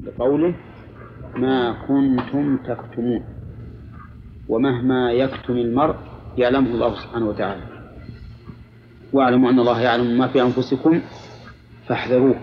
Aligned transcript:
بقوله 0.00 0.54
ما 1.36 1.72
كنتم 1.88 2.56
تكتمون 2.56 3.24
ومهما 4.48 5.12
يكتم 5.12 5.52
المرء 5.56 5.96
يعلمه 6.38 6.70
الله 6.70 6.94
سبحانه 6.94 7.26
وتعالى. 7.26 7.62
واعلموا 9.12 9.50
أن 9.50 9.58
الله 9.58 9.80
يعلم 9.80 10.18
ما 10.18 10.28
في 10.28 10.42
أنفسكم 10.42 11.00
فاحذروه. 11.86 12.40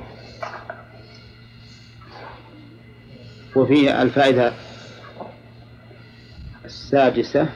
وفي 3.55 4.01
الفائدة 4.01 4.53
السادسة 6.65 7.49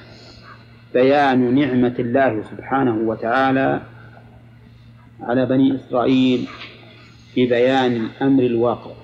بيان 0.94 1.56
نعمة 1.56 1.96
الله 2.00 2.44
سبحانه 2.44 2.96
وتعالى 2.96 3.82
على 5.22 5.46
بني 5.46 5.76
إسرائيل 5.76 6.48
ببيان 7.38 7.92
الأمر 7.92 8.44
الواقع. 8.44 9.01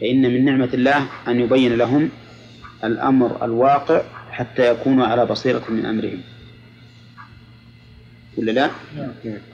فإن 0.00 0.22
من 0.22 0.44
نعمة 0.44 0.68
الله 0.74 1.06
أن 1.28 1.40
يبين 1.40 1.76
لهم 1.76 2.08
الأمر 2.84 3.44
الواقع 3.44 4.02
حتى 4.30 4.70
يكونوا 4.70 5.06
على 5.06 5.26
بصيرة 5.26 5.62
من 5.68 5.86
أمرهم 5.86 6.20
ولا 8.36 8.52
لا؟ 8.52 8.70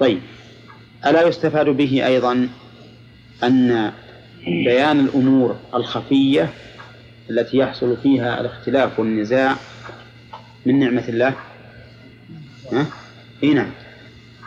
طيب 0.00 0.20
ألا 1.06 1.28
يستفاد 1.28 1.66
به 1.66 2.06
أيضا 2.06 2.48
أن 3.44 3.92
بيان 4.46 5.00
الأمور 5.00 5.56
الخفية 5.74 6.50
التي 7.30 7.56
يحصل 7.56 7.96
فيها 7.96 8.40
الاختلاف 8.40 8.98
والنزاع 8.98 9.56
من 10.66 10.78
نعمة 10.78 11.08
الله 11.08 11.34
ها؟ 12.72 12.86
إيه 13.42 13.54
نعم 13.54 13.70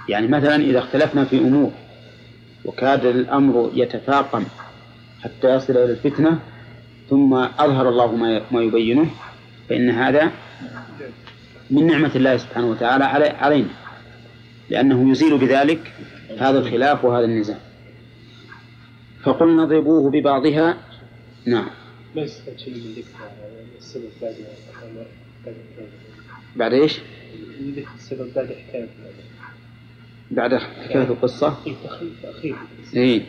يعني 0.09 0.27
مثلا 0.27 0.55
إذا 0.55 0.79
اختلفنا 0.79 1.26
في 1.26 1.38
أمور 1.38 1.71
وكاد 2.66 3.05
الأمر 3.05 3.71
يتفاقم 3.73 4.43
حتى 5.23 5.55
يصل 5.55 5.73
إلى 5.73 5.91
الفتنة 5.91 6.39
ثم 7.09 7.34
أظهر 7.34 7.89
الله 7.89 8.15
ما 8.51 8.62
يبينه 8.62 9.09
فإن 9.70 9.89
هذا 9.89 10.31
من 11.70 11.87
نعمة 11.87 12.11
الله 12.15 12.37
سبحانه 12.37 12.67
وتعالى 12.67 13.03
علينا. 13.26 13.70
لأنه 14.70 15.11
يزيل 15.11 15.37
بذلك 15.37 15.93
هذا 16.37 16.59
الخلاف 16.59 17.05
وهذا 17.05 17.26
النزاع. 17.26 17.57
فقلنا 19.23 19.63
اضربوه 19.63 20.11
ببعضها. 20.11 20.77
نعم. 21.45 21.67
ما 22.15 22.21
يستفاد 22.21 22.59
شيء 22.59 22.73
من 22.73 22.93
ذكر 22.93 23.07
السبب 23.77 24.09
بعد 24.21 24.35
بعد 26.55 26.73
إيش؟ 26.73 26.99
السبب 27.95 28.33
بعد 28.35 28.45
حكاية 28.48 28.87
بعد 30.31 30.54
حكاية 30.55 31.04
القصة؟ 31.04 31.57
إيه 32.45 32.55
إيه. 32.95 33.23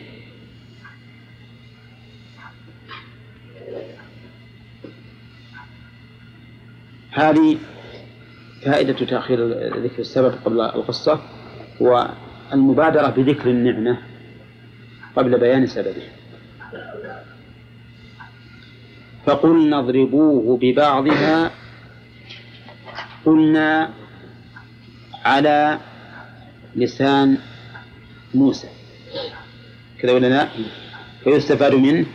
هذه 7.11 7.57
فائدة 8.65 9.05
تأخير 9.05 9.47
ذكر 9.83 9.99
السبب 9.99 10.33
قبل 10.45 10.61
القصة 10.61 11.19
والمبادرة 11.79 13.07
بذكر 13.07 13.49
النعمة 13.49 13.97
قبل 15.15 15.39
بيان 15.39 15.67
سببه 15.67 16.03
فقلنا 19.25 19.79
اضربوه 19.79 20.57
ببعضها 20.57 21.51
قلنا 23.25 23.89
على 25.25 25.79
لسان 26.75 27.37
موسى. 28.33 28.67
كذا 29.99 30.11
ولا 30.11 30.27
لا؟ 30.27 30.47
فيستفاد 31.23 31.73
منه 31.75 32.05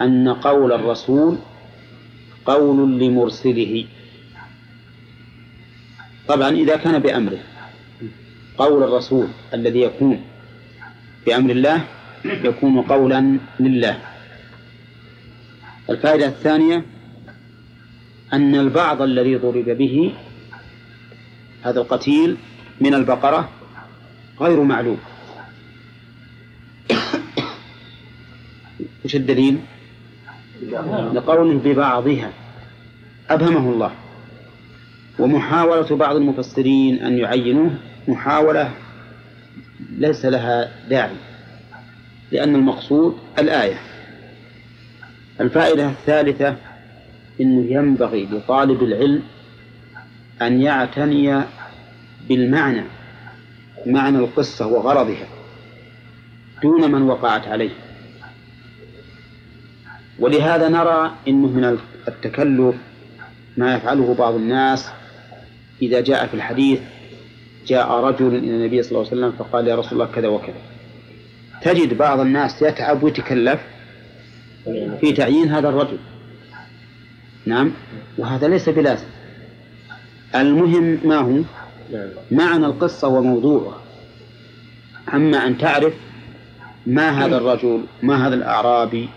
أن 0.00 0.28
قول 0.28 0.72
الرسول 0.72 1.38
قول 2.44 2.98
لمرسله. 2.98 3.86
طبعا 6.28 6.48
إذا 6.48 6.76
كان 6.76 6.98
بأمره. 6.98 7.38
قول 8.58 8.82
الرسول 8.82 9.28
الذي 9.54 9.80
يكون 9.80 10.24
بأمر 11.26 11.50
الله 11.50 11.84
يكون 12.24 12.82
قولا 12.82 13.38
لله. 13.60 13.98
الفائدة 15.90 16.26
الثانية 16.26 16.84
أن 18.32 18.54
البعض 18.54 19.02
الذي 19.02 19.36
ضرب 19.36 19.64
به 19.64 20.12
هذا 21.62 21.80
القتيل 21.80 22.36
من 22.80 22.94
البقرة 22.94 23.48
غير 24.40 24.62
معلوم. 24.62 24.98
وش 29.04 29.16
الدليل؟ 29.16 29.58
لقوله 31.12 31.58
ببعضها. 31.64 32.32
أبهمه 33.30 33.72
الله. 33.72 33.92
ومحاولة 35.18 35.96
بعض 35.96 36.16
المفسرين 36.16 37.02
أن 37.02 37.18
يعينوه 37.18 37.70
محاولة 38.08 38.70
ليس 39.98 40.24
لها 40.24 40.70
داعي 40.88 41.16
لأن 42.32 42.54
المقصود 42.54 43.18
الآية. 43.38 43.78
الفائدة 45.40 45.86
الثالثة 45.86 46.56
أنه 47.40 47.72
ينبغي 47.72 48.28
لطالب 48.32 48.82
العلم 48.82 49.22
أن 50.42 50.62
يعتني 50.62 51.42
بالمعنى 52.28 52.82
معنى 53.86 54.18
القصة 54.18 54.66
وغرضها 54.66 55.26
دون 56.62 56.92
من 56.92 57.02
وقعت 57.02 57.48
عليه. 57.48 57.70
ولهذا 60.18 60.68
نرى 60.68 61.14
أنه 61.28 61.46
من 61.46 61.78
التكلف 62.08 62.74
ما 63.56 63.74
يفعله 63.74 64.14
بعض 64.18 64.34
الناس 64.34 64.90
إذا 65.82 66.00
جاء 66.00 66.26
في 66.26 66.34
الحديث 66.34 66.80
جاء 67.66 67.90
رجل 67.90 68.26
إلى 68.26 68.50
النبي 68.50 68.82
صلى 68.82 68.90
الله 68.90 69.10
عليه 69.10 69.18
وسلم 69.18 69.32
فقال 69.38 69.68
يا 69.68 69.76
رسول 69.76 69.92
الله 69.92 70.12
كذا 70.12 70.28
وكذا. 70.28 70.54
تجد 71.62 71.98
بعض 71.98 72.20
الناس 72.20 72.62
يتعب 72.62 73.02
ويتكلف 73.02 73.60
في 75.00 75.12
تعيين 75.16 75.48
هذا 75.48 75.68
الرجل. 75.68 75.98
نعم؟ 77.46 77.72
وهذا 78.18 78.48
ليس 78.48 78.68
بلازم. 78.68 79.06
المهم 80.34 80.98
ما 81.04 81.16
هو؟ 81.16 81.42
معنى 82.30 82.66
القصة 82.66 83.08
وموضوعها. 83.08 83.80
أما 85.14 85.46
أن 85.46 85.58
تعرف 85.58 85.94
ما 86.86 87.24
هذا 87.24 87.36
الرجل 87.36 87.84
ما 88.02 88.26
هذا 88.26 88.34
الأعرابي 88.34 89.08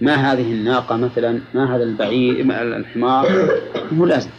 ما 0.00 0.14
هذه 0.14 0.52
الناقة 0.52 0.96
مثلا 0.96 1.40
ما 1.54 1.76
هذا 1.76 1.82
البعير 1.82 2.40
الحمار 2.76 3.26
مو 3.92 4.06
لازم. 4.06 4.30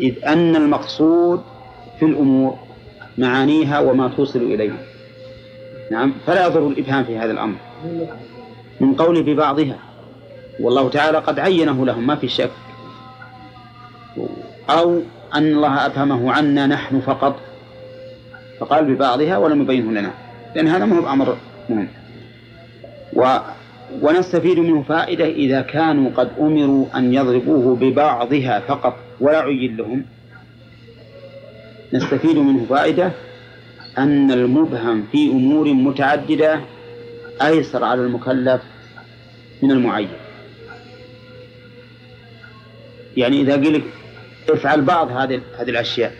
إذ 0.00 0.24
أن 0.24 0.56
المقصود 0.56 1.42
في 1.98 2.04
الأمور 2.04 2.58
معانيها 3.18 3.80
وما 3.80 4.08
توصل 4.08 4.38
إليها. 4.38 4.76
نعم 5.90 6.12
فلا 6.26 6.46
يضر 6.46 6.66
الإبهام 6.68 7.04
في 7.04 7.18
هذا 7.18 7.32
الأمر. 7.32 7.56
من 8.80 8.94
قول 8.94 9.22
ببعضها 9.22 9.78
والله 10.60 10.88
تعالى 10.88 11.18
قد 11.18 11.38
عينه 11.38 11.86
لهم 11.86 12.06
ما 12.06 12.16
في 12.16 12.28
شك. 12.28 12.50
أو 14.70 15.00
أن 15.34 15.52
الله 15.52 15.86
أبهمه 15.86 16.32
عنا 16.32 16.66
نحن 16.66 17.00
فقط. 17.00 17.40
فقال 18.60 18.94
ببعضها 18.94 19.38
ولم 19.38 19.62
يبينه 19.62 19.90
لنا. 19.90 20.10
لأن 20.54 20.68
هذا 20.68 20.84
مهم 20.84 21.06
أمر 21.06 21.36
مهم. 21.70 21.88
و 23.12 23.38
ونستفيد 24.02 24.58
منه 24.58 24.82
فائدة 24.82 25.24
إذا 25.24 25.60
كانوا 25.60 26.10
قد 26.16 26.30
أمروا 26.40 26.86
أن 26.94 27.14
يضربوه 27.14 27.76
ببعضها 27.76 28.60
فقط. 28.60 29.07
ولا 29.20 29.38
عين 29.38 29.76
لهم. 29.76 30.04
نستفيد 31.92 32.36
منه 32.36 32.66
فائدة 32.70 33.12
أن 33.98 34.30
المبهم 34.32 35.06
في 35.12 35.28
أمور 35.28 35.68
متعددة 35.68 36.60
أيسر 37.42 37.84
على 37.84 38.00
المكلف 38.00 38.62
من 39.62 39.70
المعين. 39.70 40.08
يعني 43.16 43.40
إذا 43.40 43.56
قيل 43.56 43.74
لك 43.74 43.82
افعل 44.50 44.82
بعض 44.82 45.12
هذه 45.12 45.40
هذه 45.58 45.70
الأشياء 45.70 46.12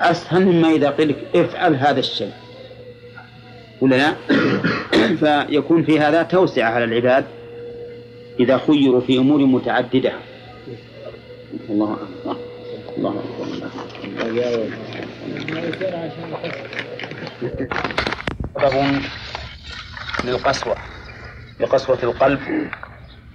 أسهل 0.00 0.44
مما 0.44 0.70
إذا 0.70 0.90
قيل 0.90 1.08
لك 1.08 1.16
افعل 1.34 1.74
هذا 1.74 2.00
الشيء. 2.00 2.32
ولا 3.80 3.96
لا؟ 3.96 4.14
فيكون 5.46 5.82
في 5.82 6.00
هذا 6.00 6.22
توسعة 6.22 6.70
على 6.70 6.84
العباد 6.84 7.24
إذا 8.40 8.58
خيروا 8.58 9.00
في 9.00 9.18
أمور 9.18 9.40
متعددة. 9.40 10.12
الله 11.70 11.92
أكبر. 11.92 12.36
الله 12.96 13.10
أكبر. 13.10 13.70
سبب 18.60 19.02
للقسوة. 20.24 20.76
لقسوة 21.60 21.98
القلب. 22.02 22.40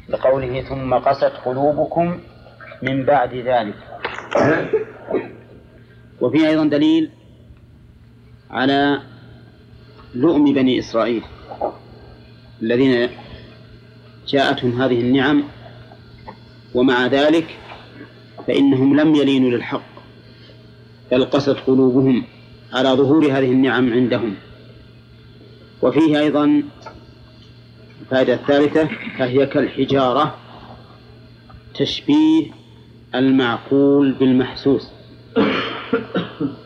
لقوله 0.10 0.62
ثم 0.62 0.94
قست 0.94 1.34
قلوبكم 1.46 2.20
من 2.82 3.06
بعد 3.06 3.34
ذلك. 3.36 3.76
وفيه 6.22 6.48
أيضا 6.48 6.66
دليل 6.66 7.10
على 8.50 9.02
لؤم 10.16 10.54
بني 10.54 10.80
إسرائيل 10.80 11.24
الذين 12.62 13.10
جاءتهم 14.28 14.82
هذه 14.82 15.02
النعم. 15.02 15.44
ومع 16.76 17.06
ذلك 17.08 17.58
فإنهم 18.50 19.00
لم 19.00 19.16
يلينوا 19.16 19.50
للحق 19.50 19.90
بل 21.12 21.26
قست 21.26 21.58
قلوبهم 21.68 22.24
على 22.74 22.90
ظهور 22.90 23.26
هذه 23.26 23.52
النعم 23.52 23.94
عندهم. 23.94 24.36
وفيه 25.82 26.20
أيضا 26.20 26.64
الفائدة 28.02 28.34
الثالثة 28.34 28.90
فهي 29.18 29.46
كالحجارة 29.46 30.36
تشبيه 31.76 32.52
المعقول 33.16 34.12
بالمحسوس. 34.12 34.88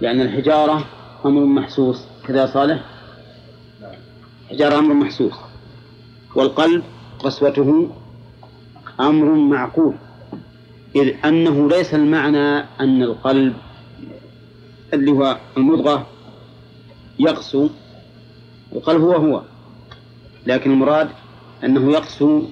لأن 0.02 0.22
الحجارة 0.22 0.86
أمر 1.26 1.46
محسوس. 1.46 2.06
كذا 2.28 2.46
صالح؟ 2.46 2.84
الحجارة 4.44 4.80
أمر 4.80 4.94
محسوس. 4.94 5.34
والقلب 6.36 6.84
قسوته 7.20 7.92
أمر 9.00 9.26
معقول. 9.36 9.96
إذ 10.96 11.14
أنه 11.26 11.70
ليس 11.70 11.94
المعنى 11.94 12.60
أن 12.80 13.04
القلب 13.04 13.54
اللي 14.94 15.12
هو 15.12 15.38
المضغة 15.58 16.08
يقسو 17.20 17.70
القلب 18.74 19.02
هو 19.02 19.14
هو 19.14 19.44
لكن 20.46 20.72
المراد 20.72 21.10
أنه 21.64 21.92
يقسو 21.92 22.44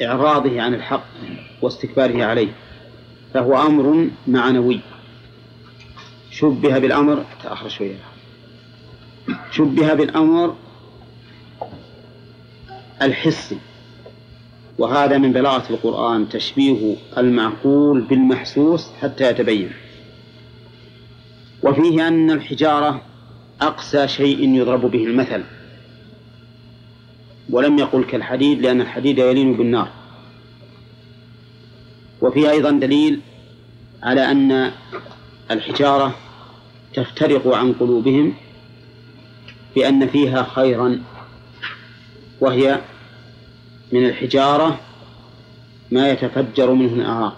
بإعراضه 0.00 0.62
عن 0.62 0.74
الحق 0.74 1.04
واستكباره 1.62 2.24
عليه 2.24 2.52
فهو 3.34 3.66
أمر 3.66 4.10
معنوي. 4.26 4.80
شبه 6.30 6.78
بالأمر 6.78 7.24
تأخر 7.42 7.68
شوية. 7.68 7.98
شبه 9.50 9.94
بالأمر 9.94 10.56
الحسي. 13.02 13.58
وهذا 14.78 15.18
من 15.18 15.32
بلاغة 15.32 15.70
القرآن 15.70 16.28
تشبيه 16.28 16.96
المعقول 17.18 18.00
بالمحسوس 18.00 18.90
حتى 19.02 19.30
يتبين. 19.30 19.70
وفيه 21.62 22.08
أن 22.08 22.30
الحجارة 22.30 23.02
أقسى 23.60 24.08
شيء 24.08 24.54
يضرب 24.54 24.90
به 24.90 25.04
المثل. 25.04 25.42
ولم 27.50 27.78
يقل 27.78 28.04
كالحديد 28.04 28.60
لأن 28.60 28.80
الحديد 28.80 29.18
يلين 29.18 29.56
بالنار. 29.56 29.88
وفيه 32.22 32.50
أيضا 32.50 32.70
دليل 32.70 33.20
على 34.02 34.30
أن 34.30 34.72
الحجارة 35.50 36.14
تفترق 36.94 37.54
عن 37.54 37.72
قلوبهم 37.72 38.34
بأن 39.76 40.06
فيها 40.06 40.42
خيرا 40.42 41.02
وهي 42.40 42.80
من 43.96 44.06
الحجارة 44.06 44.80
ما 45.90 46.10
يتفجر 46.10 46.72
منه 46.72 46.94
الأنهار 46.94 47.36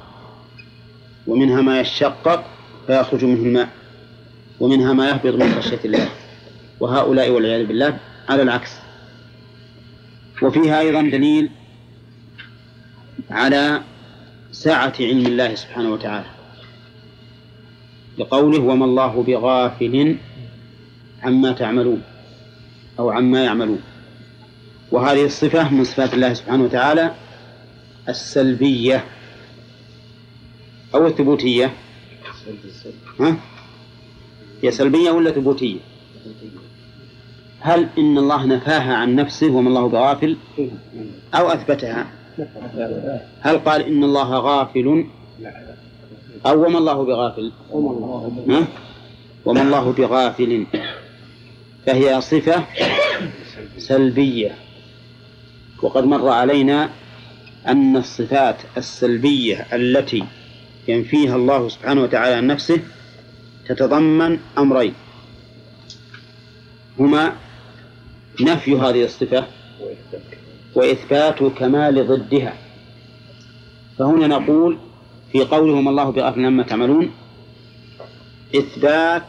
ومنها 1.26 1.62
ما 1.62 1.80
يشقق 1.80 2.44
فيخرج 2.86 3.24
منه 3.24 3.42
الماء 3.42 3.68
ومنها 4.60 4.92
ما 4.92 5.08
يهبط 5.08 5.34
من 5.34 5.54
خشية 5.54 5.80
الله 5.84 6.08
وهؤلاء 6.80 7.30
والعياذ 7.30 7.66
بالله 7.66 7.98
على 8.28 8.42
العكس. 8.42 8.70
وفيها 10.42 10.80
أيضا 10.80 11.02
دليل 11.02 11.50
على 13.30 13.82
سعة 14.52 14.92
علم 15.00 15.26
الله 15.26 15.54
سبحانه 15.54 15.90
وتعالى 15.90 16.26
لقوله 18.18 18.58
وما 18.58 18.84
الله 18.84 19.22
بغافل 19.22 20.16
عما 21.22 21.52
تعملون 21.52 22.02
أو 22.98 23.10
عما 23.10 23.44
يعملون. 23.44 23.82
وهذه 24.92 25.24
الصفة 25.24 25.74
من 25.74 25.84
صفات 25.84 26.14
الله 26.14 26.34
سبحانه 26.34 26.64
وتعالى 26.64 27.14
السلبية 28.08 29.04
أو 30.94 31.06
الثبوتية. 31.06 31.72
ها؟ 33.20 33.36
هي 34.62 34.70
سلبية 34.70 35.10
ولا 35.10 35.30
ثبوتية؟ 35.30 35.78
هل 37.60 37.88
إن 37.98 38.18
الله 38.18 38.46
نفاها 38.46 38.94
عن 38.94 39.14
نفسه 39.14 39.50
وما 39.50 39.68
الله 39.68 39.88
بغافل؟ 39.88 40.36
أو 41.34 41.48
أثبتها؟ 41.48 42.06
هل 43.40 43.58
قال 43.58 43.82
إن 43.82 44.04
الله 44.04 44.38
غافل؟ 44.38 45.06
أو 46.46 46.66
وما 46.66 46.78
الله 46.78 47.04
بغافل؟ 47.04 47.52
ها؟ 48.48 48.66
وما 49.44 49.62
الله 49.62 49.92
بغافل. 49.92 50.66
فهي 51.86 52.20
صفة 52.20 52.64
سلبية. 53.78 54.67
وقد 55.82 56.04
مر 56.04 56.28
علينا 56.28 56.90
أن 57.68 57.96
الصفات 57.96 58.56
السلبية 58.76 59.66
التي 59.72 60.24
ينفيها 60.88 61.36
الله 61.36 61.68
سبحانه 61.68 62.02
وتعالى 62.02 62.34
عن 62.34 62.46
نفسه 62.46 62.80
تتضمن 63.68 64.38
أمرين. 64.58 64.94
هما 66.98 67.32
نفي 68.40 68.76
هذه 68.76 69.04
الصفة 69.04 69.44
وإثبات 70.74 71.42
كمال 71.42 72.06
ضدها. 72.06 72.54
فهنا 73.98 74.26
نقول 74.26 74.78
في 75.32 75.40
قولهم 75.44 75.88
الله 75.88 76.10
بغافل 76.10 76.44
عما 76.44 76.62
تعملون 76.62 77.10
إثبات 78.56 79.22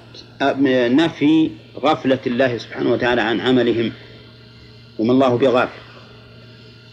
نفي 0.91 1.51
غفلة 1.77 2.19
الله 2.27 2.57
سبحانه 2.57 2.91
وتعالى 2.91 3.21
عن 3.21 3.39
عملهم. 3.39 3.91
وما 4.99 5.13
الله 5.13 5.37
بغافل. 5.37 5.88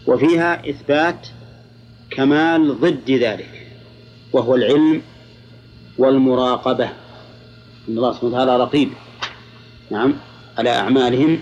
وفيها 0.07 0.69
إثبات 0.69 1.27
كمال 2.09 2.79
ضد 2.81 3.11
ذلك 3.11 3.67
وهو 4.33 4.55
العلم 4.55 5.01
والمراقبة. 5.97 6.85
إن 7.89 7.97
الله 7.97 8.13
سبحانه 8.13 8.33
وتعالى 8.33 8.57
رقيب 8.57 8.89
نعم 9.91 10.13
على 10.57 10.69
أعمالهم 10.69 11.39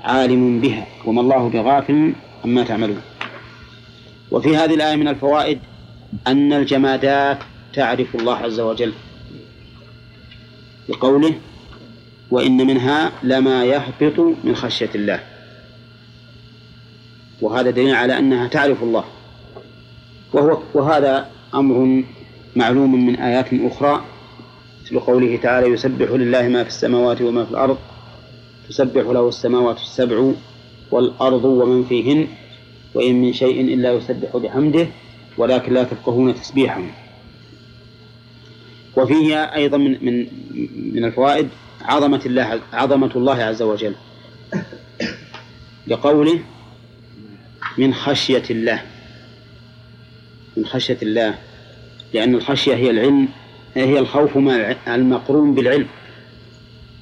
عالم 0.00 0.60
بها 0.60 0.86
وما 1.04 1.20
الله 1.20 1.48
بغافل 1.48 2.12
عما 2.44 2.64
تعملون. 2.64 3.00
وفي 4.30 4.56
هذه 4.56 4.74
الآية 4.74 4.96
من 4.96 5.08
الفوائد 5.08 5.58
أن 6.26 6.52
الجمادات 6.52 7.38
تعرف 7.74 8.14
الله 8.14 8.36
عز 8.36 8.60
وجل 8.60 8.92
بقوله 10.88 11.34
وإن 12.30 12.56
منها 12.56 13.12
لما 13.22 13.64
يهبط 13.64 14.36
من 14.44 14.56
خشية 14.56 14.90
الله. 14.94 15.33
وهذا 17.44 17.70
دليل 17.70 17.94
على 17.94 18.18
أنها 18.18 18.48
تعرف 18.48 18.82
الله. 18.82 19.04
وهو 20.32 20.58
وهذا 20.74 21.30
أمر 21.54 22.04
معلوم 22.56 23.06
من 23.06 23.16
آيات 23.16 23.46
أخرى 23.52 24.04
مثل 24.84 25.00
قوله 25.00 25.36
تعالى 25.36 25.66
يسبح 25.66 26.10
لله 26.10 26.48
ما 26.48 26.62
في 26.62 26.68
السماوات 26.68 27.22
وما 27.22 27.44
في 27.44 27.50
الأرض 27.50 27.78
تسبح 28.68 29.02
له 29.02 29.28
السماوات 29.28 29.76
السبع 29.76 30.32
والأرض 30.90 31.44
ومن 31.44 31.84
فيهن 31.84 32.28
وإن 32.94 33.22
من 33.22 33.32
شيء 33.32 33.60
إلا 33.60 33.92
يسبح 33.92 34.36
بحمده 34.36 34.86
ولكن 35.38 35.72
لا 35.72 35.84
تفقهون 35.84 36.34
تسبيحهم. 36.34 36.90
وفيه 38.96 39.36
أيضا 39.54 39.76
من 39.76 40.04
من 40.04 40.26
من 40.94 41.04
الفوائد 41.04 41.48
عظمة 41.82 42.20
الله 42.26 42.60
عظمة 42.72 43.10
الله 43.16 43.42
عز 43.42 43.62
وجل. 43.62 43.94
لقوله 45.86 46.38
من 47.78 47.94
خشية 47.94 48.42
الله. 48.50 48.82
من 50.56 50.66
خشية 50.66 50.98
الله. 51.02 51.34
لأن 52.14 52.34
الخشية 52.34 52.74
هي 52.74 52.90
العلم 52.90 53.28
هي 53.74 53.98
الخوف 53.98 54.38
المقرون 54.88 55.54
بالعلم. 55.54 55.86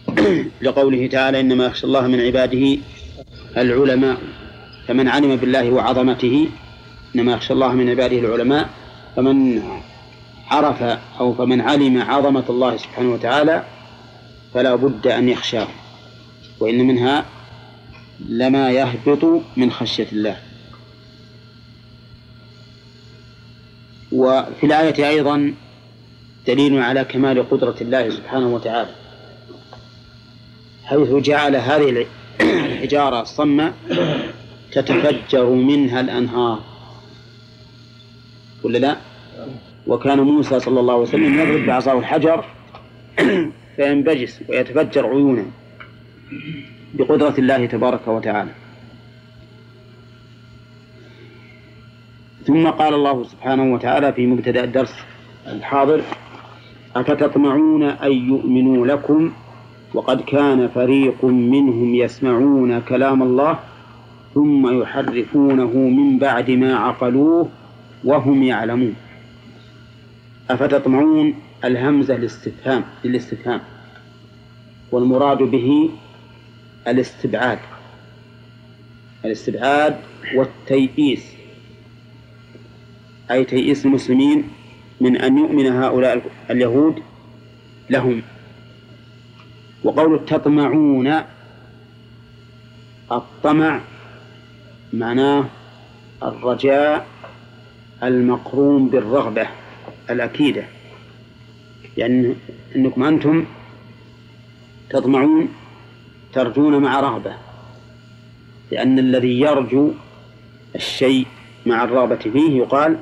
لقوله 0.63 1.07
تعالى 1.07 1.41
إنما 1.41 1.67
يخشى 1.67 1.87
الله 1.87 2.07
من 2.07 2.21
عباده 2.21 2.79
العلماء. 3.57 4.19
فمن 4.89 5.09
علم 5.09 5.37
بالله 5.37 5.71
وعظمته 5.71 6.49
إنما 7.15 7.33
يخشى 7.33 7.53
الله 7.53 7.73
من 7.73 7.91
عباده 7.91 8.19
العلماء. 8.19 8.71
فمن 9.17 9.63
عرف 10.51 10.83
أو 11.21 11.35
فمن 11.35 11.61
علم 11.61 12.03
عظمة 12.03 12.45
الله 12.51 12.77
سبحانه 12.77 13.13
وتعالى 13.13 13.65
فلا 14.55 14.75
بد 14.75 15.07
أن 15.07 15.29
يخشاه. 15.29 15.69
وإن 16.61 16.87
منها 16.87 17.25
لما 18.29 18.71
يهبط 18.71 19.43
من 19.57 19.71
خشية 19.71 20.07
الله. 20.13 20.37
وفي 24.13 24.67
الآية 24.67 25.09
أيضا 25.09 25.55
دليل 26.47 26.79
على 26.79 27.05
كمال 27.05 27.51
قدرة 27.51 27.75
الله 27.81 28.11
سبحانه 28.11 28.55
وتعالى 28.55 28.91
حيث 30.85 31.11
جعل 31.11 31.57
هذه 31.57 32.07
الحجارة 32.41 33.21
الصمة 33.23 33.73
تتفجر 34.73 35.51
منها 35.51 36.01
الأنهار 36.01 36.61
ولا 38.63 38.79
لا؟ 38.79 38.97
وكان 39.87 40.21
موسى 40.21 40.61
صلى 40.61 40.81
الله 40.81 40.93
عليه 40.95 41.03
وسلم 41.03 41.41
يضرب 41.41 41.67
بعصاه 41.67 41.99
الحجر 41.99 42.45
فينبجس 43.77 44.41
ويتفجر 44.49 45.07
عيونه 45.07 45.47
بقدرة 46.95 47.35
الله 47.39 47.67
تبارك 47.67 48.09
وتعالى 48.09 48.51
ثم 52.47 52.67
قال 52.67 52.95
الله 52.95 53.25
سبحانه 53.25 53.75
وتعالى 53.75 54.13
في 54.13 54.27
مبتدأ 54.27 54.65
الدرس 54.65 54.95
الحاضر 55.47 56.03
أفتطمعون 56.97 57.83
أن 57.83 58.13
يؤمنوا 58.13 58.87
لكم؟ 58.87 59.33
وقد 59.95 60.21
كان 60.21 60.69
فريق 60.69 61.25
منهم 61.25 61.95
يسمعون 61.95 62.81
كلام 62.81 63.23
الله 63.23 63.59
ثم 64.35 64.81
يحرفونه 64.83 65.71
من 65.77 66.19
بعد 66.19 66.51
ما 66.51 66.77
عقلوه 66.77 67.49
وهم 68.05 68.43
يعلمون. 68.43 68.95
أفتطمعون 70.51 71.35
الهمزة 71.65 72.17
للاستفهام 72.17 72.85
للاستفهام 73.05 73.61
والمراد 74.93 75.39
به 75.39 75.91
الاستبعاد 76.89 77.59
الاستبعاد 79.25 79.97
والتيئيس. 80.35 81.32
أي 83.33 83.45
تيئيس 83.45 83.87
المسلمين 83.87 84.49
من 85.01 85.17
أن 85.17 85.39
يؤمن 85.39 85.67
هؤلاء 85.67 86.23
اليهود 86.51 87.03
لهم. 87.91 88.23
وقول 89.85 90.25
تطمعون 90.27 91.23
الطمع 93.13 93.81
معناه 94.93 95.45
الرجاء 96.23 97.07
المقرون 98.03 98.89
بالرغبة 98.89 99.47
الأكيدة. 100.11 100.65
يعني 101.97 102.35
أنكم 102.77 103.03
أنتم 103.03 103.45
تطمعون 104.91 105.49
ترجون 106.33 106.83
مع 106.83 107.01
رغبة. 107.01 107.35
لأن 108.71 108.99
الذي 108.99 109.41
يرجو 109.41 109.91
الشيء 110.75 111.27
مع 111.67 111.85
الرغبة 111.85 112.17
فيه 112.17 112.59
يقال 112.59 112.99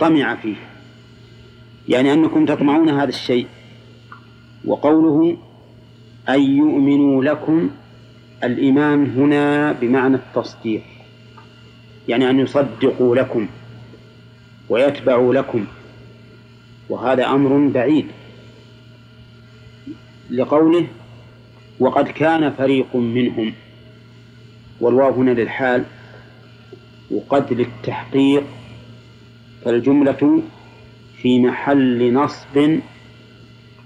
طمع 0.00 0.34
فيه. 0.34 0.56
يعني 1.88 2.12
أنكم 2.12 2.46
تطمعون 2.46 2.88
هذا 2.88 3.08
الشيء. 3.08 3.46
وقوله 4.64 5.36
أن 6.28 6.42
يؤمنوا 6.42 7.24
لكم 7.24 7.70
الإيمان 8.44 9.10
هنا 9.16 9.72
بمعنى 9.72 10.16
التصديق. 10.16 10.82
يعني 12.08 12.30
أن 12.30 12.40
يصدقوا 12.40 13.16
لكم 13.16 13.46
ويتبعوا 14.68 15.34
لكم. 15.34 15.66
وهذا 16.88 17.26
أمر 17.26 17.68
بعيد. 17.68 18.06
لقوله 20.30 20.86
وقد 21.80 22.08
كان 22.08 22.50
فريق 22.50 22.96
منهم. 22.96 23.52
والواو 24.80 25.12
هنا 25.12 25.30
للحال. 25.30 25.84
وقد 27.10 27.52
للتحقيق. 27.52 28.44
فالجملة 29.66 30.42
في 31.22 31.40
محل 31.40 32.12
نصب 32.12 32.78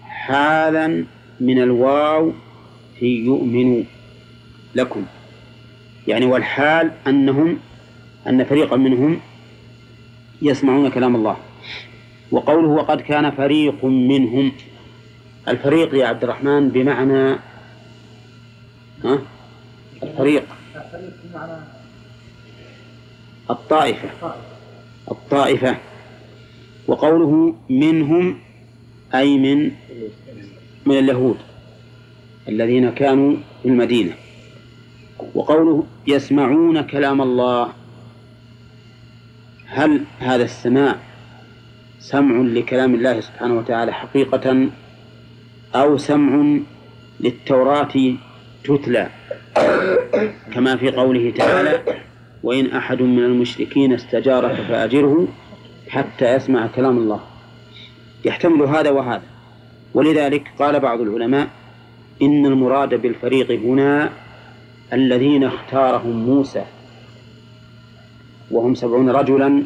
حالا 0.02 1.04
من 1.40 1.62
الواو 1.62 2.32
في 2.98 3.24
يؤمن 3.24 3.84
لكم. 4.74 5.04
يعني 6.08 6.26
والحال 6.26 6.90
أنهم 7.06 7.58
أن 8.28 8.44
فريقا 8.44 8.76
منهم 8.76 9.20
يسمعون 10.42 10.90
كلام 10.90 11.16
الله. 11.16 11.36
وقوله 12.30 12.68
وقد 12.68 13.00
كان 13.00 13.30
فريق 13.30 13.84
منهم. 13.84 14.52
الفريق 15.48 15.94
يا 15.94 16.06
عبد 16.06 16.24
الرحمن 16.24 16.68
بمعنى 16.68 17.36
ها؟ 19.04 19.18
الفريق. 20.02 20.44
الطائفة. 23.50 24.08
الطائفة 25.10 25.76
وقوله 26.86 27.54
منهم 27.70 28.38
أي 29.14 29.38
من 29.38 29.70
من 30.86 30.98
اليهود 30.98 31.36
الذين 32.48 32.90
كانوا 32.90 33.36
في 33.62 33.68
المدينة. 33.68 34.12
وقوله 35.34 35.86
يسمعون 36.06 36.82
كلام 36.82 37.22
الله 37.22 37.72
هل 39.66 40.04
هذا 40.18 40.44
السماع 40.44 40.96
سمع 41.98 42.40
لكلام 42.40 42.94
الله 42.94 43.20
سبحانه 43.20 43.58
وتعالى 43.58 43.92
حقيقة 43.92 44.68
أو 45.74 45.96
سمع 45.96 46.58
للتوراة 47.20 47.92
تتلى 48.64 49.08
كما 50.52 50.76
في 50.76 50.90
قوله 50.90 51.30
تعالى 51.30 51.99
وإن 52.42 52.66
أحد 52.66 53.02
من 53.02 53.24
المشركين 53.24 53.92
استجارك 53.92 54.54
فأجره 54.54 55.28
حتى 55.88 56.34
يسمع 56.34 56.66
كلام 56.66 56.98
الله. 56.98 57.20
يحتمل 58.24 58.62
هذا 58.62 58.90
وهذا. 58.90 59.22
ولذلك 59.94 60.50
قال 60.58 60.80
بعض 60.80 61.00
العلماء 61.00 61.48
إن 62.22 62.46
المراد 62.46 62.94
بالفريق 62.94 63.50
هنا 63.50 64.10
الذين 64.92 65.44
اختارهم 65.44 66.26
موسى. 66.26 66.64
وهم 68.50 68.74
سبعون 68.74 69.10
رجلا 69.10 69.62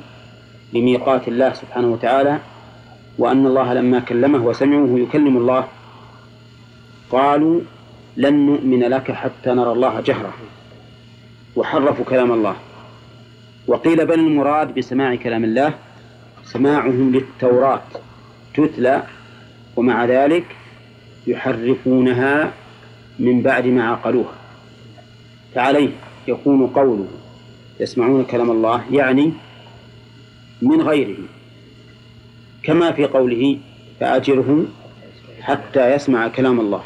لميقات 0.73 1.29
الله 1.29 1.53
سبحانه 1.53 1.89
وتعالى 1.93 2.39
وأن 3.19 3.47
الله 3.47 3.75
لما 3.75 4.01
كلمه 4.01 4.47
وسمعوه 4.47 5.01
يكلم 5.01 5.37
الله 5.37 5.69
قالوا 7.11 7.61
لن 8.17 8.47
نؤمن 8.47 8.81
لك 8.81 9.13
حتى 9.13 9.51
نرى 9.51 9.73
الله 9.73 10.01
جهرة. 10.01 10.33
وحرفوا 11.57 12.05
كلام 12.05 12.33
الله. 12.33 12.57
وقيل 13.67 14.07
بل 14.07 14.21
المراد 14.21 14.75
بسماع 14.75 15.15
كلام 15.15 15.45
الله 15.45 15.75
سماعهم 16.45 17.13
للتوراة 17.13 17.83
تتلى 18.55 19.03
ومع 19.77 20.05
ذلك 20.05 20.45
يحرفونها 21.27 22.53
من 23.19 23.43
بعد 23.43 23.67
ما 23.67 23.89
عقلوها. 23.89 24.35
فعليه 25.55 25.91
يكون 26.29 26.67
قوله 26.67 27.09
يسمعون 27.81 28.25
كلام 28.25 28.51
الله 28.51 28.85
يعني 28.91 29.33
من 30.63 30.83
غيره. 30.83 31.17
كما 32.63 32.93
في 32.93 33.05
قوله 33.05 33.59
فأجره 34.01 34.65
حتى 35.41 35.95
يسمع 35.95 36.29
كلام 36.29 36.61
الله. 36.61 36.83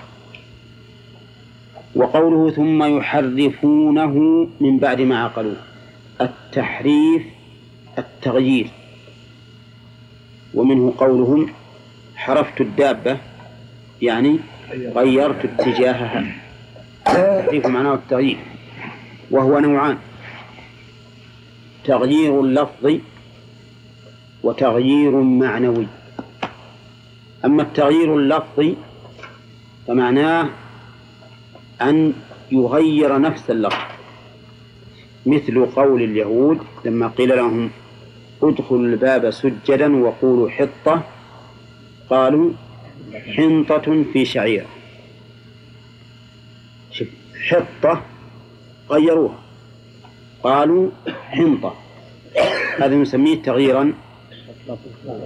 وقوله 1.95 2.51
ثم 2.51 2.83
يحرفونه 2.99 4.15
من 4.61 4.79
بعد 4.79 5.01
ما 5.01 5.25
عقلوه 5.25 5.57
التحريف 6.21 7.23
التغيير. 7.99 8.71
ومنه 10.55 10.95
قولهم 10.99 11.49
حرفت 12.17 12.61
الدابة 12.61 13.17
يعني 14.03 14.39
غيرت 14.73 15.45
اتجاهها. 15.45 16.25
التحريف 17.09 17.67
معناه 17.67 17.95
التغيير 17.95 18.39
وهو 19.31 19.59
نوعان. 19.59 19.99
تغيير 21.85 22.43
لفظي 22.43 23.01
وتغيير 24.43 25.21
معنوي. 25.21 25.87
أما 27.45 27.63
التغيير 27.63 28.17
اللفظي 28.17 28.77
فمعناه 29.87 30.49
أن 31.83 32.13
يغير 32.53 33.19
نفس 33.21 33.51
اللفظ. 33.51 33.77
مثل 35.27 35.67
قول 35.67 36.03
اليهود 36.03 36.59
لما 36.85 37.09
قيل 37.09 37.37
لهم 37.37 37.71
ادخلوا 38.43 38.81
الباب 38.81 39.31
سجدا 39.31 39.97
وقولوا 39.97 40.51
حطة 40.51 41.03
قالوا 42.11 42.53
حنطة 43.37 44.05
في 44.13 44.25
شعير. 44.25 44.67
حطة 47.49 48.03
غيروها. 48.91 49.39
قالوا 50.43 50.91
حنطة. 51.07 51.75
هذا 52.79 52.97
نسميه 52.97 53.43
تغييرا 53.43 53.93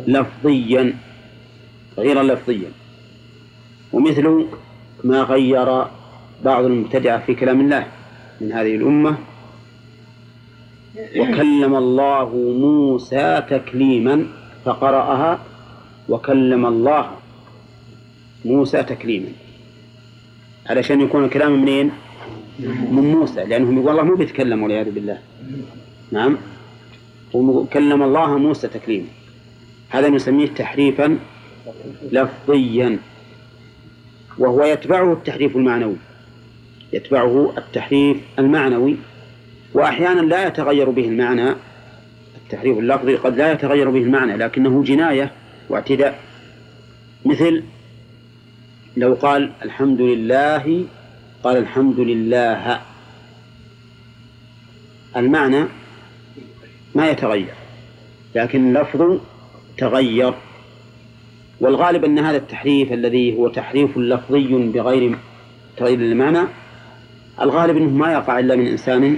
لفظيا. 0.07 0.99
تغييرا 1.97 2.23
لفظيا. 2.23 2.71
ومثل 3.93 4.47
ما 5.05 5.23
غير 5.23 5.87
بعض 6.45 6.65
المبتدعة 6.65 7.27
في 7.27 7.35
كلام 7.35 7.61
الله 7.61 7.87
من 8.41 8.53
هذه 8.53 8.77
الأمة. 8.77 9.17
وكلم 11.17 11.75
الله 11.75 12.31
موسى 12.59 13.43
تكليما 13.51 14.27
فقرأها. 14.65 15.41
وكلم 16.09 16.67
الله 16.67 17.11
موسى 18.45 18.83
تكليما. 18.83 19.29
علشان 20.67 21.01
يكون 21.01 21.25
الكلام 21.25 21.63
منين؟ 21.63 21.91
من 22.91 23.15
موسى 23.15 23.45
لأنهم 23.45 23.79
يقول 23.79 23.91
الله 23.91 24.03
مو 24.03 24.15
بيتكلم 24.15 24.63
والعياذ 24.63 24.91
بالله. 24.91 25.19
نعم. 26.13 26.37
وكلم 27.35 28.03
الله 28.03 28.39
موسى 28.39 28.69
تكليما. 28.69 29.07
هذا 29.89 30.09
نسميه 30.09 30.47
تحريفا 30.47 31.19
لفظيا. 32.13 32.99
وهو 34.39 34.65
يتبعه 34.65 35.13
التحريف 35.13 35.57
المعنوي. 35.57 35.97
يتبعه 36.93 37.55
التحريف 37.59 38.17
المعنوي 38.39 38.97
وأحيانا 39.75 40.21
لا 40.21 40.47
يتغير 40.47 40.91
به 40.91 41.05
المعنى 41.09 41.55
التحريف 42.37 42.79
اللفظي 42.79 43.17
قد 43.17 43.37
لا 43.37 43.53
يتغير 43.53 43.91
به 43.91 44.03
المعنى 44.03 44.37
لكنه 44.37 44.83
جناية 44.83 45.33
واعتداء. 45.69 46.21
مثل 47.25 47.63
لو 48.97 49.15
قال 49.15 49.53
الحمد 49.65 50.01
لله 50.01 50.85
قال 51.45 51.57
الحمد 51.57 52.01
لله. 52.01 52.81
المعنى 55.17 55.65
ما 56.95 57.11
يتغير 57.11 57.55
لكن 58.35 58.69
اللفظ 58.69 59.21
تغير. 59.79 60.35
والغالب 61.61 62.05
أن 62.05 62.19
هذا 62.19 62.37
التحريف 62.37 62.93
الذي 62.93 63.37
هو 63.37 63.49
تحريف 63.49 63.99
لفظي 63.99 64.71
بغير 64.75 65.19
تغيير 65.77 65.99
المعنى 65.99 66.49
الغالب 67.41 67.77
أنه 67.77 67.91
ما 67.91 68.13
يقع 68.13 68.39
إلا 68.39 68.57
من 68.57 68.67
إنسان 68.67 69.17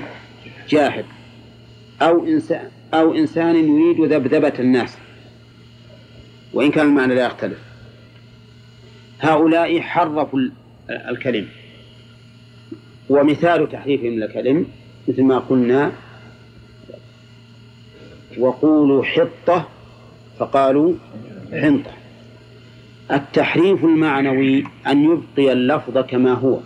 جاهل 0.68 1.04
أو 2.02 2.26
إنسان 2.26 2.71
أو 2.94 3.14
إنسان 3.14 3.56
يريد 3.56 4.12
ذبذبة 4.12 4.52
الناس. 4.59 4.99
وإن 6.52 6.71
كان 6.71 6.87
المعنى 6.87 7.14
لا 7.14 7.26
يختلف. 7.26 7.59
هؤلاء 9.21 9.80
حرفوا 9.80 10.40
الكلم. 10.90 11.47
ومثال 13.09 13.68
تحريفهم 13.68 14.23
الكلم 14.23 14.66
مثل 15.09 15.23
ما 15.23 15.38
قلنا. 15.38 15.92
وقولوا 18.38 19.04
حطة 19.04 19.68
فقالوا 20.38 20.94
حنطة. 21.52 21.92
التحريف 23.12 23.85
المعنوي 23.85 24.64
أن 24.87 25.04
يبقي 25.04 25.52
اللفظ 25.52 25.99
كما 25.99 26.33
هو. 26.33 26.59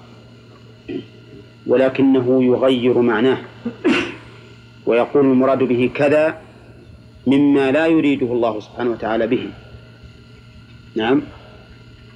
ولكنه 1.69 2.45
يغير 2.45 2.99
معناه. 3.01 3.39
ويقول 4.87 5.27
المراد 5.27 5.59
به 5.59 5.91
كذا 5.95 6.41
مما 7.27 7.71
لا 7.71 7.87
يريده 7.87 8.27
الله 8.27 8.61
سبحانه 8.61 8.91
وتعالى 8.91 9.27
به. 9.27 9.51
نعم. 10.97 11.23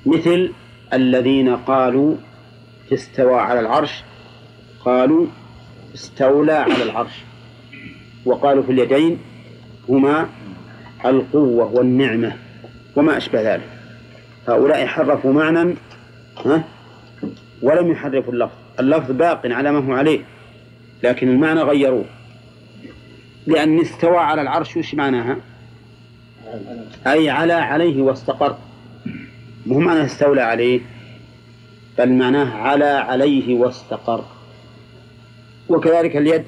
مثل 0.07 0.53
الذين 0.93 1.57
قالوا 1.57 2.17
استوى 2.93 3.41
على 3.41 3.61
العرش 3.61 4.03
قالوا 4.85 5.27
استولى 5.95 6.53
على 6.53 6.83
العرش. 6.83 7.13
وقالوا 8.25 8.63
في 8.63 8.73
اليدين 8.73 9.19
هما 9.89 10.29
القوة 11.05 11.73
والنعمة 11.75 12.37
وما 12.97 13.17
أشبه 13.17 13.55
ذلك. 13.55 13.69
هؤلاء 14.49 14.87
حرفوا 14.87 15.33
معنى 15.33 15.75
ها؟ 16.47 16.65
ولم 17.63 17.93
يحرفوا 17.93 18.33
اللفظ. 18.33 18.62
اللفظ 18.81 19.11
باق 19.11 19.41
على 19.47 19.73
ما 19.73 19.79
هو 19.79 19.93
عليه 19.93 20.21
لكن 21.03 21.29
المعنى 21.29 21.61
غيروه 21.63 22.05
لأن 23.47 23.81
استوى 23.81 24.17
على 24.17 24.43
العرش 24.43 24.77
وش 24.77 24.95
معناها؟ 24.95 25.37
أي 27.07 27.31
على 27.31 27.53
عليه 27.53 28.03
واستقر. 28.03 28.57
مو 29.67 29.79
معنى 29.79 30.05
استولى 30.05 30.41
عليه 30.41 30.81
بل 31.99 32.13
معناه 32.13 32.55
على 32.55 32.85
عليه 32.85 33.55
واستقر. 33.55 34.25
وكذلك 35.69 36.17
اليد. 36.17 36.45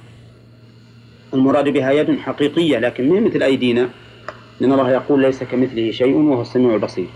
المراد 1.34 1.68
بها 1.68 1.90
يد 1.90 2.18
حقيقية 2.18 2.78
لكن 2.78 3.08
من 3.08 3.24
مثل 3.24 3.42
أيدينا. 3.42 3.88
لأن 4.60 4.72
الله 4.72 4.90
يقول 4.90 5.22
ليس 5.22 5.42
كمثله 5.42 5.90
شيء 5.90 6.16
وهو 6.16 6.42
السميع 6.42 6.74
البصير. 6.74 7.06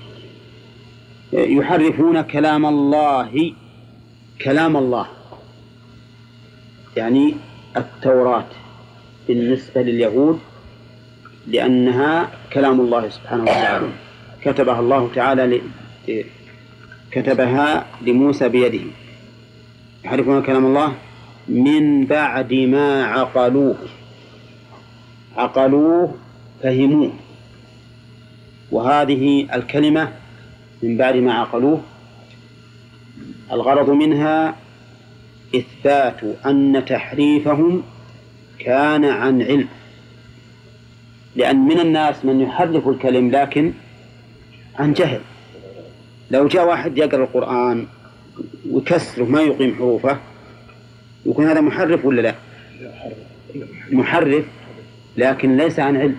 يحرفون 1.32 2.20
كلام 2.20 2.66
الله 2.66 3.52
كلام 4.42 4.76
الله. 4.76 5.06
يعني 6.96 7.34
التوراة 7.76 8.46
بالنسبة 9.28 9.82
لليهود 9.82 10.38
لأنها 11.46 12.28
كلام 12.52 12.80
الله 12.80 13.08
سبحانه 13.08 13.42
وتعالى. 13.42 13.88
كتبها 14.42 14.80
الله 14.80 15.10
تعالى 15.14 15.46
ل... 15.46 15.62
كتبها 17.10 17.86
لموسى 18.02 18.48
بيده. 18.48 18.84
يحرفون 20.04 20.42
كلام 20.42 20.66
الله؟ 20.66 20.94
من 21.48 22.06
بعد 22.06 22.52
ما 22.52 23.04
عقلوه. 23.04 23.76
عقلوه 25.36 26.14
فهموه. 26.62 27.12
وهذه 28.70 29.48
الكلمة 29.54 30.12
من 30.82 30.96
بعد 30.96 31.16
ما 31.16 31.34
عقلوه 31.34 31.80
الغرض 33.52 33.90
منها 33.90 34.56
إثبات 35.54 36.20
أن 36.46 36.84
تحريفهم 36.88 37.82
كان 38.58 39.04
عن 39.04 39.42
علم. 39.42 39.68
لأن 41.36 41.56
من 41.56 41.80
الناس 41.80 42.24
من 42.24 42.40
يحرف 42.40 42.88
الكلم 42.88 43.30
لكن 43.30 43.72
عن 44.78 44.92
جهل. 44.92 45.20
لو 46.30 46.48
جاء 46.48 46.68
واحد 46.68 46.98
يقرأ 46.98 47.24
القرآن 47.24 47.86
ويكسره 48.70 49.24
ما 49.24 49.40
يقيم 49.42 49.74
حروفه 49.74 50.18
يكون 51.26 51.46
هذا 51.46 51.60
محرف 51.60 52.04
ولا 52.04 52.20
لا؟ 52.20 52.34
محرف 53.90 54.44
لكن 55.16 55.56
ليس 55.56 55.80
عن 55.80 55.96
علم. 55.96 56.16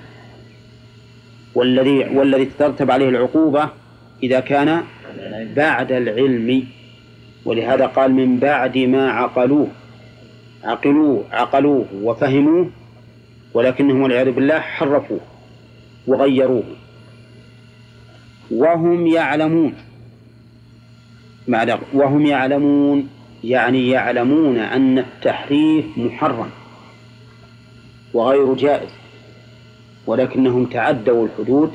والذي 1.56 2.00
والذي 2.00 2.46
تترتب 2.46 2.92
عليه 2.92 3.10
العقوبة 3.10 3.70
إذا 4.24 4.40
كان 4.40 4.84
بعد 5.56 5.92
العلم. 5.92 6.68
ولهذا 7.46 7.86
قال 7.86 8.12
من 8.12 8.40
بعد 8.40 8.78
ما 8.78 9.12
عقلوه 9.12 9.68
عقلوه 10.64 11.24
عقلوه 11.32 11.86
وفهموه 11.94 12.70
ولكنهم 13.54 14.02
والعياذ 14.02 14.32
بالله 14.32 14.60
حرفوه 14.60 15.20
وغيروه. 16.08 16.64
وهم 18.52 19.08
يعلمون 19.08 19.74
وهم 21.94 22.26
يعلمون 22.26 23.10
يعني 23.44 23.90
يعلمون 23.90 24.58
أن 24.58 25.00
التحريف 25.00 25.86
محرم 25.98 26.50
وغير 28.14 28.54
جائز 28.54 28.90
ولكنهم 30.08 30.66
تعدوا 30.66 31.28
الحدود 31.28 31.72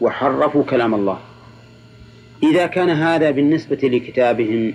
وحرفوا 0.00 0.64
كلام 0.64 0.94
الله. 0.94 1.18
إذا 2.42 2.66
كان 2.66 2.90
هذا 2.90 3.30
بالنسبة 3.30 3.78
لكتابهم 3.82 4.74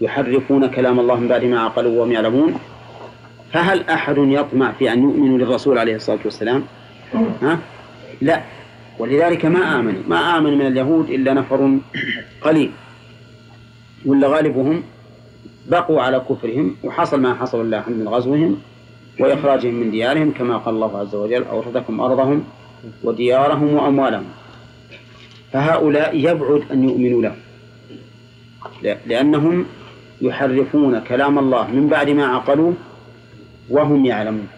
يحرفون 0.00 0.66
كلام 0.66 1.00
الله 1.00 1.14
من 1.14 1.28
بعد 1.28 1.44
ما 1.44 1.60
عقلوا 1.60 2.00
وهم 2.00 2.12
يعلمون 2.12 2.54
فهل 3.52 3.88
أحد 3.88 4.14
يطمع 4.18 4.72
في 4.72 4.92
أن 4.92 5.02
يؤمنوا 5.02 5.38
للرسول 5.38 5.78
عليه 5.78 5.96
الصلاة 5.96 6.18
والسلام؟ 6.24 6.64
ها؟ 7.42 7.58
لا. 8.20 8.42
ولذلك 8.98 9.46
ما 9.46 9.80
آمنوا 9.80 10.02
ما 10.08 10.38
آمن 10.38 10.58
من 10.58 10.66
اليهود 10.66 11.10
إلا 11.10 11.32
نفر 11.32 11.78
قليل 12.40 12.70
ولا 14.06 14.28
غالبهم 14.28 14.82
بقوا 15.66 16.02
على 16.02 16.20
كفرهم 16.20 16.76
وحصل 16.84 17.20
ما 17.20 17.34
حصل 17.34 17.60
الله 17.60 17.82
من 17.88 18.08
غزوهم 18.08 18.60
وإخراجهم 19.20 19.74
من 19.74 19.90
ديارهم 19.90 20.30
كما 20.30 20.56
قال 20.56 20.74
الله 20.74 20.98
عز 20.98 21.14
وجل 21.14 21.44
أورثكم 21.44 22.00
أرضهم 22.00 22.44
وديارهم 23.04 23.74
وأموالهم. 23.74 24.24
فهؤلاء 25.54 26.16
يبعد 26.16 26.62
أن 26.72 26.88
يؤمنوا 26.88 27.22
له. 27.22 27.36
لأنهم 29.06 29.66
يحرفون 30.20 31.00
كلام 31.00 31.38
الله 31.38 31.70
من 31.70 31.88
بعد 31.88 32.10
ما 32.10 32.26
عقلوه 32.26 32.74
وهم 33.70 34.06
يعلمون. 34.06 34.48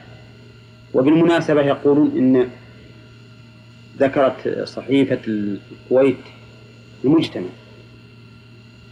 وبالمناسبة 0.94 1.62
يقولون 1.62 2.12
إن 2.16 2.48
ذكرت 3.98 4.64
صحيفة 4.64 5.18
الكويت 5.28 6.16
المجتمع 7.04 7.48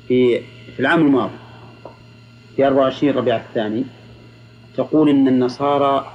في 0.08 0.40
في 0.76 0.80
العام 0.80 1.06
الماضي 1.06 1.32
في 2.56 2.66
24 2.66 3.14
ربيع 3.14 3.36
الثاني 3.36 3.84
تقول 4.76 5.08
إن 5.08 5.28
النصارى 5.28 6.12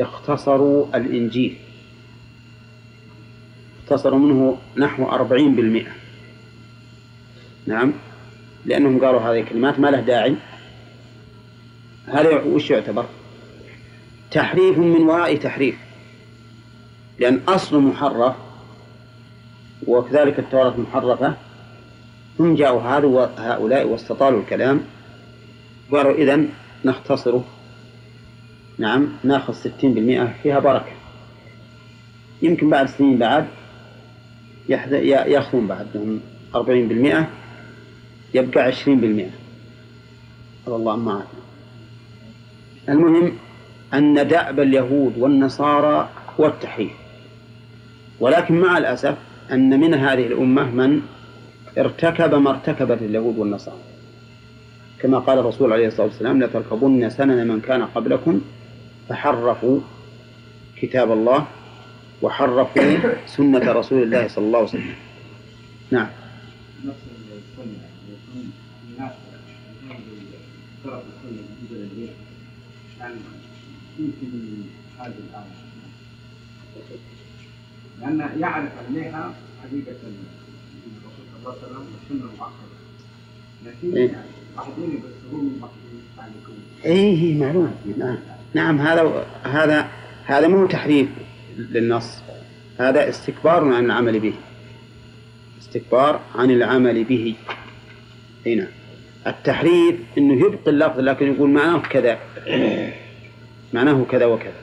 اختصروا 0.00 0.86
الإنجيل. 0.94 1.56
اختصروا 3.90 4.18
منه 4.18 4.58
نحو 4.76 5.08
أربعين 5.08 5.54
بالمئة. 5.54 5.90
نعم؟ 7.66 7.92
لأنهم 8.66 9.04
قالوا 9.04 9.20
هذه 9.20 9.40
الكلمات 9.40 9.78
ما 9.78 9.88
له 9.88 10.00
داعي. 10.00 10.36
هذا 12.06 12.42
وش 12.42 12.70
يعتبر؟ 12.70 13.06
تحريف 14.30 14.78
من 14.78 15.02
وراء 15.02 15.36
تحريف. 15.36 15.74
لأن 17.18 17.40
أصل 17.48 17.80
محرف 17.80 18.34
وكذلك 19.86 20.38
التوراة 20.38 20.74
محرفة. 20.80 21.34
ثم 22.38 22.54
جاءوا 22.54 22.82
هؤلاء 23.38 23.86
واستطالوا 23.86 24.40
الكلام. 24.40 24.80
قالوا 25.92 26.14
إذن 26.14 26.48
نختصره 26.84 27.44
نعم 28.78 29.08
ناخذ 29.24 29.54
ستين 29.54 29.94
بالمئة. 29.94 30.34
فيها 30.42 30.58
بركة. 30.58 30.92
يمكن 32.42 32.70
بعد 32.70 32.88
سنين 32.88 33.18
بعد 33.18 33.46
يأخذون 34.70 35.66
بعدهم 35.66 36.20
أربعين 36.54 36.88
بالمئة 36.88 37.28
يبقى 38.34 38.62
عشرين 38.62 39.00
بالمئة. 39.00 39.30
الله 40.68 40.96
ما 40.96 41.22
المهم 42.88 43.32
أن 43.94 44.28
دأب 44.28 44.60
اليهود 44.60 45.18
والنصارى 45.18 46.08
هو 46.40 46.46
التحريف. 46.46 46.92
ولكن 48.20 48.60
مع 48.60 48.78
الأسف 48.78 49.16
أن 49.52 49.80
من 49.80 49.94
هذه 49.94 50.26
الأمة 50.26 50.70
من 50.70 51.00
ارتكب 51.78 52.34
ما 52.34 52.50
ارتكبت 52.50 53.02
اليهود 53.02 53.38
والنصارى. 53.38 53.78
كما 55.00 55.18
قال 55.18 55.38
الرسول 55.38 55.72
عليه 55.72 55.86
الصلاة 55.86 56.06
والسلام 56.06 56.42
لتركبن 56.42 57.10
سنن 57.10 57.48
من 57.48 57.60
كان 57.60 57.82
قبلكم 57.82 58.40
فحرفوا 59.08 59.80
كتاب 60.76 61.12
الله 61.12 61.46
وحرفوا 62.22 63.26
سنة 63.26 63.72
رسول 63.72 64.02
الله 64.02 64.28
صلى 64.28 64.44
الله 64.44 64.58
عليه 64.58 64.68
وسلم. 64.68 64.94
نعم. 65.90 66.08
لأن 78.00 78.40
يعرف 78.40 78.72
عليها 78.88 79.34
حقيقة 79.62 79.90
الرسول 79.90 81.24
صلى 81.32 81.38
الله 81.38 81.50
عليه 81.50 81.62
وسلم 81.62 81.86
والسنة 81.92 82.30
المؤخرة 82.30 82.70
لكن 83.66 83.96
إيه؟ 83.96 84.24
بعدين 84.56 85.02
بس 85.04 85.32
هم 85.32 85.60
إيه،, 86.84 87.22
إيه 87.22 87.40
معلوم. 87.40 87.74
نعم. 87.98 88.18
نعم 88.54 88.80
هذا 88.80 89.26
هذا 89.42 89.88
هذا 90.24 90.48
مو 90.48 90.66
تحريف. 90.66 91.08
للنص. 91.72 92.22
هذا 92.78 93.08
استكبار 93.08 93.64
عن 93.64 93.84
العمل 93.84 94.20
به. 94.20 94.32
استكبار 95.60 96.20
عن 96.34 96.50
العمل 96.50 97.04
به. 97.04 97.34
هنا. 98.46 98.66
التحريف 99.26 99.94
إنه 100.18 100.46
يبقي 100.46 100.70
اللفظ 100.70 101.00
لكن 101.00 101.34
يقول 101.34 101.50
معناه 101.50 101.78
كذا. 101.78 102.18
معناه 103.72 104.06
كذا 104.10 104.26
وكذا. 104.26 104.60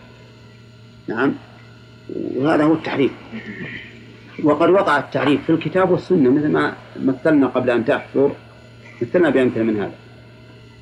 نعم. 1.07 1.33
وهذا 2.35 2.63
هو 2.63 2.73
التحريف. 2.73 3.11
وقد 4.43 4.69
وقع 4.69 4.99
التعريف 4.99 5.43
في 5.43 5.49
الكتاب 5.49 5.91
والسنة 5.91 6.29
مثل 6.29 6.47
ما 6.47 6.73
مثلنا 6.99 7.47
قبل 7.47 7.69
أن 7.69 7.85
تحفر. 7.85 8.31
مثلنا 9.01 9.29
بأمثلة 9.29 9.63
من 9.63 9.75
هذا. 9.75 9.95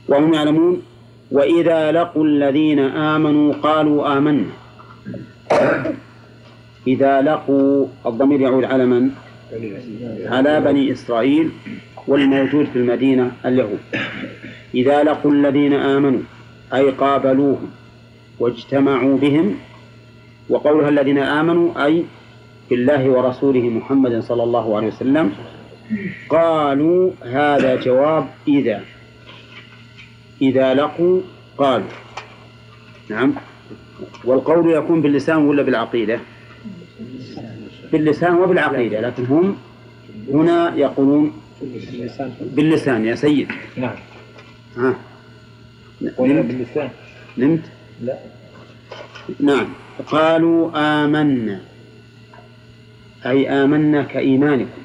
وهم 0.07 0.33
يعلمون 0.33 0.81
وإذا 1.31 1.91
لقوا 1.91 2.25
الذين 2.25 2.79
آمنوا 2.79 3.53
قالوا 3.53 4.17
آمنا. 4.17 4.45
إذا 6.87 7.21
لقوا 7.21 7.87
الضمير 8.05 8.41
يعود 8.41 8.63
على 8.63 8.85
من؟ 8.85 9.09
على 10.25 10.61
بني 10.61 10.91
إسرائيل 10.91 11.49
والموجود 12.07 12.65
في 12.65 12.75
المدينة 12.75 13.31
اليهود. 13.45 13.79
إذا 14.75 15.03
لقوا 15.03 15.31
الذين 15.31 15.73
آمنوا 15.73 16.21
أي 16.73 16.89
قابلوهم 16.89 17.69
واجتمعوا 18.39 19.17
بهم 19.17 19.55
وقولها 20.49 20.89
الذين 20.89 21.17
آمنوا 21.17 21.85
أي 21.85 22.05
بالله 22.69 23.09
ورسوله 23.09 23.69
محمد 23.69 24.19
صلى 24.19 24.43
الله 24.43 24.77
عليه 24.77 24.87
وسلم 24.87 25.31
قالوا 26.29 27.11
هذا 27.23 27.75
جواب 27.75 28.27
إذا. 28.47 28.81
إذا 30.41 30.73
لقوا 30.73 31.21
قالوا. 31.57 31.87
نعم. 33.09 33.33
والقول 34.25 34.71
يكون 34.71 35.01
باللسان 35.01 35.37
ولا 35.37 35.63
بالعقيدة؟ 35.63 36.19
باللسان 37.91 38.35
وبالعقيدة 38.35 39.01
لكن 39.01 39.25
هم 39.25 39.55
هنا 40.33 40.75
يقولون 40.75 41.33
باللسان 42.41 43.05
يا 43.05 43.15
سيد. 43.15 43.47
نعم. 43.77 43.95
ها. 44.77 44.95
نمت. 46.01 46.45
باللسان. 46.45 46.89
نمت؟ 47.37 47.61
لا. 48.01 48.17
نعم. 49.39 49.67
قالوا 50.07 50.71
آمنا. 50.75 51.61
أي 53.25 53.49
آمنا 53.49 54.03
كإيمانكم. 54.03 54.81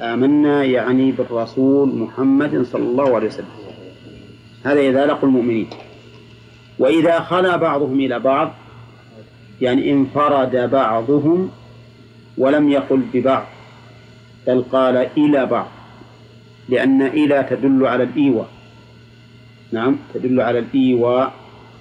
آمنا 0.00 0.64
يعني 0.64 1.12
بالرسول 1.12 1.88
محمد 1.98 2.62
صلى 2.62 2.82
الله 2.82 3.14
عليه 3.14 3.26
وسلم. 3.26 3.46
هذا 4.64 4.80
إذا 4.80 5.06
لقوا 5.06 5.28
المؤمنين. 5.28 5.66
وإذا 6.78 7.20
خلا 7.20 7.56
بعضهم 7.56 8.00
إلى 8.00 8.18
بعض 8.18 8.54
يعني 9.60 9.92
انفرد 9.92 10.70
بعضهم 10.70 11.50
ولم 12.38 12.68
يقل 12.68 13.02
ببعض 13.14 13.46
بل 14.46 14.64
قال 14.72 14.96
إلى 14.96 15.46
بعض 15.46 15.68
لأن 16.68 17.02
إلى 17.02 17.46
تدل 17.50 17.86
على 17.86 18.02
الإيواء. 18.04 18.48
نعم 19.72 19.96
تدل 20.14 20.40
على 20.40 20.58
الإيواء 20.58 21.32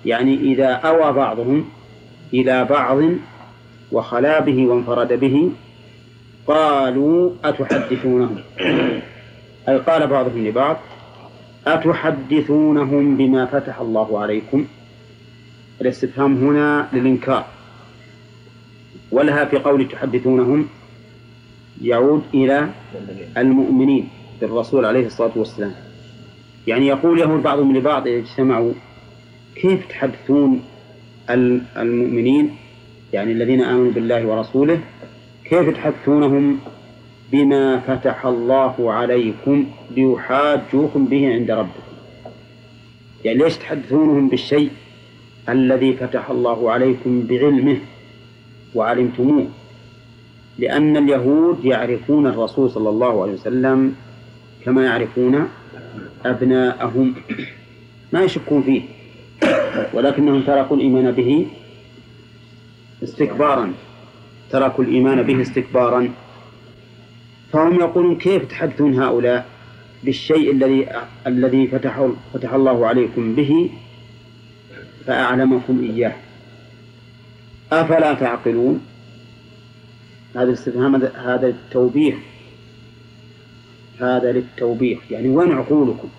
يعني 0.05 0.33
إذا 0.33 0.67
أوى 0.67 1.13
بعضهم 1.13 1.65
إلى 2.33 2.65
بعض 2.65 2.97
وخلا 3.91 4.39
به 4.39 4.67
وانفرد 4.67 5.13
به 5.13 5.51
قالوا 6.47 7.31
أتحدثونهم؟ 7.43 8.37
أي 9.69 9.77
قال 9.77 10.07
بعضهم 10.07 10.47
لبعض 10.47 10.77
أتحدثونهم 11.67 13.17
بما 13.17 13.45
فتح 13.45 13.79
الله 13.79 14.19
عليكم؟ 14.19 14.65
الاستفهام 15.81 16.37
هنا 16.37 16.87
للإنكار. 16.93 17.45
ولها 19.11 19.45
في 19.45 19.57
قول 19.57 19.87
تحدثونهم 19.87 20.67
يعود 21.81 22.23
إلى 22.33 22.69
المؤمنين 23.37 24.07
بالرسول 24.41 24.85
عليه 24.85 25.05
الصلاة 25.05 25.31
والسلام. 25.35 25.75
يعني 26.67 26.87
يقول 26.87 27.19
يهود 27.19 27.43
بعضهم 27.43 27.77
لبعض 27.77 28.07
إذا 28.07 28.17
اجتمعوا 28.19 28.73
كيف 29.55 29.87
تحدثون 29.87 30.61
المؤمنين؟ 31.77 32.55
يعني 33.13 33.31
الذين 33.31 33.61
آمنوا 33.61 33.91
بالله 33.91 34.25
ورسوله 34.25 34.79
كيف 35.45 35.69
تحدثونهم 35.69 36.59
بما 37.31 37.79
فتح 37.79 38.25
الله 38.25 38.93
عليكم 38.93 39.65
ليحاجوكم 39.97 41.05
به 41.05 41.33
عند 41.33 41.51
ربكم؟ 41.51 41.83
يعني 43.25 43.37
ليش 43.37 43.57
تحدثونهم 43.57 44.29
بالشيء 44.29 44.69
الذي 45.49 45.93
فتح 45.93 46.29
الله 46.29 46.71
عليكم 46.71 47.21
بعلمه؟ 47.27 47.77
وعلمتموه 48.75 49.47
لأن 50.59 50.97
اليهود 50.97 51.65
يعرفون 51.65 52.27
الرسول 52.27 52.69
صلى 52.69 52.89
الله 52.89 53.21
عليه 53.21 53.33
وسلم 53.33 53.95
كما 54.65 54.85
يعرفون 54.85 55.47
أبناءهم. 56.25 57.15
ما 58.13 58.23
يشكون 58.23 58.63
فيه 58.63 58.81
ولكنهم 59.93 60.41
تركوا 60.41 60.77
الإيمان 60.77 61.11
به 61.11 61.47
استكبارا 63.03 63.73
تركوا 64.51 64.83
الإيمان 64.83 65.23
به 65.23 65.41
استكبارا. 65.41 66.09
فهم 67.51 67.79
يقولون 67.79 68.17
كيف 68.17 68.45
تحدثون 68.45 68.99
هؤلاء 69.01 69.45
بالشيء 70.03 70.51
الذي 70.51 70.87
الذي 71.27 71.67
فتح 71.67 72.09
فتح 72.33 72.53
الله 72.53 72.87
عليكم 72.87 73.35
به؟ 73.35 73.69
فأعلمكم 75.05 75.83
إياه. 75.83 76.24
أفلا 77.71 78.13
تعقلون؟ 78.13 78.81
هذا 80.35 80.43
الاستفهام 80.43 80.95
هذا 80.95 81.47
التوبيخ. 81.47 82.15
هذا 83.99 84.31
للتوبيخ. 84.31 84.99
يعني 85.11 85.29
وين 85.29 85.51
عقولكم؟ 85.51 86.09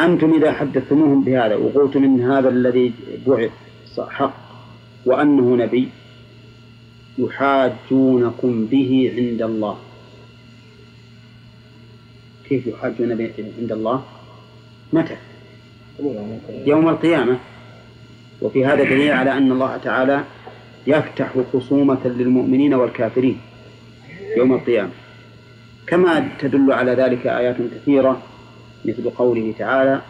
أنتم 0.00 0.34
إذا 0.34 0.52
حدثتموهم 0.52 1.24
بهذا 1.24 1.54
وقلتم 1.54 2.04
إن 2.04 2.20
هذا 2.20 2.48
الذي 2.48 2.92
بعث 3.26 3.50
حق 4.08 4.34
وأنه 5.06 5.56
نبي 5.56 5.88
يحاجونكم 7.18 8.66
به 8.66 9.12
عند 9.16 9.42
الله. 9.42 9.78
كيف 12.48 12.66
يحاجون 12.66 13.14
به 13.14 13.32
عند 13.60 13.72
الله؟ 13.72 14.04
متى؟ 14.92 15.16
يوم 16.66 16.88
القيامة. 16.88 17.38
وفي 18.42 18.66
هذا 18.66 18.84
دليل 18.84 19.12
على 19.12 19.32
أن 19.32 19.52
الله 19.52 19.76
تعالى 19.76 20.24
يفتح 20.86 21.34
خصومة 21.52 22.06
للمؤمنين 22.06 22.74
والكافرين 22.74 23.38
يوم 24.36 24.52
القيامة 24.54 24.90
كما 25.86 26.28
تدل 26.38 26.72
على 26.72 26.92
ذلك 26.92 27.26
آيات 27.26 27.56
كثيرة 27.74 28.22
مثل 28.84 29.10
قوله 29.10 29.54
تعالى 29.58 30.00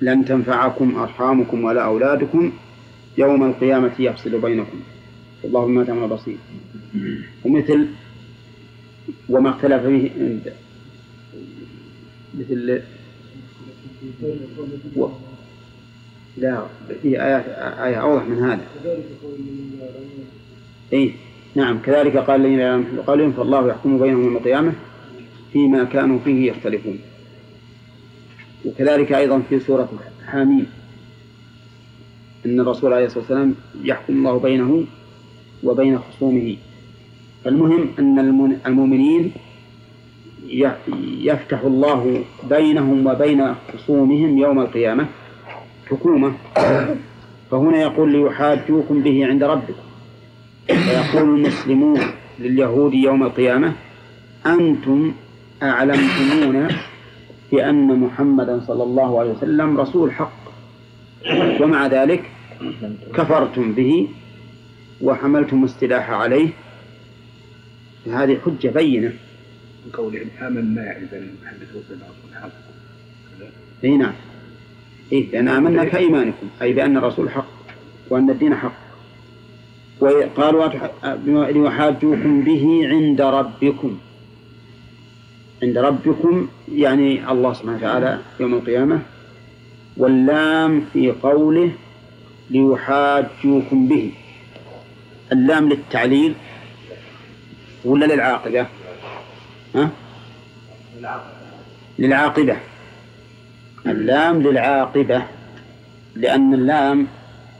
لن 0.00 0.24
تنفعكم 0.24 0.96
أرحامكم 0.96 1.64
ولا 1.64 1.84
أولادكم 1.84 2.52
يوم 3.18 3.44
القيامة 3.44 3.92
يفصل 3.98 4.40
بينكم 4.40 4.80
والله 5.42 5.66
بما 5.66 5.84
تعمل 5.84 6.08
بصير 6.08 6.36
ومثل 7.44 7.86
وما 9.28 9.50
اختلف 9.50 9.82
به 9.82 10.10
مثل. 12.34 12.82
لا 16.36 16.62
في 17.02 17.22
آيات 17.22 17.44
آية 17.78 18.02
أوضح 18.02 18.22
من 18.24 18.38
هذا. 18.38 18.60
إيه 20.92 21.12
نعم. 21.54 21.78
كذلك 21.78 22.16
قال 22.16 22.46
الذين 22.46 22.84
قالوا 23.06 23.32
فالله 23.32 23.68
يحكم 23.68 23.98
بينهم 23.98 24.24
يوم 24.24 24.36
القيامة 24.36 24.72
فيما 25.52 25.84
كانوا 25.84 26.18
فيه 26.24 26.50
يختلفون. 26.50 26.98
وكذلك 28.64 29.12
أيضا 29.12 29.42
في 29.48 29.60
سورة 29.60 29.88
حاميم 30.26 30.66
أن 32.46 32.60
الرسول 32.60 32.92
عليه 32.92 33.06
الصلاة 33.06 33.20
والسلام 33.20 33.54
يحكم 33.82 34.12
الله 34.12 34.38
بينه 34.38 34.84
وبين 35.64 35.98
خصومه. 35.98 36.56
المهم 37.46 37.88
أن 37.98 38.18
المؤمنين 38.66 39.32
يفتح 41.22 41.60
الله 41.60 42.24
بينهم 42.50 43.06
وبين 43.06 43.54
خصومهم 43.54 44.38
يوم 44.38 44.60
القيامة. 44.60 45.06
حكومة. 45.90 46.32
فهنا 47.50 47.78
يقول 47.80 48.12
ليحاجوكم 48.12 49.02
به 49.02 49.26
عند 49.26 49.42
ربكم. 49.42 49.82
فيقول 50.66 51.36
المسلمون 51.36 52.00
لليهود 52.38 52.94
يوم 52.94 53.22
القيامة 53.22 53.72
أنتم 54.46 55.12
أعلمتمونا 55.62 56.68
بأن 57.52 57.98
محمدا 57.98 58.60
صلى 58.66 58.82
الله 58.82 59.20
عليه 59.20 59.30
وسلم 59.30 59.80
رسول 59.80 60.12
حق. 60.12 60.40
ومع 61.60 61.86
ذلك 61.86 62.22
كفرتم 63.14 63.72
به 63.72 64.08
وحملتم 65.02 65.64
السلاح 65.64 66.10
عليه. 66.10 66.48
هذه 68.06 68.38
حجة 68.44 68.68
بينة. 68.68 69.12
من 69.86 69.92
قولهم 69.92 70.26
آمنا 70.42 70.96
إذا 70.98 71.22
حدثوا 71.46 71.80
بالرسول 71.88 72.34
حق 72.42 72.50
اي 73.84 73.96
نعم. 73.96 74.12
إيه 75.12 75.30
لأن 75.30 75.48
آمنا 75.48 75.84
كإيمانكم 75.84 76.48
أي 76.62 76.72
بأن 76.72 76.96
الرسول 76.96 77.30
حق 77.30 77.46
وأن 78.10 78.30
الدين 78.30 78.54
حق. 78.54 78.72
وقالوا 80.00 80.68
ليحاجوكم 81.52 82.42
به 82.44 82.80
عند 82.84 83.20
ربكم. 83.20 83.98
عند 85.62 85.78
ربكم 85.78 86.48
يعني 86.72 87.30
الله 87.30 87.52
سبحانه 87.52 87.76
وتعالى 87.76 88.18
يوم 88.40 88.54
القيامة 88.54 89.02
واللام 89.96 90.84
في 90.92 91.10
قوله 91.10 91.72
ليحاجوكم 92.50 93.88
به. 93.88 94.12
اللام 95.32 95.68
للتعليل 95.68 96.34
ولا 97.84 98.14
للعاقبة؟ 98.14 98.66
ها؟ 99.74 99.90
للعاقبة. 101.98 102.56
اللام 103.86 104.42
للعاقبة 104.42 105.22
لأن 106.16 106.54
اللام 106.54 107.06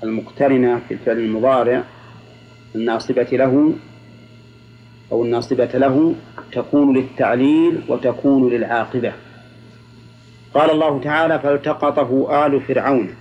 المقترنة 0.02 0.80
في 0.88 0.94
الفعل 0.94 1.18
المضارع 1.18 1.84
الناصبة 2.74 3.22
له 3.32 3.72
أو 5.12 5.24
الناصبة 5.24 5.64
له 5.64 6.14
تكون 6.52 6.96
للتعليل 6.96 7.80
وتكون 7.88 8.52
للعاقبة. 8.52 9.12
قال 10.54 10.70
الله 10.70 11.00
تعالى 11.00 11.38
فالتقطه 11.38 12.46
آل 12.46 12.60
فرعون 12.60 13.14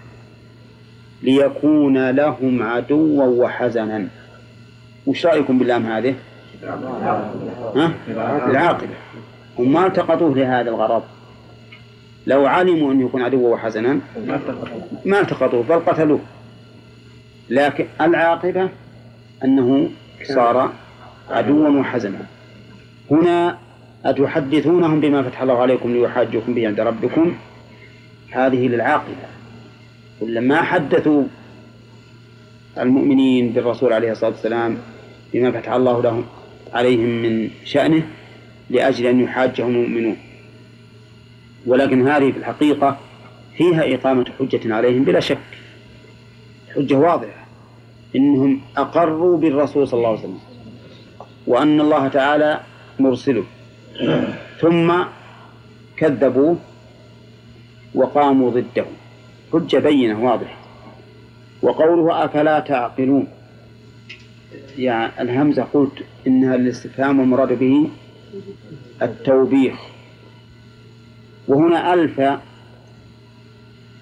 ليكون 1.23 2.09
لهم 2.09 2.63
عدوا 2.63 3.23
وحزنا. 3.23 4.07
وش 5.07 5.25
رأيكم 5.25 5.59
باللام 5.59 5.85
هذه؟ 5.85 6.15
ها؟ 7.75 7.91
العاقبة. 8.49 8.95
هم 9.59 9.73
ما 9.73 9.87
التقطوه 9.87 10.35
لهذا 10.35 10.69
الغرض؟ 10.69 11.03
لو 12.27 12.45
علموا 12.45 12.91
أن 12.91 13.01
يكون 13.01 13.21
عدوا 13.21 13.53
وحزنا 13.53 13.99
ما 15.05 15.19
التقطوه 15.19 15.63
بل 15.63 15.75
قتلوه. 15.75 16.19
لكن 17.49 17.85
العاقبة 18.01 18.69
أنه 19.43 19.89
صار 20.23 20.73
عدوا 21.29 21.69
وحزنا. 21.69 22.19
هنا 23.11 23.57
أتحدثونهم 24.05 24.99
بما 24.99 25.23
فتح 25.23 25.41
الله 25.41 25.61
عليكم 25.61 25.93
ليحاجوكم 25.93 26.53
به 26.53 26.67
عند 26.67 26.79
ربكم؟ 26.79 27.35
هذه 28.31 28.67
للعاقبة. 28.67 29.27
ولما 30.21 30.61
حدثوا 30.61 31.23
المؤمنين 32.77 33.49
بالرسول 33.49 33.93
عليه 33.93 34.11
الصلاة 34.11 34.31
والسلام 34.31 34.77
بما 35.33 35.51
فتح 35.51 35.71
الله 35.71 36.01
لهم 36.01 36.25
عليهم 36.73 37.09
من 37.21 37.49
شأنه 37.63 38.03
لأجل 38.69 39.05
أن 39.05 39.19
يحاجهم 39.19 39.69
المؤمنون. 39.69 40.17
ولكن 41.65 42.07
هذه 42.07 42.31
في 42.31 42.37
الحقيقة 42.37 42.97
فيها 43.57 43.95
إقامة 43.95 44.25
حجة 44.39 44.75
عليهم 44.75 45.03
بلا 45.03 45.19
شك. 45.19 45.37
حجة 46.75 46.95
واضحة. 46.95 47.47
إنهم 48.15 48.61
أقروا 48.77 49.37
بالرسول 49.37 49.87
صلى 49.87 49.97
الله 49.97 50.09
عليه 50.09 50.19
وسلم 50.19 50.39
وأن 51.47 51.81
الله 51.81 52.07
تعالى 52.07 52.59
مرسله. 52.99 53.43
ثم 54.59 54.93
كذبوه 55.97 56.57
وقاموا 57.95 58.51
ضده 58.51 58.85
حجة 59.53 59.77
بينة 59.77 60.23
واضحة. 60.23 60.57
وقوله 61.61 62.25
أفلا 62.25 62.59
تعقلون. 62.59 63.27
يعني 64.77 65.11
الهمزة 65.19 65.63
قلت 65.63 66.03
إنها 66.27 66.55
الاستفهام 66.55 67.19
والمراد 67.19 67.59
به 67.59 67.89
التوبيخ. 69.01 69.88
وهنا 71.49 71.93
ألف 71.93 72.21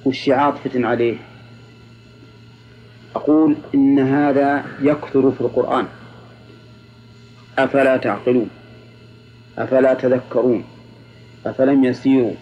وش 0.06 0.30
عاطفة 0.30 0.88
عليه. 0.88 1.18
أقول 3.16 3.56
إن 3.76 4.00
هذا 4.00 4.66
يكثر 4.82 5.32
في 5.32 5.42
القرآن. 5.42 5.86
أفلا 7.60 7.98
تعقلون؟ 7.98 8.50
أفلا 9.58 9.94
تذكرون؟ 9.94 10.64
أفلم 11.46 11.84
يسيروا؟ 11.84 12.34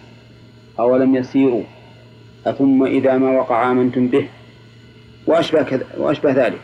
أولم 0.78 1.16
يسيروا؟ 1.16 1.62
أثم 2.46 2.82
إذا 2.82 3.18
ما 3.18 3.30
وقع 3.30 3.70
آمنتم 3.70 4.08
به؟ 4.08 4.28
وأشبه, 5.26 5.62
كذا 5.62 5.86
وأشبه 5.98 6.32
ذلك. 6.32 6.60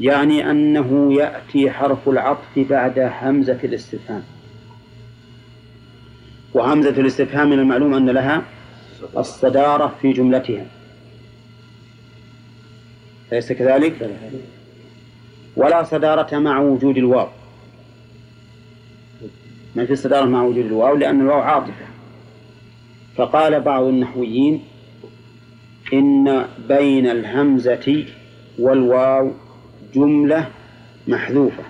يعني 0.00 0.50
أنه 0.50 1.14
يأتي 1.14 1.70
حرف 1.70 2.08
العطف 2.08 2.58
بعد 2.58 2.98
همزة 3.22 3.58
الاستفهام. 3.64 4.22
وهمزة 6.56 6.90
الاستفهام 6.90 7.50
من 7.50 7.58
المعلوم 7.58 7.94
أن 7.94 8.10
لها 8.10 8.42
الصدارة 9.16 9.94
في 10.02 10.12
جملتها. 10.12 10.66
أليس 13.32 13.52
كذلك؟ 13.52 14.10
ولا 15.56 15.82
صدارة 15.82 16.38
مع 16.38 16.60
وجود 16.60 16.96
الواو. 16.96 17.28
ما 19.76 19.86
في 19.86 19.96
صدارة 19.96 20.24
مع 20.24 20.42
وجود 20.42 20.66
الواو؟ 20.66 20.96
لأن 20.96 21.20
الواو 21.20 21.40
عاطفة. 21.40 21.86
فقال 23.16 23.60
بعض 23.60 23.82
النحويين 23.84 24.64
إن 25.92 26.46
بين 26.68 27.06
الهمزة 27.06 28.04
والواو 28.58 29.32
جملة 29.94 30.48
محذوفة. 31.08 31.62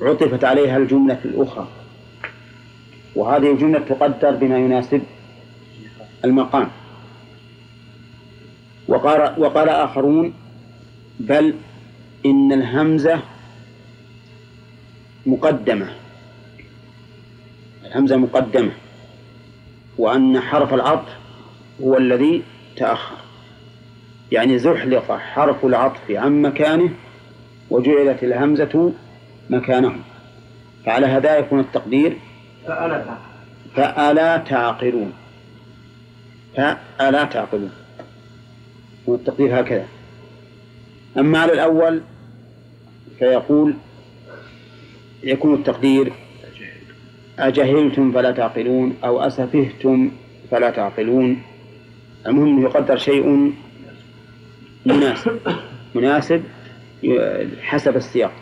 عطفت 0.00 0.44
عليها 0.44 0.76
الجملة 0.76 1.20
الأخرى. 1.24 1.83
وهذه 3.16 3.52
الجملة 3.52 3.78
تقدر 3.78 4.30
بما 4.30 4.58
يناسب 4.58 5.02
المقام. 6.24 6.68
وقال, 8.88 9.40
وقال 9.40 9.68
آخرون 9.68 10.34
بل 11.20 11.54
إن 12.26 12.52
الهمزة 12.52 13.20
مقدمة. 15.26 15.88
الهمزة 17.84 18.16
مقدمة 18.16 18.72
وأن 19.98 20.40
حرف 20.40 20.74
العطف 20.74 21.12
هو 21.82 21.96
الذي 21.96 22.42
تأخر. 22.76 23.16
يعني 24.32 24.58
زحلق 24.58 25.12
حرف 25.12 25.64
العطف 25.64 26.10
عن 26.10 26.42
مكانه 26.42 26.90
وجعلت 27.70 28.24
الهمزة 28.24 28.92
مكانه 29.50 29.96
فعلى 30.86 31.06
هذا 31.06 31.38
يكون 31.38 31.60
التقدير. 31.60 32.16
فألا 33.76 34.36
تعقلون. 34.36 35.12
فألا 36.56 37.24
تعقلون. 37.24 37.70
والتقدير 39.06 39.60
هكذا. 39.60 39.86
أما 41.18 41.38
على 41.38 41.52
الأول 41.52 42.00
فيقول 43.18 43.74
يكون 45.22 45.54
التقدير 45.54 46.12
أجهلتم 47.38 48.12
فلا 48.12 48.30
تعقلون 48.30 48.96
أو 49.04 49.20
أسفهتم 49.20 50.10
فلا 50.50 50.70
تعقلون. 50.70 51.42
المهم 52.26 52.62
يقدر 52.62 52.96
شيء 52.96 53.52
مناسب. 54.86 55.38
مناسب 55.94 56.42
حسب 57.62 57.96
السياق. 57.96 58.32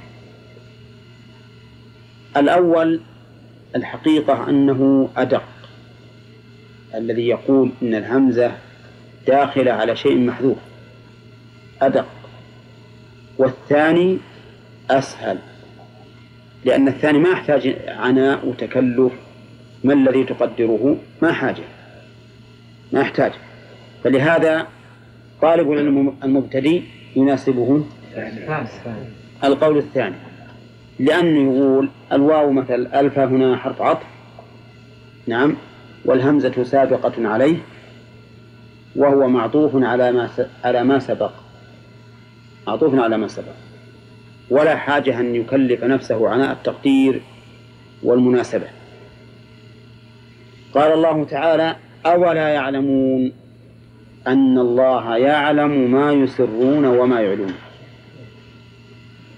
الأول 2.37 3.01
الحقيقة 3.77 4.49
أنه 4.49 5.09
أدق. 5.17 5.45
الذي 6.95 7.29
يقول 7.29 7.71
إن 7.83 7.95
الهمزة 7.95 8.53
داخلة 9.27 9.73
على 9.73 9.97
شيء 9.97 10.19
محذوف. 10.19 10.59
أدق. 11.83 12.07
والثاني 13.39 14.19
أسهل. 14.91 15.39
لأن 16.65 16.89
الثاني 16.89 17.19
ما 17.19 17.31
يحتاج 17.31 17.77
عناء 17.89 18.47
وتكلف. 18.47 19.13
ما 19.85 19.93
الذي 19.93 20.25
تقدره؟ 20.25 20.97
ما 21.23 21.33
حاجة. 21.33 21.65
ما 22.93 23.01
يحتاج. 23.01 23.33
فلهذا 24.05 24.67
طالب 25.43 25.73
العلم 25.73 26.17
المبتدئ 26.25 26.83
يناسبه 27.17 27.85
القول 29.45 29.79
الثاني. 29.79 30.32
لأنه 30.99 31.55
يقول 31.55 31.91
الواو 32.13 32.53
مثل 32.53 32.89
ألف 32.95 33.19
هنا 33.19 33.57
حرف 33.57 33.83
عطف. 33.83 34.07
نعم. 35.27 35.57
والهمزة 36.05 36.63
سابقة 36.63 37.29
عليه. 37.29 37.57
وهو 38.97 39.29
معطوف 39.29 39.71
على 39.75 40.13
ما 40.13 40.29
على 40.65 40.85
ما 40.85 40.99
سبق. 40.99 41.33
معطوف 42.67 42.95
على 42.95 43.19
ما 43.19 43.29
سبق. 43.29 43.55
ولا 44.51 44.77
حاجة 44.77 45.21
أن 45.21 45.35
يكلف 45.35 45.85
نفسه 45.85 46.29
عناء 46.29 46.53
التقدير 46.53 47.23
والمناسبة. 48.03 48.67
قال 50.75 50.93
الله 50.93 51.25
تعالى 51.25 51.77
أولا 52.07 52.49
يعلمون 52.49 53.33
أن 54.27 54.59
الله 54.59 55.17
يعلم 55.17 55.91
ما 55.91 56.13
يسرون 56.13 56.85
وما 56.85 57.21
يعلنون. 57.21 57.55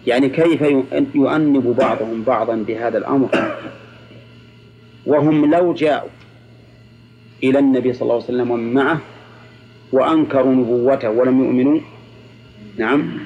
يعني 0.06 0.28
كيف 0.28 0.62
يؤنب 1.14 1.76
بعضهم 1.78 2.22
بعضا 2.22 2.56
بهذا 2.56 2.98
الأمر؟ 2.98 3.28
وهم 5.06 5.54
لو 5.54 5.74
جاءوا 5.74 6.10
إلى 7.42 7.58
النبي 7.58 7.92
صلى 7.92 8.02
الله 8.02 8.14
عليه 8.14 8.24
وسلم 8.24 8.50
ومن 8.50 8.74
معه 8.74 9.00
وأنكروا 9.92 10.52
نبوته 10.54 11.10
ولم 11.10 11.44
يؤمنوا 11.44 11.80
نعم 12.76 13.18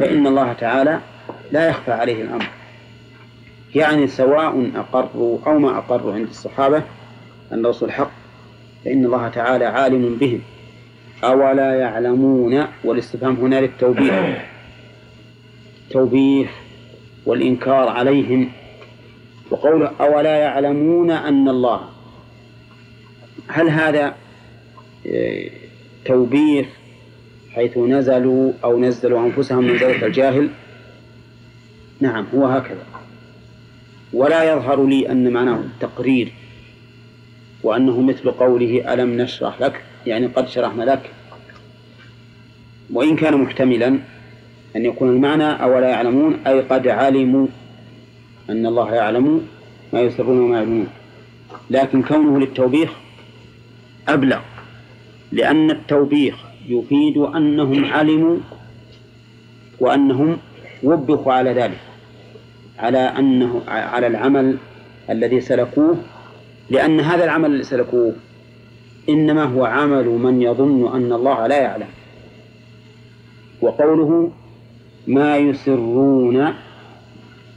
فإن 0.00 0.26
الله 0.26 0.52
تعالى 0.52 1.00
لا 1.52 1.68
يخفى 1.68 1.92
عليه 1.92 2.22
الأمر. 2.22 2.48
يعني 3.74 4.06
سواء 4.06 4.70
أقروا 4.76 5.38
أو 5.46 5.58
ما 5.58 5.78
أقروا 5.78 6.14
عند 6.14 6.28
الصحابة 6.28 6.82
أن 7.52 7.64
الرسول 7.64 7.92
حق 7.92 8.10
فإن 8.84 9.04
الله 9.04 9.28
تعالى 9.28 9.64
عالم 9.64 10.16
بهم 10.20 10.40
أولا 11.24 11.74
يعلمون 11.74 12.66
والاستفهام 12.84 13.34
هنا 13.34 13.60
للتوبيخ. 13.60 14.12
التوبيخ 15.96 16.50
والإنكار 17.26 17.88
عليهم 17.88 18.52
وقوله 19.50 19.92
أولا 20.00 20.36
يعلمون 20.36 21.10
أن 21.10 21.48
الله. 21.48 21.80
هل 23.48 23.68
هذا 23.68 24.14
آه، 25.06 25.50
توبيخ 26.04 26.66
حيث 27.54 27.78
نزلوا 27.78 28.52
أو 28.64 28.80
نزلوا 28.80 29.26
أنفسهم 29.26 29.64
منزلة 29.64 30.06
الجاهل؟ 30.06 30.50
نعم 32.00 32.26
هو 32.34 32.46
هكذا. 32.46 32.86
ولا 34.12 34.52
يظهر 34.52 34.86
لي 34.86 35.10
أن 35.10 35.32
معناه 35.32 35.60
التقرير 35.60 36.32
وأنه 37.62 38.00
مثل 38.00 38.30
قوله 38.30 38.94
ألم 38.94 39.20
نشرح 39.20 39.60
لك 39.60 39.82
يعني 40.06 40.26
قد 40.26 40.48
شرحنا 40.48 40.82
لك. 40.82 41.10
وإن 42.92 43.16
كان 43.16 43.36
محتملا 43.36 43.98
أن 44.76 44.84
يكون 44.84 45.08
المعنى 45.08 45.62
أولا 45.62 45.88
يعلمون 45.88 46.36
أي 46.46 46.60
قد 46.60 46.88
علموا 46.88 47.46
أن 48.50 48.66
الله 48.66 48.94
يعلم 48.94 49.46
ما 49.92 50.00
يسرون 50.00 50.38
وما 50.38 50.56
يعلمون 50.56 50.88
لكن 51.70 52.02
كونه 52.02 52.38
للتوبيخ 52.38 52.92
أبلغ 54.08 54.40
لأن 55.32 55.70
التوبيخ 55.70 56.34
يفيد 56.68 57.18
أنهم 57.18 57.84
علموا 57.84 58.36
وأنهم 59.80 60.38
وبخوا 60.82 61.32
على 61.32 61.52
ذلك 61.52 61.78
على 62.78 62.98
أنه 62.98 63.62
على 63.68 64.06
العمل 64.06 64.56
الذي 65.10 65.40
سلكوه. 65.40 65.96
لأن 66.70 67.00
هذا 67.00 67.24
العمل 67.24 67.50
الذي 67.50 67.62
سلكوه 67.62 68.12
إنما 69.08 69.44
هو 69.44 69.64
عمل 69.64 70.06
من 70.06 70.42
يظن 70.42 70.96
أن 70.96 71.12
الله 71.12 71.46
لا 71.46 71.60
يعلم. 71.60 71.86
وقوله 73.60 74.30
ما 75.06 75.36
يسرون 75.36 76.54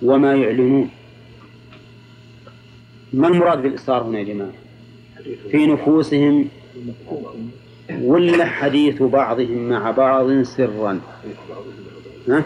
وما 0.02 0.36
يعلنون. 0.36 0.90
ما 3.14 3.28
المراد 3.28 3.62
بالإصرار 3.62 4.04
هنا 4.04 4.20
يا 4.20 4.24
جماعة؟ 4.24 4.52
في 5.52 5.68
نفوسهم 5.68 6.48
ولا 8.02 8.46
حديث 8.46 9.04
بعضهم 9.04 9.70
مع 9.70 9.92
بعض 9.92 10.42
سرا؟ 10.42 11.00
ها؟ 12.28 12.44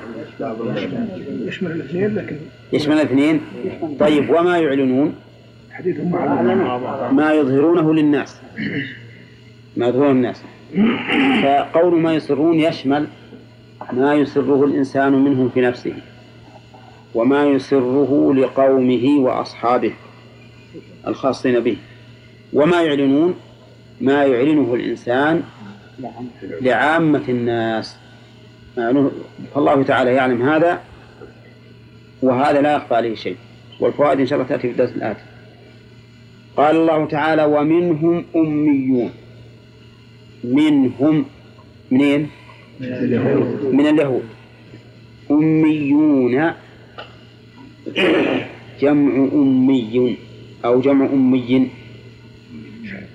يشمل 1.45 1.71
الاثنين 1.71 2.15
لكن 2.15 2.35
يشمل 2.73 2.93
الاثنين؟ 2.93 3.41
طيب 3.99 4.29
وما 4.29 4.57
يعلنون؟ 4.57 5.15
حديثهم 5.71 6.11
مع 6.11 6.77
بعض. 6.77 7.13
ما 7.13 7.33
يظهرونه 7.33 7.93
للناس. 7.93 8.41
ما 9.77 9.87
يظهرونه 9.87 10.13
للناس. 10.13 10.43
فقول 11.43 11.99
ما 12.01 12.13
يسرون 12.13 12.59
يشمل 12.59 13.07
ما 13.97 14.13
يسره 14.13 14.65
الإنسان 14.65 15.13
منهم 15.13 15.49
في 15.49 15.61
نفسه 15.61 15.93
وما 17.15 17.45
يسره 17.45 18.33
لقومه 18.33 19.19
وأصحابه 19.19 19.93
الخاصين 21.07 21.59
به. 21.59 21.77
وما 22.53 22.81
يعلنون 22.81 23.35
ما 24.01 24.25
يعلنه 24.25 24.73
الإنسان 24.73 25.43
لعامة 26.61 27.23
الناس. 27.29 27.97
فالله 29.55 29.83
تعالى 29.83 30.13
يعلم 30.13 30.49
هذا 30.49 30.81
وهذا 32.21 32.61
لا 32.61 32.75
يخفى 32.75 32.95
عليه 32.95 33.15
شيء. 33.15 33.37
والفوائد 33.79 34.19
إن 34.19 34.25
شاء 34.25 34.39
الله 34.39 34.49
تأتي 34.49 34.61
في 34.61 34.71
الدرس 34.71 34.95
الآتي. 34.95 35.23
قال 36.57 36.75
الله 36.75 37.05
تعالى 37.07 37.43
ومنهم 37.45 38.25
أميون. 38.35 39.11
منهم 40.43 41.25
منين؟ 41.91 42.29
من 42.83 43.87
اليهود. 43.87 44.23
أميون. 45.31 46.53
جمع 48.81 49.13
أمي 49.33 50.17
أو 50.65 50.81
جمع 50.81 51.05
أمي. 51.05 51.69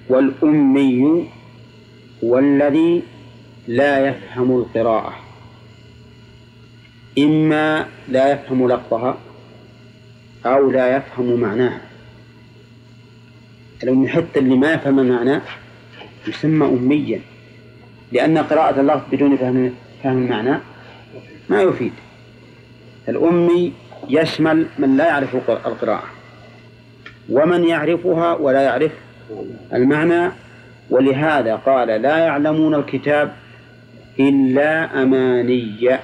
والأمي 0.09 1.25
هو 2.25 2.39
الذي 2.39 3.03
لا 3.69 4.09
يفهم 4.09 4.57
القراءة. 4.57 5.15
إما 7.19 7.87
لا 8.09 8.33
يفهم 8.33 8.69
لفظها 8.69 9.19
أو 10.47 10.71
لا 10.71 10.97
يفهم 10.97 11.41
معناها. 11.41 11.81
الأمي 13.83 14.09
حتى 14.09 14.41
اللي 14.41 14.57
ما 14.57 14.73
يفهم 14.73 14.99
المعنى 14.99 15.41
يسمى 16.29 16.67
أميا. 16.67 17.21
لأن 18.13 18.39
قراءة 18.39 18.81
اللفظ 18.81 19.03
بدون 19.13 19.37
فهم 19.37 19.75
فهم 20.03 20.19
المعنى 20.19 20.59
ما 21.49 21.63
يفيد. 21.63 21.93
الأمي 23.09 23.73
يشمل 24.09 24.67
من 24.79 24.97
لا 24.97 25.07
يعرف 25.07 25.51
القراءة. 25.51 26.09
ومن 27.31 27.65
يعرفها 27.65 28.35
ولا 28.35 28.63
يعرف 28.63 28.93
المعنى. 29.73 30.33
ولهذا 30.91 31.57
قال 31.57 31.89
لا 31.89 32.19
يعلمون 32.19 32.75
الكتاب 32.75 33.33
إلا 34.21 35.03
أماني. 35.03 35.99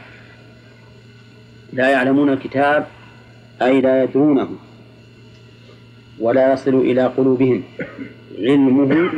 لا 1.72 1.88
يعلمون 1.88 2.32
الكتاب 2.32 2.86
أي 3.62 3.80
لا 3.80 4.02
يدرونه. 4.02 4.48
ولا 6.20 6.52
يصل 6.52 6.74
إلى 6.74 7.06
قلوبهم 7.06 7.62
علمه 8.38 9.10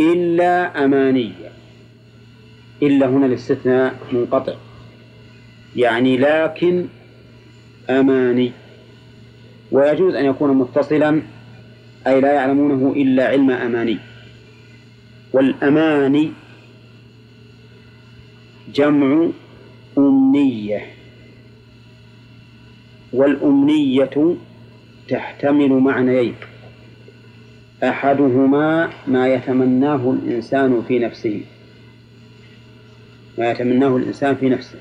إلا 0.00 0.84
أماني. 0.84 1.32
إلا 2.82 3.06
هنا 3.06 3.26
الاستثناء 3.26 3.98
منقطع. 4.12 4.54
يعني 5.76 6.16
لكن 6.16 6.86
أماني. 7.90 8.52
ويجوز 9.72 10.14
أن 10.14 10.24
يكون 10.24 10.56
متصلا 10.56 11.22
أي 12.06 12.20
لا 12.20 12.32
يعلمونه 12.32 12.92
إلا 12.96 13.26
علم 13.28 13.50
أماني. 13.50 13.98
والأماني 15.32 16.32
جمع 18.74 19.28
أمنية. 19.98 20.86
والأمنية 23.12 24.36
تحتمل 25.08 25.68
معنيين. 25.72 26.34
أحدهما 27.82 28.90
ما 29.06 29.28
يتمناه 29.28 30.10
الإنسان 30.10 30.82
في 30.88 30.98
نفسه. 30.98 31.40
ما 33.38 33.50
يتمناه 33.50 33.96
الإنسان 33.96 34.34
في 34.34 34.48
نفسه. 34.48 34.78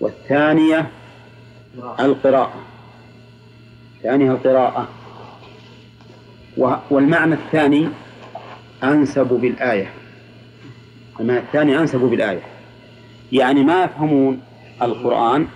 والثانية 0.00 0.90
القراءة. 2.00 2.62
ثانيها 4.02 4.32
القراءة. 4.32 4.88
والمعنى 6.90 7.34
الثاني 7.34 7.88
أنسب 8.82 9.26
بالآية. 9.26 9.90
المعنى 11.20 11.40
الثاني 11.40 11.78
أنسب 11.78 12.00
بالآية. 12.00 12.42
يعني 13.32 13.64
ما 13.64 13.84
يفهمون 13.84 14.40
القرآن 14.82 15.46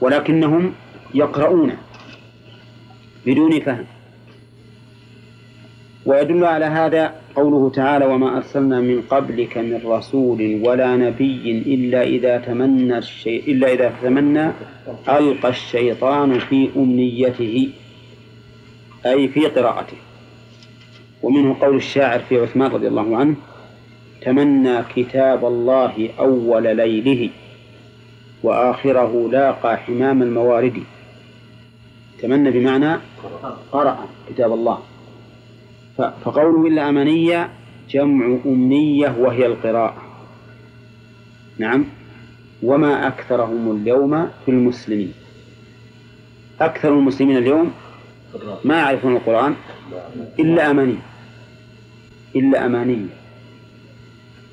ولكنهم 0.00 0.74
يقرؤونه 1.14 1.78
بدون 3.26 3.60
فهم. 3.60 3.86
ويدل 6.06 6.44
على 6.44 6.64
هذا 6.64 7.14
قوله 7.36 7.70
تعالى 7.70 8.04
وما 8.06 8.36
أرسلنا 8.36 8.80
من 8.80 9.02
قبلك 9.02 9.58
من 9.58 9.80
رسول 9.84 10.60
ولا 10.64 10.96
نبي 10.96 11.50
إلا 11.74 12.02
إذا 12.02 12.38
تمنى 12.38 12.98
الشيء 12.98 13.52
إلا 13.52 13.72
إذا 13.72 13.92
تمنى 14.02 14.50
ألقى 15.08 15.48
الشيطان 15.48 16.38
في 16.38 16.68
أمنيته 16.76 17.68
أي 19.06 19.28
في 19.28 19.46
قراءته. 19.46 19.96
ومنه 21.22 21.56
قول 21.60 21.76
الشاعر 21.76 22.18
في 22.20 22.40
عثمان 22.40 22.70
رضي 22.70 22.88
الله 22.88 23.16
عنه 23.16 23.34
تمنى 24.22 24.82
كتاب 24.96 25.44
الله 25.44 26.10
أول 26.18 26.76
ليله 26.76 27.30
وآخره 28.42 29.28
لاقى 29.32 29.76
حمام 29.76 30.22
الموارد. 30.22 30.82
تمنى 32.22 32.50
بمعنى 32.50 32.96
قرأ 33.72 33.98
كتاب 34.28 34.52
الله. 34.52 34.78
فقوله 36.24 36.66
إلا 36.66 36.88
أمانية 36.88 37.50
جمع 37.90 38.38
أمنية 38.46 39.16
وهي 39.18 39.46
القراءة. 39.46 40.02
نعم. 41.58 41.84
وما 42.62 43.06
أكثرهم 43.06 43.76
اليوم 43.76 44.28
في 44.44 44.50
المسلمين. 44.50 45.12
أكثر 46.60 46.88
المسلمين 46.88 47.36
اليوم 47.36 47.72
ما 48.64 48.78
يعرفون 48.78 49.16
القرآن 49.16 49.54
إلا 50.38 50.70
أماني 50.70 50.96
إلا 52.36 52.66
أماني 52.66 53.06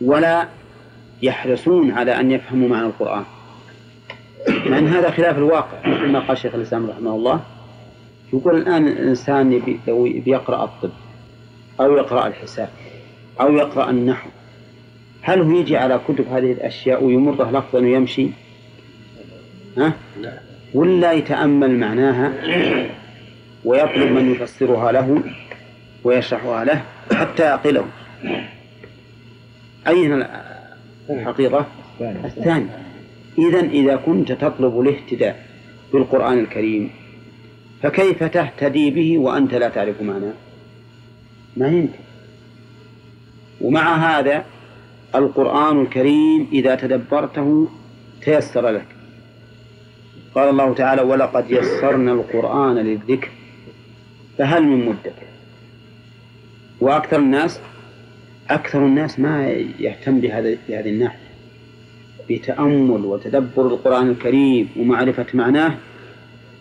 ولا 0.02 0.48
يحرصون 1.22 1.92
على 1.92 2.20
أن 2.20 2.32
يفهموا 2.32 2.70
معنى 2.70 2.86
القرآن. 2.86 3.24
مع 4.66 4.78
أن 4.78 4.88
هذا 4.88 5.12
خلاف 5.12 5.38
الواقع. 5.38 5.82
كما 5.82 6.20
قال 6.20 6.38
شيخ 6.38 6.56
الإسلام 6.56 6.90
رحمه 6.90 7.16
الله 7.16 7.40
يقول 8.34 8.58
الآن 8.58 8.88
الإنسان 8.88 9.62
بيقرأ 10.26 10.64
الطب. 10.64 10.92
أو 11.80 11.98
يقرأ 11.98 12.28
الحساب 12.28 12.70
أو 13.42 13.54
يقرأ 13.54 13.90
النحو. 13.90 14.30
هل 15.22 15.42
هو 15.42 15.60
يجي 15.60 15.78
على 15.78 16.00
كتب 16.08 16.28
هذه 16.28 16.52
الأشياء 16.52 17.04
ويمره 17.04 17.52
لفظا 17.52 17.80
ويمشي؟ 17.80 18.30
ها؟ 19.78 19.94
ولا 20.74 21.12
يتأمل 21.12 21.80
معناها 21.80 22.34
ويطلب 23.66 24.12
من 24.12 24.32
يفسرها 24.32 24.92
له 24.92 25.24
ويشرحها 26.04 26.66
له 26.66 26.84
حتى 27.14 27.44
يعقله. 27.44 27.86
أين 29.88 30.26
الحقيقة؟ 31.10 31.66
الثاني 32.02 32.68
إذا 33.38 33.60
إذا 33.60 33.96
كنت 33.96 34.32
تطلب 34.32 34.80
الاهتداء 34.80 35.46
بالقرآن 35.94 36.40
الكريم 36.40 36.90
فكيف 37.84 38.24
تهتدي 38.24 38.90
به 38.90 39.18
وأنت 39.18 39.54
لا 39.54 39.70
تعرف 39.70 40.02
معناه؟ 40.02 40.34
ما 41.58 41.68
يمكن 41.68 42.00
ومع 43.62 43.96
هذا 43.96 44.46
القرآن 45.16 45.82
الكريم 45.82 46.48
إذا 46.52 46.76
تدبرته 46.76 47.68
تيسر 48.22 48.70
لك. 48.70 48.86
قال 50.36 50.50
الله 50.50 50.74
تعالى 50.74 51.02
ولقد 51.02 51.52
يسرنا 51.52 52.12
القرآن 52.14 52.76
للذكر 52.76 53.30
فهل 54.38 54.64
من 54.64 54.86
مدكر؟ 54.86 55.28
وأكثر 56.82 57.18
الناس 57.20 57.60
أكثر 58.50 58.86
الناس 58.86 59.20
ما 59.20 59.50
يهتم 59.80 60.20
بهذا 60.20 60.58
بهذه 60.70 60.90
الناحية. 60.90 61.28
بتأمل 62.30 63.06
وتدبر 63.06 63.68
القرآن 63.68 64.10
الكريم 64.10 64.70
ومعرفة 64.80 65.26
معناه 65.34 65.78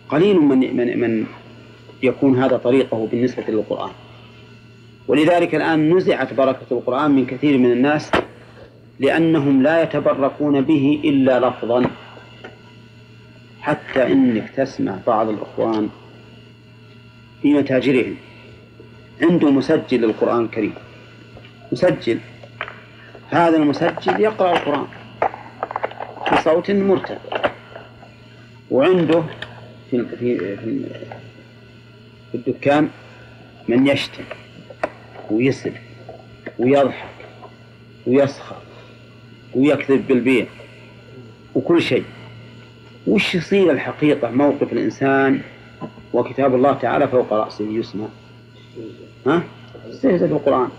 قليل 0.09 0.39
من 0.39 0.75
من 0.77 0.99
من 0.99 1.25
يكون 2.03 2.43
هذا 2.43 2.57
طريقه 2.57 3.07
بالنسبة 3.11 3.43
للقرآن. 3.47 3.91
ولذلك 5.07 5.55
الآن 5.55 5.97
نزعت 5.97 6.33
بركة 6.33 6.65
القرآن 6.71 7.11
من 7.11 7.25
كثير 7.25 7.57
من 7.57 7.71
الناس 7.71 8.11
لأنهم 8.99 9.63
لا 9.63 9.83
يتبركون 9.83 10.61
به 10.61 11.01
إلا 11.03 11.39
لفظا. 11.39 11.89
حتى 13.61 14.07
إنك 14.07 14.49
تسمع 14.49 14.97
بعض 15.07 15.29
الإخوان 15.29 15.89
في 17.41 17.53
متاجرهم. 17.53 18.15
عنده 19.21 19.51
مسجل 19.51 20.01
للقرآن 20.01 20.45
الكريم. 20.45 20.73
مسجل. 21.71 22.19
هذا 23.29 23.57
المسجل 23.57 24.21
يقرأ 24.21 24.51
القرآن 24.51 24.87
بصوت 26.33 26.71
مرتفع 26.71 27.51
وعنده 28.71 29.23
في 29.91 30.05
في 30.05 30.37
في 32.31 32.35
الدكان 32.35 32.89
من 33.67 33.87
يشتم. 33.87 34.23
ويسب 35.31 35.73
ويضحك 36.59 37.09
ويسخر 38.07 38.55
ويكذب 39.55 40.07
بالبيع 40.07 40.45
وكل 41.55 41.81
شيء. 41.81 42.03
وش 43.07 43.35
يصير 43.35 43.71
الحقيقة 43.71 44.31
موقف 44.31 44.73
الإنسان 44.73 45.41
وكتاب 46.13 46.55
الله 46.55 46.73
تعالى 46.73 47.07
فوق 47.07 47.33
رأسه 47.33 47.65
يسمع 47.65 48.05
ها؟ 49.27 49.43
استهزأ 49.89 50.25
بالقرآن. 50.25 50.69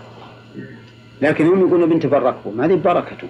لكن 1.21 1.45
هم 1.45 1.59
يقولون 1.67 1.89
بنت 1.89 2.05
بركهم 2.05 2.61
هذه 2.61 2.75
بركته 2.75 3.27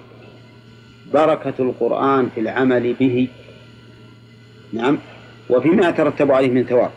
بركة 1.13 1.53
القرآن 1.59 2.29
في 2.35 2.41
العمل 2.41 2.93
به. 2.93 3.27
نعم. 4.73 4.97
وفيما 5.49 5.89
يترتب 5.89 6.31
عليه 6.31 6.49
من 6.49 6.63
ثواب. 6.63 6.91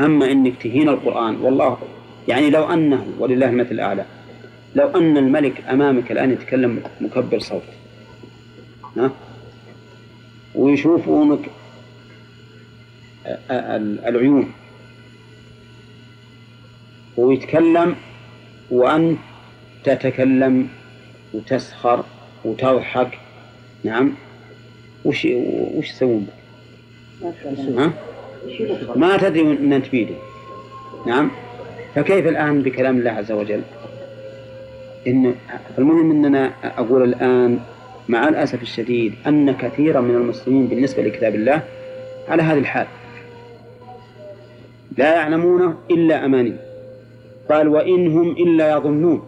أما 0.00 0.32
إنك 0.32 0.62
تهين 0.62 0.88
القرآن 0.88 1.36
والله 1.36 1.78
يعني 2.30 2.50
لو 2.50 2.72
أنه 2.72 3.06
ولله 3.18 3.46
المثل 3.46 3.70
الأعلى 3.70 4.04
لو 4.74 4.88
أن 4.88 5.16
الملك 5.16 5.64
أمامك 5.70 6.12
الآن 6.12 6.32
يتكلم 6.32 6.82
مكبر 7.00 7.38
صوت 7.38 7.62
ها؟ 8.96 9.10
ويشوفونك 10.54 11.50
العيون. 14.06 14.52
ويتكلم 17.16 17.96
وأنت 18.70 19.18
تتكلم 19.84 20.68
وتسخر 21.34 22.04
وتضحك 22.44 23.18
نعم؟ 23.84 24.14
وش 25.04 25.26
وش 25.74 25.92
تسوون؟ 25.92 26.26
ما 28.96 29.16
تدري 29.16 29.42
من 29.42 29.72
أنت 29.72 29.88
بيده 29.88 30.14
نعم؟ 31.06 31.30
فكيف 31.94 32.26
الآن 32.26 32.62
بكلام 32.62 32.98
الله 32.98 33.10
عز 33.10 33.32
وجل؟ 33.32 33.62
إن 35.06 35.34
المهم 35.78 36.10
أننا 36.10 36.52
أقول 36.64 37.02
الآن 37.02 37.58
مع 38.08 38.28
الأسف 38.28 38.62
الشديد 38.62 39.14
أن 39.26 39.52
كثيرا 39.52 40.00
من 40.00 40.14
المسلمين 40.14 40.66
بالنسبة 40.66 41.02
لكتاب 41.02 41.34
الله 41.34 41.62
على 42.28 42.42
هذه 42.42 42.58
الحال. 42.58 42.86
لا 44.98 45.14
يعلمونه 45.14 45.74
إلا 45.90 46.24
أماني. 46.24 46.52
قال 47.50 47.68
وإن 47.68 48.12
هم 48.12 48.30
إلا 48.30 48.76
يظنون. 48.76 49.22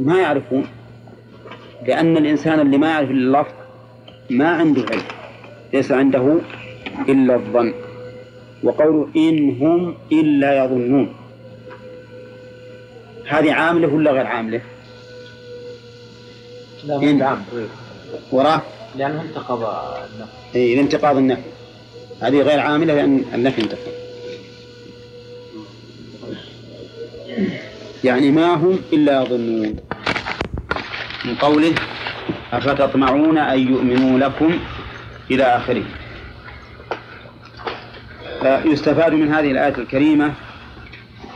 ما 0.00 0.20
يعرفون. 0.20 0.64
لأن 1.86 2.16
الإنسان 2.16 2.60
اللي 2.60 2.78
ما 2.78 2.90
يعرف 2.90 3.10
اللفظ 3.10 3.52
ما 4.30 4.48
عنده 4.48 4.82
علم. 4.90 5.02
ليس 5.72 5.92
عنده 5.92 6.38
إلا 7.08 7.34
الظن. 7.34 7.72
وقوله 8.62 9.08
إن 9.16 9.56
هم 9.60 9.94
إلا 10.12 10.64
يظنون. 10.64 11.21
هذه 13.28 13.52
عاملة 13.52 13.88
ولا 13.88 14.10
غير 14.10 14.26
عاملة؟ 14.26 14.60
لا 16.84 16.96
إن 16.96 17.22
عام 17.22 17.44
وراه 18.32 18.62
لأنه 18.96 19.20
انتقض 19.20 19.62
النفي. 19.62 20.32
إيه 20.54 20.76
لانتقاض 20.76 21.16
النفي. 21.16 21.42
هذه 22.20 22.42
غير 22.42 22.60
عاملة 22.60 22.94
لأن 22.94 23.24
النفي 23.34 23.62
انتقض. 23.62 23.92
يعني 28.04 28.30
ما 28.30 28.54
هم 28.54 28.78
إلا 28.92 29.22
يظنون 29.22 29.76
من 31.24 31.34
قوله 31.34 31.74
أفتطمعون 32.52 33.38
أن 33.38 33.58
يؤمنوا 33.58 34.18
لكم 34.18 34.58
إلى 35.30 35.44
آخره. 35.44 35.84
يستفاد 38.64 39.12
من 39.12 39.32
هذه 39.34 39.50
الآية 39.50 39.78
الكريمة 39.78 40.34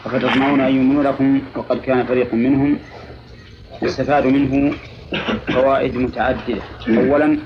أفتطمعون 0.07 0.61
أن 0.61 0.77
يؤمنوا 0.77 1.03
لكم 1.03 1.41
وقد 1.57 1.81
كان 1.81 2.07
فريق 2.07 2.35
منهم 2.35 2.79
يستفاد 3.83 4.27
منه 4.27 4.75
فوائد 5.49 5.97
متعددة. 5.97 6.63
أولا 6.89 7.39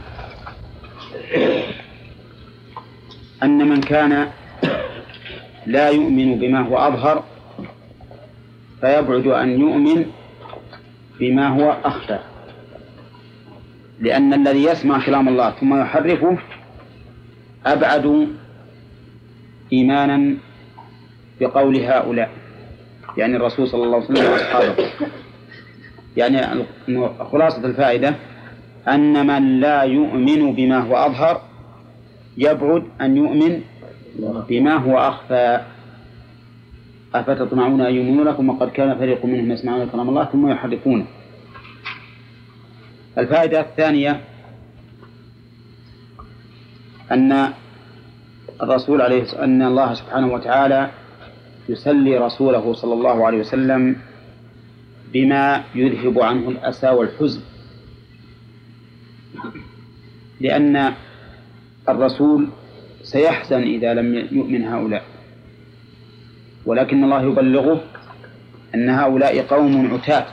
أن 3.43 3.69
من 3.69 3.81
كان 3.81 4.29
لا 5.67 5.89
يؤمن 5.89 6.39
بما 6.39 6.61
هو 6.61 6.79
أظهر 6.79 7.25
فيبعد 8.81 9.27
أن 9.27 9.61
يؤمن 9.61 10.07
بما 11.21 11.49
هو 11.49 11.77
أخفى. 11.85 12.19
لأن 14.01 14.35
الذي 14.35 14.65
يسمع 14.65 15.07
كلام 15.07 15.29
الله 15.29 15.51
ثم 15.51 15.81
يحرفه 15.81 16.39
أبعد 17.67 18.29
إيمانا 19.73 20.37
بقول 21.41 21.77
هؤلاء. 21.77 22.40
يعني 23.17 23.37
الرسول 23.37 23.69
صلى 23.69 23.85
الله 23.85 23.97
عليه 23.97 24.07
وسلم 24.07 24.33
وأصحابه. 24.33 24.91
يعني 26.17 26.65
خلاصة 27.33 27.67
الفائدة 27.67 28.15
أن 28.89 29.27
من 29.27 29.61
لا 29.61 29.83
يؤمن 29.83 30.55
بما 30.55 30.79
هو 30.79 30.97
أظهر 30.97 31.41
يبعد 32.37 32.85
أن 33.01 33.17
يؤمن 33.17 33.63
بما 34.49 34.77
هو 34.77 34.99
أخفى. 34.99 35.61
أفتطمعون 37.15 37.81
أن 37.81 37.95
يؤمنوا 37.95 38.25
لكم 38.25 38.49
وقد 38.49 38.71
كان 38.71 38.99
فريق 38.99 39.25
منهم 39.25 39.51
يسمعون 39.51 39.89
كلام 39.89 40.09
الله 40.09 40.25
ثم 40.25 40.49
يحرفونه. 40.51 41.07
الفائدة 43.19 43.61
الثانية 43.61 44.21
أن 47.13 47.53
الرسول 48.63 49.01
عليه 49.03 49.45
أن 49.45 49.63
الله 49.63 49.95
سبحانه 49.95 50.35
وتعالى 50.35 50.91
يسلي 51.71 52.19
رسوله 52.19 52.73
صلى 52.75 52.95
الله 52.95 53.27
عليه 53.27 53.39
وسلم 53.39 53.97
بما 55.13 55.65
يذهب 55.75 56.19
عنه 56.19 56.49
الأسى 56.49 56.89
والحزن. 56.89 57.41
لأن 60.41 60.93
الرسول 61.89 62.49
سيحزن 63.03 63.63
إذا 63.63 63.95
لم 63.95 64.15
يؤمن 64.15 64.65
هؤلاء. 64.65 65.05
ولكن 66.67 67.05
الله 67.05 67.23
يبلغه 67.23 67.85
أن 68.75 68.91
هؤلاء 68.91 69.43
قوم 69.43 69.95
عتاة. 69.95 70.27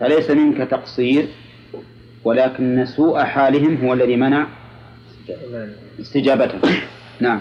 فليس 0.00 0.30
منك 0.30 0.56
تقصير 0.70 1.28
ولكن 2.24 2.86
سوء 2.86 3.18
حالهم 3.24 3.76
هو 3.76 3.92
الذي 3.92 4.16
منع 4.16 4.46
استجابته 6.00 6.60
نعم. 7.20 7.40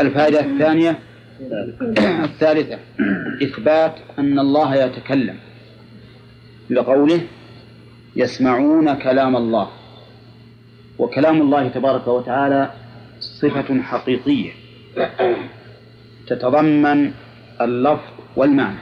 الفائدة 0.00 0.40
الثانية 0.40 0.98
الثالثة 2.24 2.78
إثبات 3.42 3.94
أن 4.18 4.38
الله 4.38 4.74
يتكلم. 4.74 5.36
لقوله 6.70 7.20
يسمعون 8.16 8.94
كلام 8.94 9.36
الله. 9.36 9.68
وكلام 10.98 11.40
الله 11.42 11.68
تبارك 11.68 12.08
وتعالى 12.08 12.70
صفة 13.20 13.82
حقيقية. 13.82 14.50
تتضمن 16.26 17.12
اللفظ 17.60 18.12
والمعنى. 18.36 18.78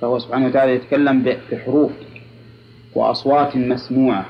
فهو 0.00 0.18
سبحانه 0.18 0.46
وتعالى 0.46 0.74
يتكلم 0.74 1.36
بحروف 1.52 1.92
وأصوات 2.94 3.56
مسموعة. 3.56 4.26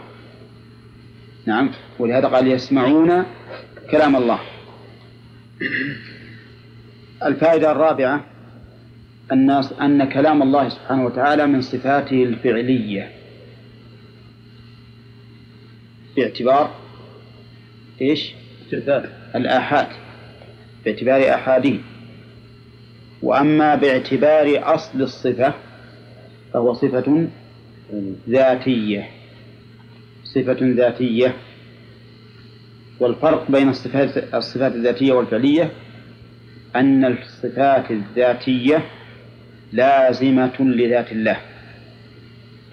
نعم. 1.46 1.70
ولهذا 1.98 2.28
قال 2.28 2.48
يسمعون 2.48 3.24
كلام 3.90 4.16
الله. 4.16 4.40
الفائدة 7.24 7.72
الرابعة 7.72 8.24
الناس 9.32 9.72
أن 9.72 10.04
كلام 10.08 10.42
الله 10.42 10.68
سبحانه 10.68 11.04
وتعالى 11.04 11.46
من 11.46 11.62
صفاته 11.62 12.22
الفعلية. 12.22 13.12
باعتبار 16.16 16.70
إيش؟ 18.02 18.34
الآحاد. 19.34 19.86
باعتبار 20.84 21.34
آحاده 21.34 21.76
وأما 23.22 23.74
باعتبار 23.74 24.74
أصل 24.74 25.02
الصفة 25.02 25.54
فهو 26.52 26.74
صفة 26.74 27.26
ذاتية. 28.28 29.10
صفة 30.24 30.58
ذاتية. 30.60 31.34
والفرق 33.00 33.50
بين 33.50 33.68
الصفات 33.68 34.34
الصفات 34.34 34.72
الذاتية 34.72 35.12
والفعلية 35.12 35.70
أن 36.76 37.04
الصفات 37.04 37.90
الذاتية 37.90 38.84
لازمة 39.72 40.60
لذات 40.60 41.12
الله. 41.12 41.36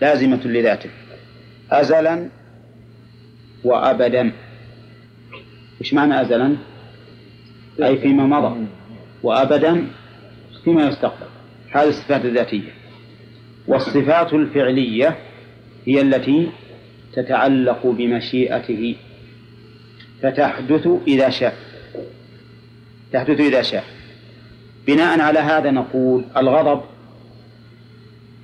لازمة 0.01 0.41
لذاته. 0.45 0.89
أزلا 1.71 2.29
وأبدا. 3.63 4.31
وش 5.81 5.93
معنى 5.93 6.21
أزلا؟ 6.21 6.57
أي 7.83 7.97
فيما 7.97 8.39
مضى. 8.39 8.65
وأبدا 9.23 9.87
فيما 10.63 10.87
يستقبل. 10.87 11.27
هذه 11.71 11.89
الصفات 11.89 12.25
الذاتية. 12.25 12.69
والصفات 13.67 14.33
الفعلية 14.33 15.17
هي 15.85 16.01
التي 16.01 16.49
تتعلق 17.13 17.87
بمشيئته. 17.87 18.95
فتحدث 20.21 20.87
إذا 21.07 21.29
شاء. 21.29 21.55
تحدث 23.13 23.39
إذا 23.39 23.61
شاء. 23.61 23.83
بناء 24.87 25.19
على 25.19 25.39
هذا 25.39 25.71
نقول 25.71 26.25
الغضب 26.37 26.81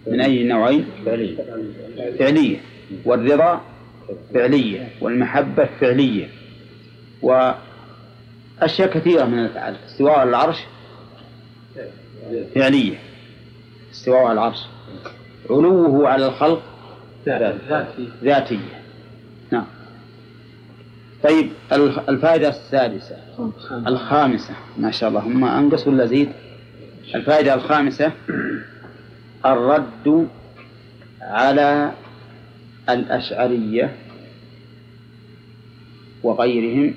من 0.08 0.22
أي 0.22 0.44
نوعين؟ 0.44 0.86
فعلية. 1.06 1.38
فعلية 2.20 2.58
والرضا 3.06 3.62
فعلية. 4.34 4.90
والمحبة 5.02 5.70
فعلية. 5.82 6.28
وأشياء 7.22 8.90
كثيرة 8.94 9.26
من 9.26 9.40
الأفعال. 9.40 9.76
استواء 9.86 10.20
على 10.20 10.30
العرش 10.30 10.58
فعلية. 12.56 12.98
استواء 13.92 14.20
على 14.20 14.34
العرش. 14.34 14.60
علوه 15.50 16.10
على 16.10 16.26
الخلق 16.28 16.64
ذاتية. 18.24 18.87
طيب 21.24 21.50
الفائدة 22.10 22.50
السادسة. 22.50 23.16
الخامسة. 23.88 24.54
ما 24.78 24.92
شاء 24.92 25.10
الله. 25.10 25.20
هم 25.20 25.44
أنقص 25.44 25.88
ولا 25.88 26.06
زيد؟ 26.06 26.30
الفائدة 27.16 27.54
الخامسة. 27.54 28.12
الرد 29.46 30.28
على 31.22 31.92
الأشعرية 32.90 33.96
وغيرهم 36.24 36.94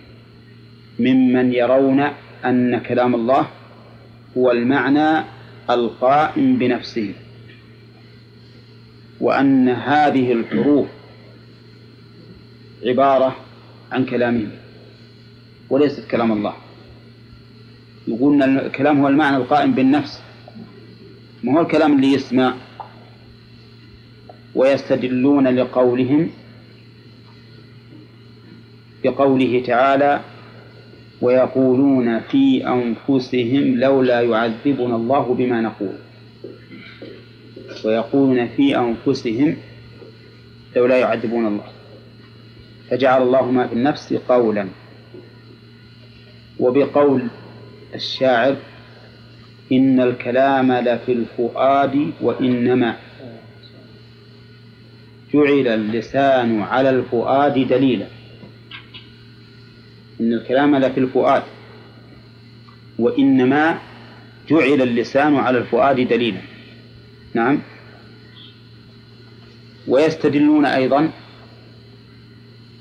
ممن 0.98 1.52
يرون 1.52 2.00
أن 2.44 2.78
كلام 2.78 3.14
الله 3.14 3.46
هو 4.36 4.50
المعنى 4.50 5.24
القائم 5.70 6.58
بنفسه 6.58 7.12
وأن 9.20 9.68
هذه 9.68 10.32
الحروف 10.32 10.88
عبارة 12.84 13.36
عن 13.92 14.04
كلامه. 14.04 14.48
وليست 15.70 16.04
كلام 16.10 16.32
الله. 16.32 16.54
يقول 18.08 18.42
أن 18.42 18.58
الكلام 18.58 19.00
هو 19.00 19.08
المعنى 19.08 19.36
القائم 19.36 19.72
بالنفس. 19.72 20.20
ما 21.44 21.58
هو 21.58 21.60
الكلام 21.60 21.96
اللي 21.96 22.12
يسمع؟ 22.12 22.54
ويستدلون 24.54 25.48
لقولهم 25.48 26.30
بقوله 29.04 29.62
تعالى 29.66 30.20
ويقولون 31.20 32.20
في 32.20 32.66
أنفسهم 32.66 33.80
لولا 33.80 34.20
يعذبنا 34.20 34.96
الله 34.96 35.34
بما 35.34 35.60
نقول. 35.60 35.94
ويقولون 37.84 38.48
في 38.48 38.78
أنفسهم 38.78 39.56
لولا 40.76 40.98
يعذبون 40.98 41.46
الله. 41.46 41.79
فجعل 42.90 43.22
الله 43.22 43.50
ما 43.50 43.66
في 43.66 43.72
النفس 43.72 44.12
قولا. 44.28 44.68
وبقول 46.58 47.28
الشاعر 47.94 48.56
إن 49.72 50.00
الكلام 50.00 50.72
لفي 50.72 51.12
الفؤاد 51.12 52.12
وإنما 52.20 52.96
جعل 55.34 55.68
اللسان 55.68 56.60
على 56.62 56.90
الفؤاد 56.90 57.68
دليلا. 57.68 58.06
إن 60.20 60.32
الكلام 60.32 60.76
لفي 60.76 61.00
الفؤاد 61.00 61.42
وإنما 62.98 63.78
جعل 64.48 64.82
اللسان 64.82 65.36
على 65.36 65.58
الفؤاد 65.58 66.08
دليلا. 66.08 66.40
نعم. 67.34 67.58
ويستدلون 69.88 70.66
أيضا 70.66 71.10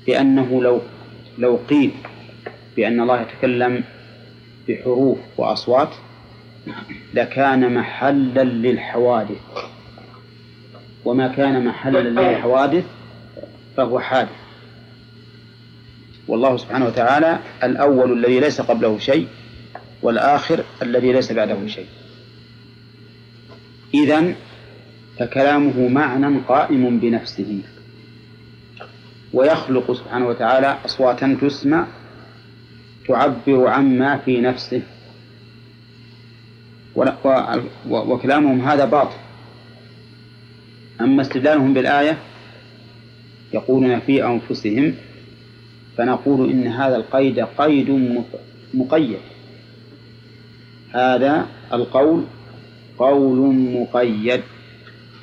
بأنه 0.06 0.62
لو 0.62 0.80
لو 1.38 1.58
قيل 1.68 1.90
بأن 2.76 3.00
الله 3.00 3.20
يتكلم 3.20 3.84
بحروف 4.68 5.18
وأصوات 5.36 5.90
لكان 7.14 7.74
محلا 7.74 8.44
للحوادث. 8.44 9.40
وما 11.04 11.28
كان 11.28 11.64
محلا 11.64 11.98
للحوادث 11.98 12.84
فهو 13.76 14.00
حادث. 14.00 14.30
والله 16.28 16.56
سبحانه 16.56 16.86
وتعالى 16.86 17.38
الأول 17.62 18.12
الذي 18.12 18.40
ليس 18.40 18.60
قبله 18.60 18.98
شيء 18.98 19.28
والآخر 20.02 20.64
الذي 20.82 21.12
ليس 21.12 21.32
بعده 21.32 21.66
شيء. 21.66 21.86
إذن 23.94 24.34
فكلامه 25.18 25.88
معنى 25.88 26.38
قائم 26.48 26.98
بنفسه. 26.98 27.58
ويخلق 29.32 29.92
سبحانه 29.92 30.26
وتعالى 30.26 30.78
أصواتا 30.84 31.38
تسمع 31.40 31.86
تعبر 33.08 33.68
عما 33.68 34.16
في 34.16 34.40
نفسه. 34.40 34.82
وكلامهم 37.88 38.60
هذا 38.60 38.84
باطل. 38.84 39.16
أما 41.00 41.22
استدلالهم 41.22 41.74
بالآية 41.74 42.18
يقولون 43.52 44.00
في 44.00 44.24
أنفسهم 44.24 44.94
فنقول 45.96 46.50
إن 46.50 46.66
هذا 46.66 46.96
القيد 46.96 47.40
قيد 47.40 47.90
مقيد. 48.74 49.18
هذا 50.94 51.46
القول 51.72 52.24
قول 52.98 53.54
مقيد 53.54 54.40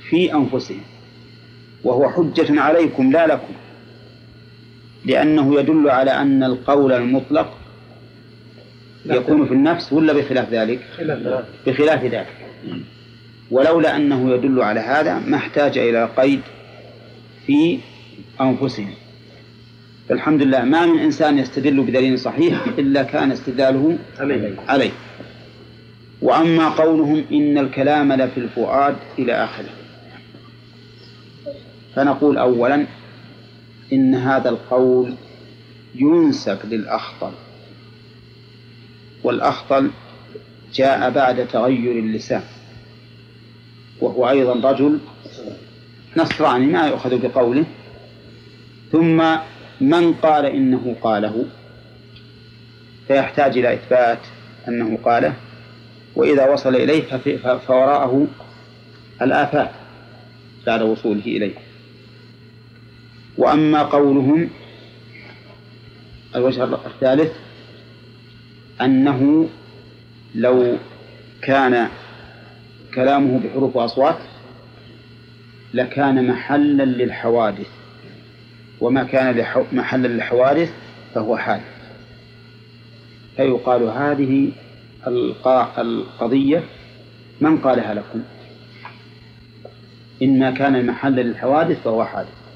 في 0.10 0.34
أنفسهم 0.34 0.82
وهو 1.84 2.10
حجة 2.10 2.62
عليكم 2.62 3.12
لا 3.12 3.28
لكم. 3.28 3.54
لأنه 5.08 5.60
يدل 5.60 5.90
على 5.90 6.12
أن 6.12 6.44
القول 6.44 6.92
المطلق 6.92 7.58
يكون 9.06 9.46
في 9.46 9.54
النفس 9.54 9.94
ولا 9.94 10.14
بخلاف 10.14 10.54
ذلك؟ 10.54 10.80
بخلاف 11.68 12.04
ذلك. 12.04 12.28
ولولا 13.52 13.96
أنه 13.96 14.34
يدل 14.34 14.62
على 14.62 14.80
هذا 14.80 15.20
ما 15.20 15.38
احتاج 15.38 15.78
إلى 15.78 16.10
قيد 16.18 16.42
في 17.46 17.80
أنفسهم. 18.42 18.94
فالحمد 20.10 20.42
لله 20.42 20.64
ما 20.64 20.86
من 20.86 21.00
إنسان 21.00 21.38
يستدل 21.38 21.82
بدليل 21.82 22.20
صحيح 22.20 22.66
إلا 22.78 23.04
كان 23.04 23.32
استدلاله 23.32 23.98
عليه, 24.20 24.56
عليه. 24.68 24.92
وأما 26.22 26.70
قولهم 26.70 27.24
إن 27.32 27.58
الكلام 27.58 28.14
لفي 28.14 28.38
الفؤاد 28.38 28.96
إلى 29.20 29.34
آخره. 29.34 29.70
فنقول 31.96 32.38
أولا 32.38 32.86
إن 33.94 34.16
هذا 34.16 34.50
القول 34.50 35.14
ينسب 35.96 36.58
للأخطل 36.66 37.32
والأخطل 39.24 39.92
جاء 40.74 41.10
بعد 41.10 41.48
تغير 41.48 42.00
اللسان 42.00 42.44
وهو 44.02 44.30
أيضا 44.30 44.72
رجل 44.72 45.00
نصراني 46.18 46.66
ما 46.66 46.88
يؤخذ 46.88 47.18
بقوله 47.22 47.66
ثم 48.92 49.36
من 49.82 50.14
قال 50.14 50.46
إنه 50.46 50.96
قاله؟ 51.02 51.46
فيحتاج 53.08 53.58
إلى 53.58 53.74
إثبات 53.74 54.20
أنه 54.68 54.98
قاله 55.04 55.34
وإذا 56.16 56.50
وصل 56.50 56.76
إليه 56.76 57.18
فوراءه 57.68 58.28
الآفات 59.22 59.72
بعد 60.68 60.82
وصوله 60.82 61.26
إليه. 61.26 61.67
وأما 63.38 63.84
قولهم 63.84 64.50
الوجه 66.36 66.64
الثالث 66.64 67.32
أنه 68.82 69.50
لو 70.36 70.78
كان 71.42 71.88
كلامه 72.96 73.40
بحروف 73.40 73.76
وأصوات 73.76 74.18
لكان 75.74 76.28
محلا 76.28 76.84
للحوادث 76.84 77.68
وما 78.82 79.04
كان 79.04 79.46
محلا 79.72 80.08
للحوادث 80.08 80.72
فهو 81.16 81.38
حادث 81.38 81.78
فيقال 83.38 83.84
هذه 83.84 84.52
القضية 85.78 86.64
من 87.42 87.58
قالها 87.58 87.94
لكم؟ 87.94 88.22
إن 90.22 90.54
كان 90.54 90.86
محلا 90.86 91.22
للحوادث 91.22 91.84
فهو 91.84 92.06
حادث. 92.06 92.47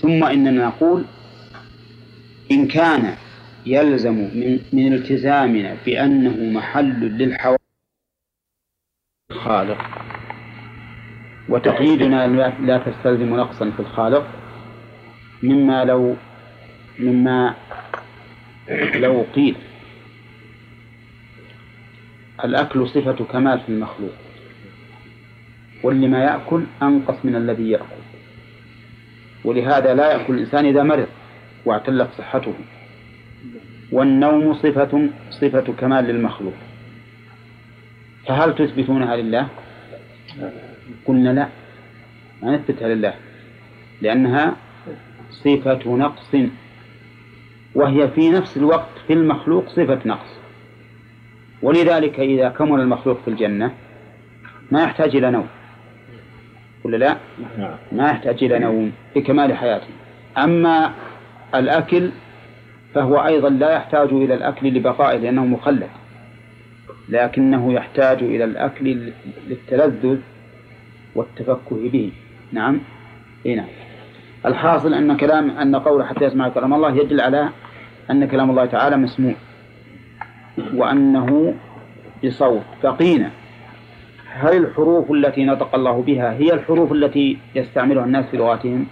ثم 0.00 0.24
إننا 0.24 0.66
نقول 0.66 1.04
إن 2.50 2.68
كان 2.68 3.14
يلزم 3.66 4.14
من, 4.14 4.60
من 4.72 4.92
التزامنا 4.92 5.76
بأنه 5.86 6.58
محل 6.58 7.00
للحوادث 7.00 7.60
الخالق 9.30 9.78
وتقييدنا 11.48 12.26
لا 12.60 12.78
تستلزم 12.78 13.36
نقصا 13.36 13.70
في 13.70 13.80
الخالق 13.80 14.26
مما 15.42 15.84
لو 15.84 16.16
مما 16.98 17.54
لو 18.94 19.24
قيل 19.34 19.56
الأكل 22.44 22.88
صفة 22.88 23.24
كمال 23.24 23.60
في 23.60 23.68
المخلوق 23.68 24.12
واللي 25.82 26.08
ما 26.08 26.24
يأكل 26.24 26.64
أنقص 26.82 27.24
من 27.24 27.36
الذي 27.36 27.70
يأكل. 27.70 28.02
ولهذا 29.46 29.94
لا 29.94 30.12
يأكل 30.12 30.34
الإنسان 30.34 30.64
إذا 30.66 30.82
مرض 30.82 31.06
واعتلت 31.64 32.08
صحته. 32.18 32.54
والنوم 33.92 34.54
صفة 34.54 35.08
صفة 35.30 35.72
كمال 35.80 36.04
للمخلوق. 36.04 36.54
فهل 38.26 38.54
تثبتونها 38.54 39.16
لله؟ 39.16 39.48
قلنا 41.04 41.32
لا. 41.32 41.48
ما 42.42 42.56
نثبتها 42.56 42.88
لله 42.88 43.14
لأنها 44.02 44.56
صفة 45.30 45.96
نقص. 45.96 46.36
وهي 47.74 48.08
في 48.08 48.30
نفس 48.30 48.56
الوقت 48.56 48.98
في 49.06 49.12
المخلوق 49.12 49.68
صفة 49.68 50.00
نقص. 50.06 50.30
ولذلك 51.62 52.20
إذا 52.20 52.48
كمل 52.48 52.80
المخلوق 52.80 53.20
في 53.22 53.28
الجنة 53.28 53.70
ما 54.70 54.82
يحتاج 54.82 55.16
إلى 55.16 55.30
نوم. 55.30 55.46
ولا 56.86 56.96
لا؟ 56.96 57.16
ما 57.92 58.10
يحتاج 58.10 58.44
إلى 58.44 58.58
نوم 58.58 58.92
لكمال 59.16 59.56
حياته. 59.56 59.86
أما 60.38 60.92
الأكل 61.54 62.10
فهو 62.94 63.16
أيضا 63.26 63.48
لا 63.48 63.72
يحتاج 63.72 64.08
إلى 64.12 64.34
الأكل 64.34 64.66
لبقائه 64.68 65.18
لأنه 65.18 65.44
مخلد 65.44 65.88
لكنه 67.08 67.72
يحتاج 67.72 68.22
إلى 68.22 68.44
الأكل 68.44 69.12
للتلذذ 69.48 70.18
والتفكه 71.14 71.90
به. 71.92 72.12
نعم؟ 72.52 72.80
إيه 73.46 73.56
نعم. 73.56 73.66
الحاصل 74.46 74.94
أن 74.94 75.16
كلام 75.16 75.50
أن 75.50 75.76
قول 75.76 76.04
حتى 76.04 76.24
يسمع 76.24 76.48
كلام 76.48 76.74
الله 76.74 76.96
يدل 76.96 77.20
على 77.20 77.48
أن 78.10 78.28
كلام 78.28 78.50
الله 78.50 78.66
تعالى 78.66 78.96
مسموع 78.96 79.34
وأنه 80.74 81.54
بصوت 82.24 82.62
فقينا. 82.82 83.30
هل 84.38 84.56
الحروف 84.56 85.12
التي 85.12 85.44
نطق 85.44 85.74
الله 85.74 86.02
بها 86.02 86.32
هي 86.32 86.52
الحروف 86.52 86.92
التي 86.92 87.38
يستعملها 87.54 88.04
الناس 88.04 88.26
في 88.26 88.36
لغاتهم؟ 88.36 88.86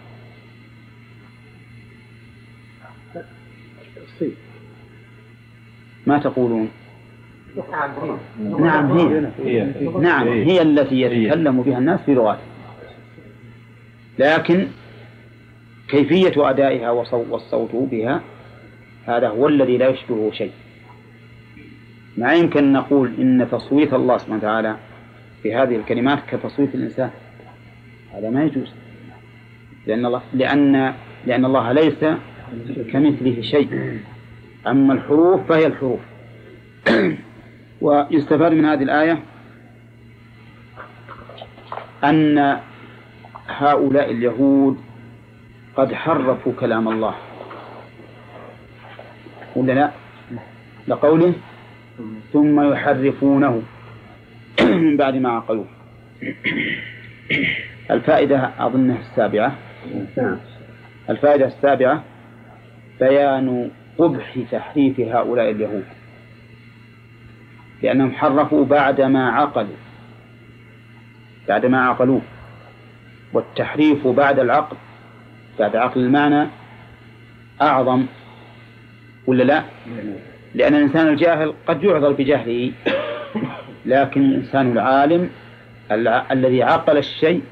ما 6.06 6.18
تقولون؟ 6.18 6.68
نعم 8.58 8.98
هي 8.98 9.30
نعم 10.00 10.28
هي 10.28 10.62
التي 10.62 11.00
يتكلم 11.00 11.62
بها 11.62 11.78
الناس 11.78 12.00
في 12.00 12.14
لغاتهم 12.14 12.54
لكن 14.18 14.66
كيفية 15.88 16.50
أدائها 16.50 16.90
والصوت 16.90 17.70
بها 17.74 18.20
هذا 19.06 19.28
هو 19.28 19.48
الذي 19.48 19.76
لا 19.76 19.88
يشبهه 19.88 20.30
شيء 20.32 20.52
ما 22.16 22.34
يمكن 22.34 22.72
نقول 22.72 23.12
إن 23.18 23.48
تصويت 23.50 23.94
الله 23.94 24.18
سبحانه 24.18 24.38
وتعالى 24.38 24.76
في 25.44 25.54
هذه 25.54 25.76
الكلمات 25.76 26.18
كتصويت 26.30 26.74
الإنسان. 26.74 27.10
هذا 28.14 28.30
ما 28.30 28.44
يجوز. 28.44 28.74
لأن 29.86 30.06
الله 30.06 30.22
لأن 30.34 30.94
لأن 31.26 31.44
الله 31.44 31.72
ليس 31.72 32.04
كمثله 32.92 33.42
شيء. 33.42 34.00
أما 34.66 34.94
الحروف 34.94 35.48
فهي 35.48 35.66
الحروف. 35.66 36.00
ويستفاد 37.80 38.52
من 38.52 38.64
هذه 38.64 38.82
الآية 38.82 39.18
أن 42.04 42.58
هؤلاء 43.48 44.10
اليهود 44.10 44.78
قد 45.76 45.94
حرفوا 45.94 46.52
كلام 46.60 46.88
الله. 46.88 47.14
ولا 49.56 49.72
لا؟ 49.72 49.90
لقوله 50.88 51.34
ثم 52.32 52.72
يحرفونه. 52.72 53.62
من 54.60 54.96
بعد 54.96 55.14
ما 55.14 55.28
عقلوه. 55.28 55.66
الفائدة 57.90 58.50
أظنها 58.58 58.98
السابعة. 58.98 59.56
الفائدة 61.10 61.46
السابعة 61.46 62.04
بيان 63.00 63.70
قبح 63.98 64.38
تحريف 64.50 65.00
هؤلاء 65.00 65.50
اليهود. 65.50 65.84
لأنهم 67.82 68.12
حرفوا 68.12 68.64
بعدما 68.64 69.30
عقلوا. 69.30 69.76
بعدما 71.48 71.86
عقلوه. 71.86 72.22
والتحريف 73.32 74.06
بعد 74.06 74.38
العقل. 74.38 74.76
بعد 75.58 75.76
عقل 75.76 76.00
المعنى 76.00 76.48
أعظم 77.62 78.06
ولا 79.26 79.42
لا؟ 79.42 79.62
لأن 80.54 80.74
الإنسان 80.74 81.08
الجاهل 81.08 81.54
قد 81.66 81.84
يعذر 81.84 82.12
بجهله. 82.12 82.72
لكن 83.86 84.20
الإنسان 84.20 84.72
العالم 84.72 85.30
الذي 86.30 86.62
عقل 86.62 86.98
الشيء 86.98 87.42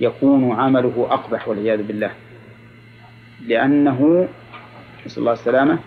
يكون 0.00 0.52
عمله 0.60 1.06
أقبح 1.10 1.48
والعياذ 1.48 1.82
بالله. 1.82 2.10
لأنه 3.46 4.28
نسأل 5.06 5.18
الله 5.18 5.32
السلامة 5.32 5.78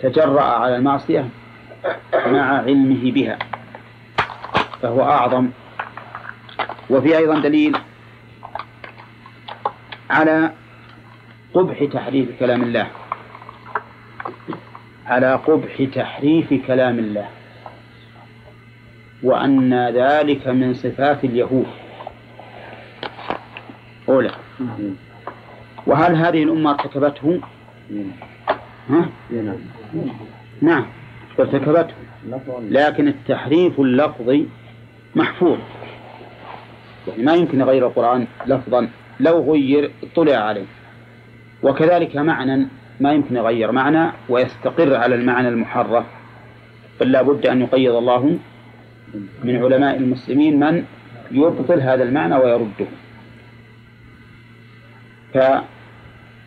تجرأ 0.00 0.42
على 0.42 0.76
المعصية 0.76 1.28
مع 2.14 2.58
علمه 2.58 3.12
بها 3.12 3.38
فهو 4.82 5.02
أعظم. 5.02 5.48
وفي 6.90 7.16
أيضا 7.16 7.40
دليل 7.40 7.76
على 10.10 10.52
قبح 11.54 11.84
تحريف 11.92 12.28
كلام 12.40 12.62
الله 12.62 12.86
على 15.06 15.34
قبح 15.34 15.82
تحريف 15.94 16.54
كلام 16.66 16.98
الله. 16.98 17.28
وأن 19.22 19.88
ذلك 19.88 20.48
من 20.48 20.74
صفات 20.74 21.24
اليهود. 21.24 21.66
أولى. 24.08 24.30
وهل 25.86 26.16
هذه 26.16 26.42
الأمة 26.42 26.70
ارتكبته؟ 26.70 27.40
ها؟ 28.90 29.08
نعم. 30.62 30.86
ارتكبته 31.40 31.94
لكن 32.70 33.08
التحريف 33.08 33.80
اللفظي 33.80 34.46
محفوظ. 35.14 35.58
يعني 37.08 37.22
ما 37.22 37.34
يمكن 37.34 37.62
غير 37.62 37.86
القرآن 37.86 38.26
لفظا. 38.46 38.88
لو 39.20 39.52
غير 39.52 39.90
اطلع 40.02 40.36
عليه. 40.36 40.66
وكذلك 41.62 42.16
معنى 42.16 42.68
ما 43.00 43.12
يمكن 43.12 43.36
يغير 43.36 43.72
معنى 43.72 44.12
ويستقر 44.28 44.94
على 44.96 45.14
المعنى 45.14 45.48
المحرف. 45.48 46.04
بل 47.00 47.12
لا 47.12 47.22
بد 47.22 47.46
أن 47.46 47.62
يقيد 47.62 47.90
الله 47.90 48.38
من 49.44 49.56
علماء 49.56 49.96
المسلمين 49.96 50.60
من 50.60 50.84
يبطل 51.30 51.80
هذا 51.80 52.02
المعنى 52.02 52.34
ويرده. 52.34 52.86
ف 55.34 55.38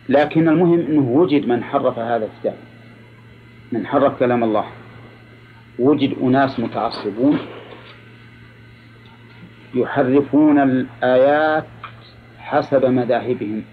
لكن 0.08 0.48
المهم 0.48 0.80
أنه 0.80 1.08
وجد 1.08 1.46
من 1.48 1.64
حرف 1.64 1.98
هذا 1.98 2.24
الكتاب 2.24 2.56
من 3.72 3.86
حرف 3.86 4.18
كلام 4.18 4.44
الله. 4.44 4.64
وجد 5.78 6.16
أناس 6.22 6.60
متعصبون 6.60 7.38
يحرفون 9.74 10.58
الآيات 10.58 11.64
حسب 12.38 12.86
مذاهبهم. 12.86 13.64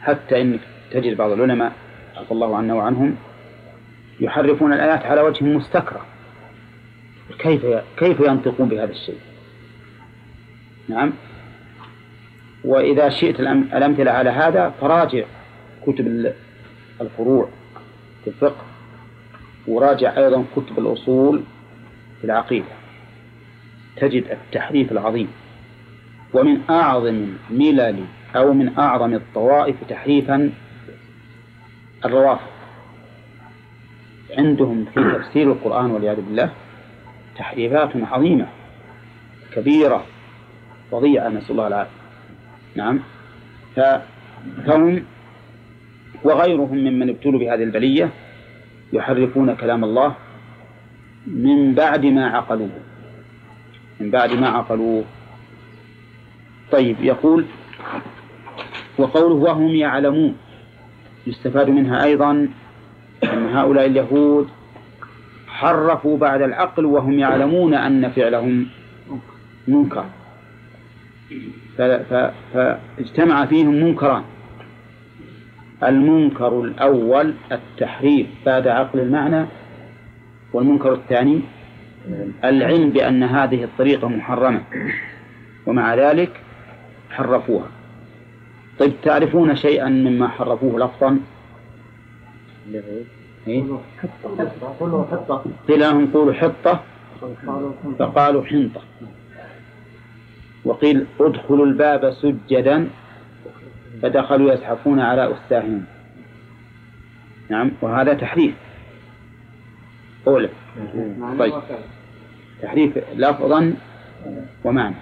حتى 0.00 0.42
إنك 0.42 0.60
تجد 0.90 1.16
بعض 1.16 1.30
العلماء 1.30 1.72
عفى 2.16 2.32
الله 2.32 2.56
عنا 2.56 2.74
وعنهم 2.74 3.16
يحرفون 4.20 4.72
الآيات 4.72 5.06
على 5.06 5.20
وجه 5.20 5.44
مستكره 5.44 6.06
كيف 7.42 7.66
كيف 7.96 8.20
ينطقون 8.20 8.68
بهذا 8.68 8.90
الشيء؟ 8.90 9.18
نعم. 10.88 11.12
وإذا 12.64 13.08
شئت 13.08 13.40
الأمثلة 13.40 14.10
على 14.10 14.30
هذا 14.30 14.74
فراجع 14.80 15.24
كتب 15.86 16.32
الفروع 17.00 17.48
في 18.24 18.30
الفقه 18.30 18.64
وراجع 19.66 20.16
أيضا 20.16 20.44
كتب 20.56 20.78
الأصول 20.78 21.42
في 22.20 22.24
العقيدة. 22.24 22.66
تجد 23.96 24.24
التحريف 24.30 24.92
العظيم. 24.92 25.28
ومن 26.32 26.60
أعظم 26.70 27.26
ملل 27.50 28.04
أو 28.36 28.52
من 28.52 28.78
أعظم 28.78 29.14
الطوائف 29.14 29.76
تحريفا 29.88 30.52
الروافض. 32.04 32.50
عندهم 34.38 34.84
في 34.84 35.18
تفسير 35.18 35.52
القرآن 35.52 35.90
والعياذ 35.90 36.16
بالله 36.16 36.50
تحريفات 37.40 37.90
عظيمة 37.96 38.46
كبيرة 39.52 40.04
فظيعة 40.90 41.28
نسأل 41.28 41.50
الله 41.50 41.66
العافية. 41.66 42.00
نعم. 42.74 43.00
فهم 44.66 45.04
وغيرهم 46.24 46.76
ممن 46.76 47.08
ابتلوا 47.08 47.40
بهذه 47.40 47.62
البلية 47.62 48.10
يحرفون 48.92 49.54
كلام 49.54 49.84
الله 49.84 50.14
من 51.26 51.74
بعد 51.74 52.06
ما 52.06 52.26
عقلوه. 52.28 52.70
من 54.00 54.10
بعد 54.10 54.32
ما 54.32 54.48
عقلوه. 54.48 55.04
طيب 56.72 56.96
يقول 57.00 57.44
وقوله 58.98 59.34
وهم 59.34 59.68
يعلمون 59.68 60.36
يستفاد 61.26 61.70
منها 61.70 62.04
أيضا 62.04 62.48
أن 63.24 63.46
هؤلاء 63.56 63.86
اليهود 63.86 64.48
حرفوا 65.60 66.18
بعد 66.18 66.42
العقل 66.42 66.84
وهم 66.84 67.18
يعلمون 67.18 67.74
أن 67.74 68.10
فعلهم 68.10 68.66
منكر. 69.68 70.04
فاجتمع 72.54 73.46
فيهم 73.46 73.74
منكران. 73.74 74.22
المنكر 75.82 76.60
الأول 76.60 77.34
التحريف 77.52 78.26
بعد 78.46 78.68
عقل 78.68 79.00
المعنى 79.00 79.46
والمنكر 80.52 80.92
الثاني 80.92 81.40
العلم 82.44 82.90
بأن 82.90 83.22
هذه 83.22 83.64
الطريقة 83.64 84.08
محرمة 84.08 84.62
ومع 85.66 85.94
ذلك 85.94 86.40
حرفوها. 87.10 87.68
طيب 88.78 88.92
تعرفون 89.02 89.56
شيئا 89.56 89.88
مما 89.88 90.28
حرفوه 90.28 90.78
لفظا؟ 90.80 91.18
إيه؟ 93.46 93.64
قيل 95.68 95.80
لهم 95.80 96.06
قولوا 96.12 96.32
حطة. 96.32 96.80
فقالوا 97.98 98.44
حنطة. 98.44 98.80
وقيل 100.64 101.06
ادخلوا 101.20 101.66
الباب 101.66 102.10
سجدا. 102.12 102.88
فدخلوا 104.02 104.52
يزحفون 104.52 105.00
على 105.00 105.34
أستاههم 105.34 105.84
نعم 107.48 107.70
وهذا 107.82 108.14
تحريف. 108.14 108.54
أولى 110.26 110.48
طيب. 111.38 111.54
تحريف 112.62 112.98
لفظا 113.14 113.74
ومعنى. 114.64 114.94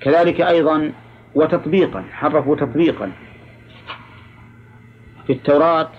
كذلك 0.00 0.40
أيضا 0.40 0.92
وتطبيقا 1.34 2.04
حرفوا 2.12 2.56
تطبيقا. 2.56 3.12
في 5.26 5.32
التوراة 5.32 5.90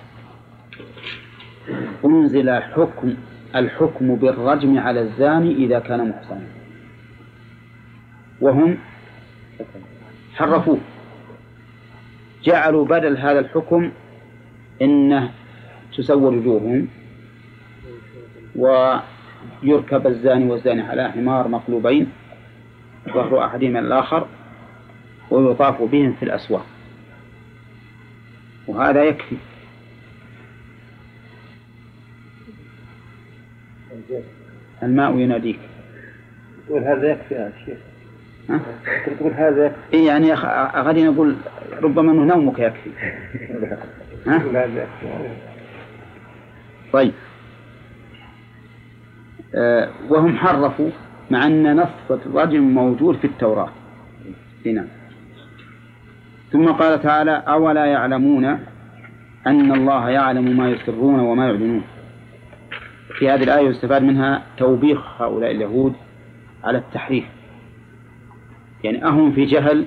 أنزل 2.05 2.49
حكم 2.49 3.13
الحكم 3.55 4.15
بالرجم 4.15 4.79
على 4.79 5.01
الزاني 5.01 5.51
إذا 5.51 5.79
كان 5.79 6.09
محصنا 6.09 6.47
وهم 8.41 8.77
حرفوه. 10.35 10.77
جعلوا 12.43 12.85
بدل 12.85 13.17
هذا 13.17 13.39
الحكم 13.39 13.91
إنه 14.81 15.31
تسور 15.97 16.33
وجوههم 16.33 16.87
ويركب 18.55 20.07
الزاني 20.07 20.51
والزاني 20.51 20.81
على 20.81 21.11
حمار 21.11 21.47
مقلوبين 21.47 22.11
ظهر 23.13 23.45
أحدهما 23.45 23.79
الآخر 23.79 24.27
ويطاف 25.31 25.81
بهم 25.81 26.13
في 26.13 26.23
الأسواق. 26.23 26.65
وهذا 28.67 29.03
يكفي. 29.03 29.35
الماء 34.83 35.17
يناديك. 35.17 35.59
تقول 36.67 36.83
هذا 36.83 37.11
يكفي 37.11 37.33
يا 37.33 37.51
شيخ. 37.65 37.77
ها؟ 38.49 38.59
تقول 39.05 39.33
هذا 39.33 39.65
يكفي. 39.65 39.93
إيه 39.93 40.07
يعني 40.07 40.33
غادي 40.75 41.03
نقول 41.03 41.35
ربما 41.81 42.11
أنه 42.11 42.23
نومك 42.35 42.59
يكفي. 42.59 42.89
ها؟ 44.27 44.41
طيب. 46.93 47.13
آه 49.55 49.89
وهم 50.09 50.37
حرفوا 50.37 50.89
مع 51.31 51.47
أن 51.47 51.75
نص 51.75 52.11
الرجم 52.11 52.61
موجود 52.61 53.17
في 53.17 53.27
التوراة. 53.27 53.69
هنا. 54.65 54.87
ثم 56.51 56.71
قال 56.71 57.01
تعالى 57.01 57.43
أولا 57.47 57.85
يعلمون 57.85 58.45
أن 59.47 59.71
الله 59.71 60.09
يعلم 60.09 60.57
ما 60.57 60.69
يسرون 60.69 61.19
وما 61.19 61.45
يعلنون. 61.45 61.83
في 63.17 63.29
هذه 63.29 63.43
الآية 63.43 63.69
يستفاد 63.69 64.03
منها 64.03 64.43
توبيخ 64.57 65.21
هؤلاء 65.21 65.51
اليهود 65.51 65.93
على 66.63 66.77
التحريف. 66.77 67.25
يعني 68.83 69.05
أهم 69.05 69.31
في 69.31 69.45
جهل 69.45 69.85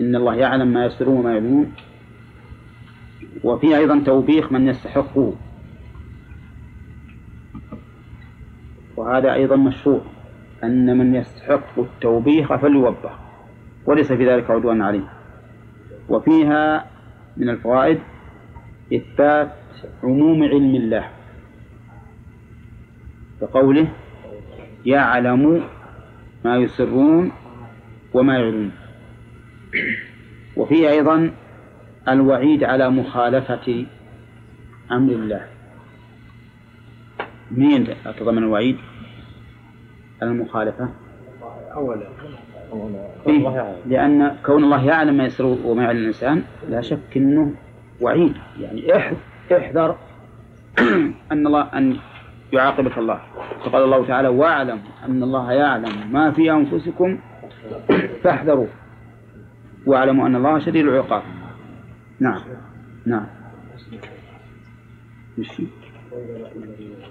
إن 0.00 0.16
الله 0.16 0.34
يعلم 0.34 0.68
ما 0.68 0.86
يسرون 0.86 1.16
وما 1.16 1.32
يعلنون 1.32 1.72
وفي 3.44 3.76
أيضا 3.76 4.02
توبيخ 4.06 4.52
من 4.52 4.68
يستحقه 4.68 5.34
وهذا 8.96 9.32
أيضا 9.34 9.56
مشروع 9.56 10.00
أن 10.64 10.98
من 10.98 11.14
يستحق 11.14 11.78
التوبيخ 11.78 12.56
فليوبخ 12.56 13.18
وليس 13.86 14.12
في 14.12 14.28
ذلك 14.28 14.50
عدوان 14.50 14.82
عليه. 14.82 15.12
وفيها 16.08 16.86
من 17.36 17.48
الفوائد 17.48 17.98
إثبات 18.94 19.52
عموم 20.02 20.42
علم 20.42 20.74
الله. 20.74 21.08
كقوله 23.42 23.88
يعلم 24.86 25.62
ما 26.44 26.56
يسرون 26.56 27.32
وما 28.14 28.34
يعلنون. 28.38 28.72
وفيه 30.56 30.88
أيضا 30.88 31.30
الوعيد 32.08 32.64
على 32.64 32.90
مخالفة 32.90 33.86
أمر 34.92 35.12
الله. 35.12 35.46
مين 37.50 37.86
تضمن 38.18 38.38
الوعيد؟ 38.38 38.76
على 40.22 40.30
المخالفة. 40.30 40.88
أولا. 41.74 42.06
إيه؟ 43.26 43.76
لأن 43.86 44.36
كون 44.46 44.64
الله 44.64 44.84
يعلم 44.86 45.14
ما 45.14 45.24
يسر 45.24 45.44
وما 45.64 45.82
يعلم 45.82 45.98
الإنسان 45.98 46.42
لا 46.68 46.80
شك 46.80 47.16
أنه 47.16 47.54
وعيد. 48.00 48.34
يعني 48.60 48.96
اح- 48.96 49.12
احذر 49.52 49.96
أن 51.32 51.46
الله 51.46 51.62
أن 51.62 51.96
يعاقبك 52.52 52.98
الله. 52.98 53.20
فقال 53.64 53.82
الله 53.82 54.06
تعالى 54.06 54.28
واعلم 54.28 54.80
أن 55.08 55.22
الله 55.22 55.52
يعلم 55.52 56.12
ما 56.12 56.30
في 56.30 56.52
أنفسكم 56.52 57.18
فاحذروا 58.22 58.66
واعلموا 59.86 60.26
أن 60.26 60.36
الله 60.36 60.58
شديد 60.58 60.86
العقاب. 60.86 61.22
نعم. 62.20 62.40
نعم. 63.06 63.26
وش 65.38 65.48
في؟ 65.52 65.66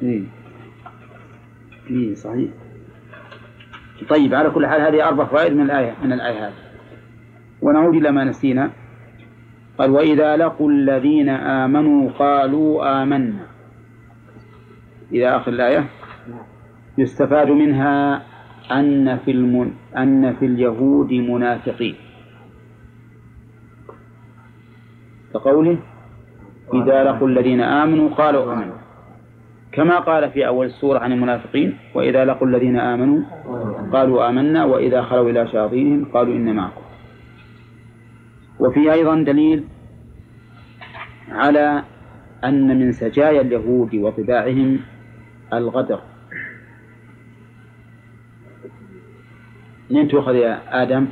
إيه. 0.02 0.24
إيه 1.90 2.16
صحيح. 2.16 2.50
طيب 4.10 4.34
على 4.34 4.50
كل 4.50 4.68
حال 4.68 4.82
هذه 4.82 5.08
أربع 5.08 5.26
فوائد 5.26 5.54
من 5.54 5.62
الآية 5.62 5.96
من 6.04 6.14
الآية 6.14 6.48
هذه. 6.48 6.54
ونعود 7.62 7.96
إلى 7.96 8.12
ما 8.12 8.24
نسينا. 8.24 8.72
قال 9.78 9.92
وإذا 9.92 10.38
لقوا 10.38 10.72
الذين 10.72 11.30
آمنوا 11.30 12.10
قالوا 12.12 13.04
آمنا. 13.04 13.51
إلى 15.12 15.36
آخر 15.36 15.52
الآية؟ 15.52 15.86
يستفاد 16.98 17.50
منها 17.50 18.22
أن 18.72 19.18
في 19.18 19.32
المن... 19.32 19.72
أن 19.98 20.34
في 20.34 20.46
اليهود 20.46 21.14
منافقين. 21.14 21.96
كقوله 25.34 25.78
إذا 26.74 27.04
لقوا 27.04 27.28
الذين 27.28 27.62
آمنوا 27.62 28.10
قالوا 28.10 28.54
آمنا 28.54 28.74
كما 29.72 30.00
قال 30.00 30.32
في 30.32 30.48
أول 30.48 30.66
السورة 30.66 31.00
عن 31.00 31.12
المنافقين 31.12 31.78
وإذا 31.96 32.26
لقوا 32.26 32.48
الذين 32.48 32.80
آمنوا 32.80 33.22
قالوا 33.94 34.30
آمنا 34.30 34.66
وإذا 34.66 35.02
خلوا 35.02 35.30
إلى 35.30 35.48
شياطينهم 35.48 36.06
قالوا 36.06 36.36
إن 36.36 36.56
معكم. 36.56 36.82
وفي 38.60 38.94
أيضا 38.94 39.16
دليل 39.24 39.64
على 41.32 41.84
أن 42.44 42.80
من 42.80 42.92
سجايا 42.92 43.42
اليهود 43.42 43.96
وطباعهم 43.96 44.80
الغدر. 45.54 46.02
منين 49.90 50.08
تؤخذ 50.08 50.36
يا 50.36 50.84
آدم؟ 50.84 51.08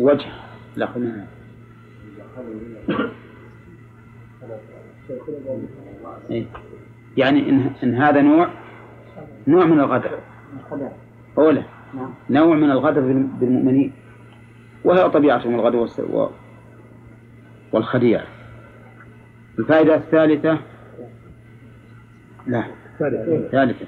وجه. 0.00 0.26
لا 0.76 0.86
خلنا 0.86 1.26
إيه؟ 6.30 6.46
يعني 7.16 7.50
إن, 7.50 7.70
إن 7.82 7.94
هذا 7.94 8.20
نوع 8.22 8.48
نوع 9.46 9.64
من 9.66 9.80
الغدر. 9.80 10.18
أولا 11.38 11.62
نوع 12.30 12.56
من 12.56 12.70
الغدر 12.70 13.00
بال- 13.00 13.22
بالمؤمنين. 13.40 13.92
وهي 14.84 15.10
طبيعتهم 15.10 15.54
الغدر 15.54 15.88
والخديعة. 17.72 18.24
الفائدة 19.60 19.94
الثالثة؟ 19.94 20.58
لا. 22.46 22.64
الثالثة. 23.00 23.86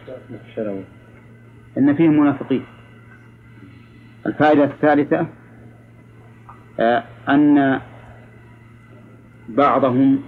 أن 1.79 1.95
فيهم 1.95 2.21
منافقين. 2.21 2.65
الفائدة 4.27 4.65
الثالثة 4.65 5.27
آه، 6.81 7.05
أن 7.29 7.81
بعضهم 9.49 10.23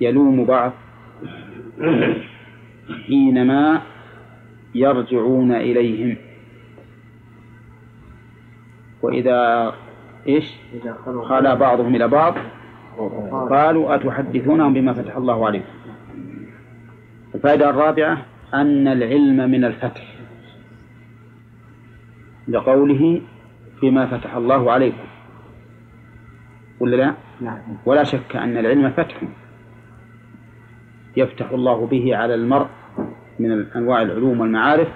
يلوم 0.00 0.44
بعض 0.44 0.72
حينما 3.06 3.82
يرجعون 4.74 5.52
إليهم. 5.52 6.16
وإذا 9.02 9.72
إيش؟ 10.28 10.54
خلا 11.28 11.54
بعضهم 11.54 11.94
إلى 11.94 12.08
بعض. 12.08 12.34
قالوا 13.50 13.94
أتحدثونهم 13.94 14.74
بما 14.74 14.92
فتح 14.92 15.16
الله 15.16 15.46
عليكم؟ 15.46 15.68
الفائدة 17.34 17.70
الرابعة 17.70 18.26
أن 18.54 18.88
العلم 18.88 19.50
من 19.50 19.64
الفتح. 19.64 20.14
لقوله 22.48 23.20
بما 23.82 24.06
فتح 24.06 24.34
الله 24.34 24.72
عليكم. 24.72 25.06
ولا 26.80 26.96
لا؟ 26.96 27.14
ولا 27.86 28.04
شك 28.04 28.36
أن 28.36 28.56
العلم 28.56 28.90
فتح. 28.90 29.22
يفتح 31.16 31.50
الله 31.50 31.86
به 31.86 32.16
على 32.16 32.34
المرء 32.34 32.68
من 33.38 33.66
أنواع 33.76 34.02
العلوم 34.02 34.40
والمعارف 34.40 34.88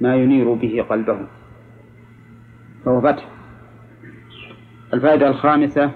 ما 0.00 0.16
ينير 0.16 0.52
به 0.52 0.84
قلبه. 0.90 1.26
فهو 2.84 3.00
فتح. 3.00 3.28
الفائدة 4.94 5.28
الخامسة 5.28 5.90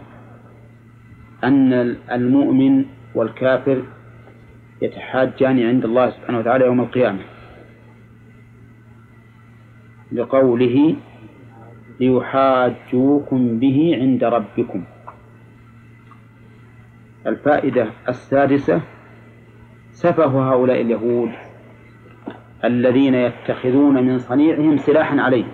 أن 1.44 1.72
المؤمن 2.12 2.84
والكافر 3.14 3.82
يتحاجان 4.82 5.66
عند 5.66 5.84
الله 5.84 6.10
سبحانه 6.10 6.38
وتعالى 6.38 6.64
يوم 6.66 6.80
القيامة. 6.80 7.20
لقوله 10.12 10.96
ليحاجوكم 12.00 13.58
به 13.58 13.98
عند 14.00 14.24
ربكم. 14.24 14.84
الفائدة 17.26 17.86
السادسة 18.08 18.80
سفه 19.92 20.52
هؤلاء 20.52 20.80
اليهود 20.80 21.30
الذين 22.64 23.14
يتخذون 23.14 24.06
من 24.06 24.18
صنيعهم 24.18 24.76
سلاحا 24.76 25.20
عليه. 25.20 25.44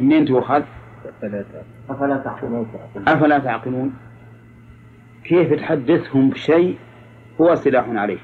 منين 0.00 0.24
تؤخذ؟ 0.24 0.77
أفلا 1.90 2.16
تعقلون؟ 2.16 2.68
أفلا 3.08 3.38
تعقلون؟ 3.38 3.94
كيف 5.24 5.52
تحدثهم 5.52 6.30
بشيء 6.30 6.78
هو 7.40 7.54
سلاح 7.54 7.88
عليه. 7.88 8.18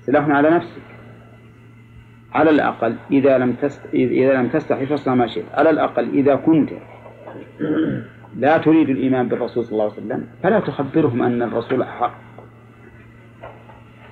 سلاح 0.00 0.28
على 0.28 0.50
نفسك. 0.50 0.82
على 2.32 2.50
الأقل 2.50 2.96
إذا 3.10 3.38
لم 3.38 3.52
تست... 3.52 3.94
إذا 3.94 4.32
لم 4.34 4.48
تستحي 4.48 4.86
فاصنع 4.86 5.14
ما 5.14 5.26
شئت. 5.26 5.44
على 5.54 5.70
الأقل 5.70 6.08
إذا 6.08 6.34
كنت. 6.34 6.70
لا 8.36 8.58
تريد 8.58 8.88
الإيمان 8.88 9.28
بالرسول 9.28 9.64
صلى 9.64 9.72
الله 9.72 9.84
عليه 9.84 9.92
وسلم. 9.92 10.26
فلا 10.42 10.60
تخبرهم 10.60 11.22
أن 11.22 11.42
الرسول 11.42 11.84
حق. 11.84 12.18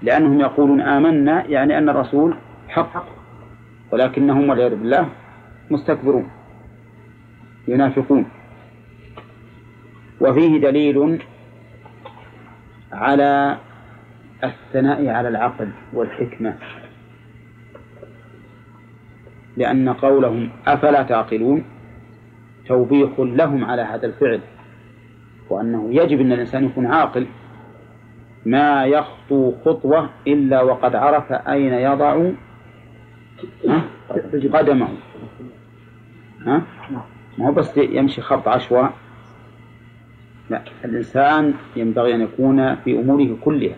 لأنهم 0.03 0.41
يقولون 0.41 0.81
آمنا 0.81 1.47
يعني 1.47 1.79
أن 1.79 1.89
الرسول 1.89 2.37
حق. 2.68 3.05
ولكنهم 3.93 4.49
والعياذ 4.49 4.74
بالله 4.74 5.09
مستكبرون. 5.70 6.31
ينافقون. 7.68 8.26
وفيه 10.20 10.60
دليل 10.60 11.22
على 12.92 13.58
الثناء 14.44 15.08
على 15.08 15.28
العقل 15.28 15.70
والحكمة. 15.92 16.56
لأن 19.56 19.88
قولهم 19.88 20.50
أفلا 20.66 21.02
تعقلون؟ 21.02 21.64
توبيخ 22.66 23.20
لهم 23.20 23.64
على 23.64 23.82
هذا 23.82 24.06
الفعل. 24.06 24.40
وأنه 25.50 25.88
يجب 25.90 26.20
أن 26.20 26.32
الإنسان 26.32 26.64
يكون 26.64 26.86
عاقل. 26.86 27.26
ما 28.46 28.84
يخطو 28.84 29.52
خطوة 29.64 30.10
إلا 30.26 30.62
وقد 30.62 30.94
عرف 30.96 31.32
أين 31.32 31.72
يضع؟ 31.72 32.30
قدمه. 34.52 34.88
ها؟ 36.46 36.62
ما 37.39 37.49
هو 37.49 37.53
بس 37.53 37.76
يمشي 37.76 38.20
خط 38.20 38.49
عشواء 38.49 38.93
لا 40.51 40.62
الإنسان 40.84 41.55
ينبغي 41.76 42.14
أن 42.14 42.20
يكون 42.20 42.74
في 42.74 43.01
أموره 43.01 43.37
كلها. 43.41 43.76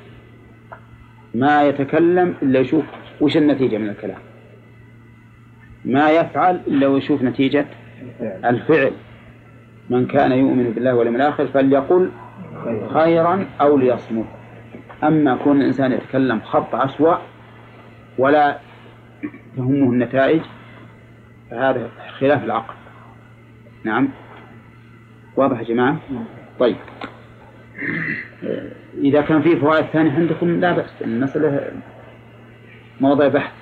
ما 1.35 1.63
يتكلم 1.63 2.35
إلا 2.43 2.61
يشوف 2.61 2.85
وش 3.21 3.37
النتيجة 3.37 3.79
من 3.79 3.89
الكلام. 3.89 4.19
ما 5.85 6.11
يفعل 6.11 6.61
إلا 6.67 6.87
ويشوف 6.87 7.23
نتيجة 7.23 7.67
الفعل. 8.21 8.93
من 9.91 10.07
كان 10.07 10.33
يؤمن 10.33 10.71
بالله 10.71 10.95
واليوم 10.95 11.17
الآخر 11.17 11.47
فليقل 11.47 12.11
خيرا 12.93 13.47
أو 13.61 13.77
ليصمت. 13.77 14.27
أما 15.05 15.37
كون 15.37 15.61
الإنسان 15.61 15.93
يتكلم 15.93 16.41
خط 16.41 16.75
عشواء 16.75 17.23
ولا 18.19 18.59
تهمه 19.57 19.93
النتائج 19.93 20.41
فهذا 21.51 21.91
خلاف 22.19 22.45
العقل. 22.45 22.78
نعم. 23.85 24.09
واضح 25.37 25.59
يا 25.59 25.65
جماعة؟ 25.65 26.01
طيب. 26.59 26.77
إذا 28.99 29.21
كان 29.21 29.43
في 29.43 29.57
فوائد 29.57 29.85
ثانية 29.85 30.13
عندكم 30.13 30.61
لا 30.61 30.73
بأس 30.77 31.03
المسألة 31.03 31.73
موضع 33.01 33.29
بحث. 33.29 33.53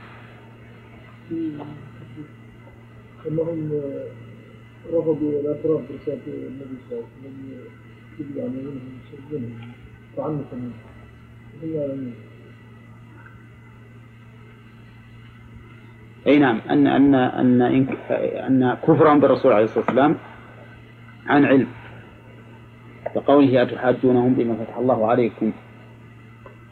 انهم 3.29 3.71
رفضوا 4.93 5.41
الاعتراف 5.41 5.81
برسالة 5.91 6.21
النبي 6.27 6.77
صلى 6.91 6.99
الله 6.99 7.09
عليه 7.19 7.29
وسلم 7.29 7.61
يجب 8.19 8.39
على 8.39 8.49
منهم 8.49 9.61
تعنفا 10.17 10.71
هم 11.63 12.13
أي 16.27 16.39
نعم 16.39 16.61
أن 16.71 16.87
أن 16.87 17.15
أن 17.15 17.87
إن- 17.87 18.11
أن 18.47 18.75
كفرهم 18.83 19.21
بالرسول 19.21 19.53
عليه 19.53 19.65
الصلاة 19.65 19.85
والسلام 19.85 20.17
عن 21.27 21.45
علم. 21.45 21.67
لقوله 23.17 23.63
أتحاجونهم 23.63 24.35
بما 24.35 24.55
فتح 24.55 24.77
الله 24.77 25.11
عليكم. 25.11 25.53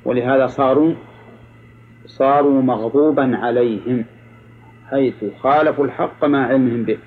ولهذا 0.05 0.46
صاروا 0.46 0.94
صاروا 2.07 2.62
مغضوبا 2.62 3.36
عليهم 3.36 4.05
حيث 4.90 5.24
خالفوا 5.40 5.84
الحق 5.84 6.24
مع 6.24 6.46
علمهم 6.46 6.82
به. 6.82 6.98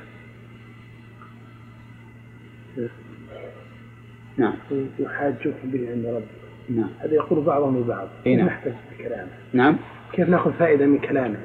نعم. 4.37 4.53
يحاجوكم 4.99 5.71
به 5.71 5.89
عند 5.91 6.05
ربكم 6.05 6.75
نعم. 6.81 6.89
هذا 6.99 7.13
يقول 7.13 7.43
بعضهم 7.45 7.79
لبعض 7.79 8.07
إي 8.27 8.35
نعم. 8.35 8.45
نحتاج 8.47 8.73
بكلامه. 8.99 9.29
نعم. 9.53 9.77
كيف 10.13 10.29
نأخذ 10.29 10.53
فائدة 10.53 10.85
من 10.85 10.99
كلامه؟ 10.99 11.37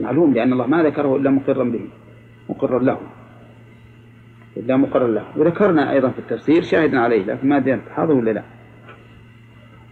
معلوم 0.00 0.34
لأن 0.34 0.52
الله 0.52 0.66
ما 0.66 0.82
ذكره 0.82 1.16
إلا 1.16 1.30
مقرا 1.30 1.64
به 1.64 1.80
مقرا 2.48 2.78
له 2.78 2.98
إلا 4.56 4.76
مقرا 4.76 5.08
له. 5.08 5.24
وذكرنا 5.36 5.92
أيضا 5.92 6.08
في 6.08 6.18
التفسير 6.18 6.62
شاهدا 6.62 7.00
عليه 7.00 7.24
لكن 7.24 7.48
ما 7.48 7.56
أدري 7.56 7.80
هذا 7.94 8.12
ولا 8.12 8.30
لا. 8.30 8.42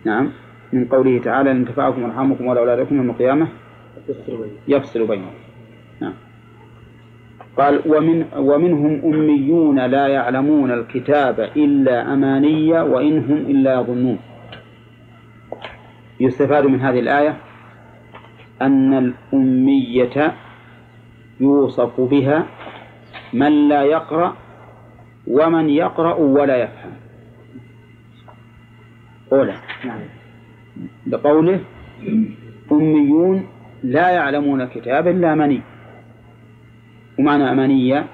نعم 0.04 0.30
من 0.72 0.84
قوله 0.84 1.18
تعالى 1.18 1.50
إن 1.50 1.64
تفاعكم 1.64 2.04
أرحامكم 2.04 2.46
ولا 2.46 2.60
أولادكم 2.60 2.96
يوم 2.96 3.10
القيامة 3.10 3.48
يفصل 4.68 5.06
بينهم. 5.06 5.32
نعم. 6.00 6.14
قال 7.56 7.82
ومن 7.86 8.24
ومنهم 8.36 9.14
أميون 9.14 9.86
لا 9.86 10.06
يعلمون 10.06 10.70
الكتاب 10.70 11.40
إلا 11.40 12.12
أماني 12.12 12.72
وإن 12.72 13.18
هم 13.18 13.36
إلا 13.36 13.80
يظنون 13.80 14.18
يستفاد 16.20 16.66
من 16.66 16.80
هذه 16.80 16.98
الآية 17.00 17.36
أن 18.62 18.94
الأمية 18.98 20.34
يوصف 21.40 22.00
بها 22.00 22.46
من 23.32 23.68
لا 23.68 23.82
يقرأ 23.82 24.36
ومن 25.26 25.70
يقرأ 25.70 26.14
ولا 26.14 26.56
يفهم. 26.56 26.92
أولى 29.32 29.54
بقوله 31.06 31.60
أميون 32.72 33.46
لا 33.82 34.10
يعلمون 34.10 34.60
الكتاب 34.60 35.08
إلا 35.08 35.32
أماني 35.32 35.62
ومعنى 37.18 37.52
أمانية 37.52 38.06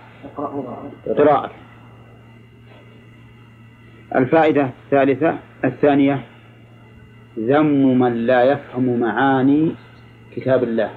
قراءة. 1.18 1.50
الفائدة 4.16 4.70
الثالثة 4.84 5.38
الثانية 5.64 6.20
ذم 7.38 7.98
من 7.98 8.26
لا 8.26 8.42
يفهم 8.42 9.00
معاني 9.00 9.74
كتاب 10.36 10.62
الله. 10.64 10.90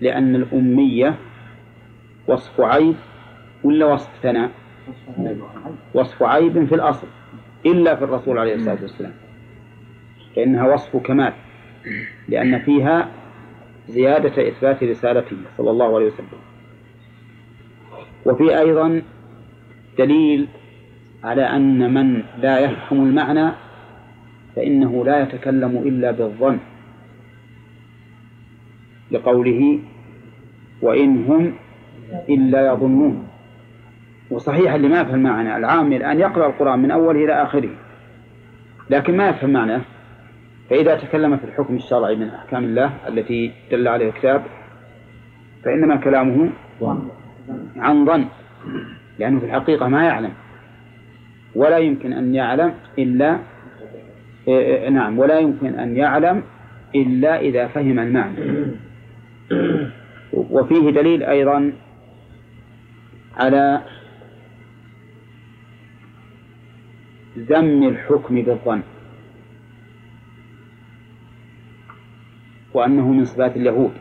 لأن 0.00 0.34
الأمية 0.34 1.14
وصف 2.26 2.60
عيب 2.60 2.94
ولا 3.64 3.86
وصف 3.86 4.10
ثناء؟ 4.22 4.50
وصف 5.94 6.22
عيب 6.22 6.64
في 6.64 6.74
الأصل 6.74 7.06
إلا 7.66 7.96
في 7.96 8.04
الرسول 8.04 8.38
عليه 8.38 8.54
الصلاة 8.54 8.82
والسلام. 8.82 9.12
فإنها 10.36 10.74
وصف 10.74 10.96
كمال 10.96 11.32
لأن 12.28 12.58
فيها 12.58 13.08
زيادة 13.88 14.48
إثبات 14.48 14.82
رسالته 14.82 15.36
صلى 15.56 15.70
الله 15.70 15.96
عليه 15.96 16.06
وسلم. 16.06 16.28
وفي 18.26 18.58
أيضا 18.58 19.02
دليل 19.98 20.48
على 21.24 21.42
أن 21.42 21.94
من 21.94 22.22
لا 22.38 22.58
يفهم 22.58 23.06
المعنى 23.06 23.52
فإنه 24.56 25.04
لا 25.04 25.22
يتكلم 25.22 25.82
إلا 25.86 26.10
بالظن. 26.10 26.58
لقوله 29.10 29.78
وإن 30.82 31.24
هم 31.24 31.52
إلا 32.28 32.72
يظنون. 32.72 33.28
وصحيح 34.30 34.72
اللي 34.72 34.88
ما 34.88 35.00
يفهم 35.00 35.22
معنى 35.22 35.56
العامل 35.56 36.02
أن 36.02 36.20
يقرأ 36.20 36.46
القرآن 36.46 36.78
من 36.78 36.90
أوله 36.90 37.24
إلى 37.24 37.42
آخره 37.42 37.70
لكن 38.90 39.16
ما 39.16 39.28
يفهم 39.28 39.50
معناه 39.50 39.80
فإذا 40.70 40.94
تكلم 40.96 41.36
في 41.36 41.44
الحكم 41.44 41.76
الشرعي 41.76 42.16
من 42.16 42.28
أحكام 42.28 42.64
الله 42.64 42.92
التي 43.08 43.52
دل 43.70 43.88
عليه 43.88 44.08
الكتاب 44.08 44.42
فإنما 45.64 45.96
كلامه 45.96 46.50
عن 47.76 48.06
ظن 48.06 48.24
لأنه 49.18 49.40
في 49.40 49.46
الحقيقة 49.46 49.88
ما 49.88 50.04
يعلم 50.04 50.32
ولا 51.54 51.78
يمكن 51.78 52.12
أن 52.12 52.34
يعلم 52.34 52.74
إلا 52.98 53.38
نعم. 54.90 55.18
ولا 55.18 55.38
يمكن 55.38 55.74
أن 55.74 55.96
يعلم 55.96 56.42
إلا 56.94 57.40
إذا 57.40 57.66
فهم 57.66 57.98
المعنى. 57.98 58.36
وفيه 60.32 60.90
دليل 60.90 61.22
أيضا 61.22 61.72
على 63.36 63.82
ذم 67.38 67.82
الحكم 67.82 68.42
بالظن. 68.42 68.82
وأنه 72.74 73.12
من 73.12 73.24
صفات 73.24 73.56
اليهود. 73.56 73.92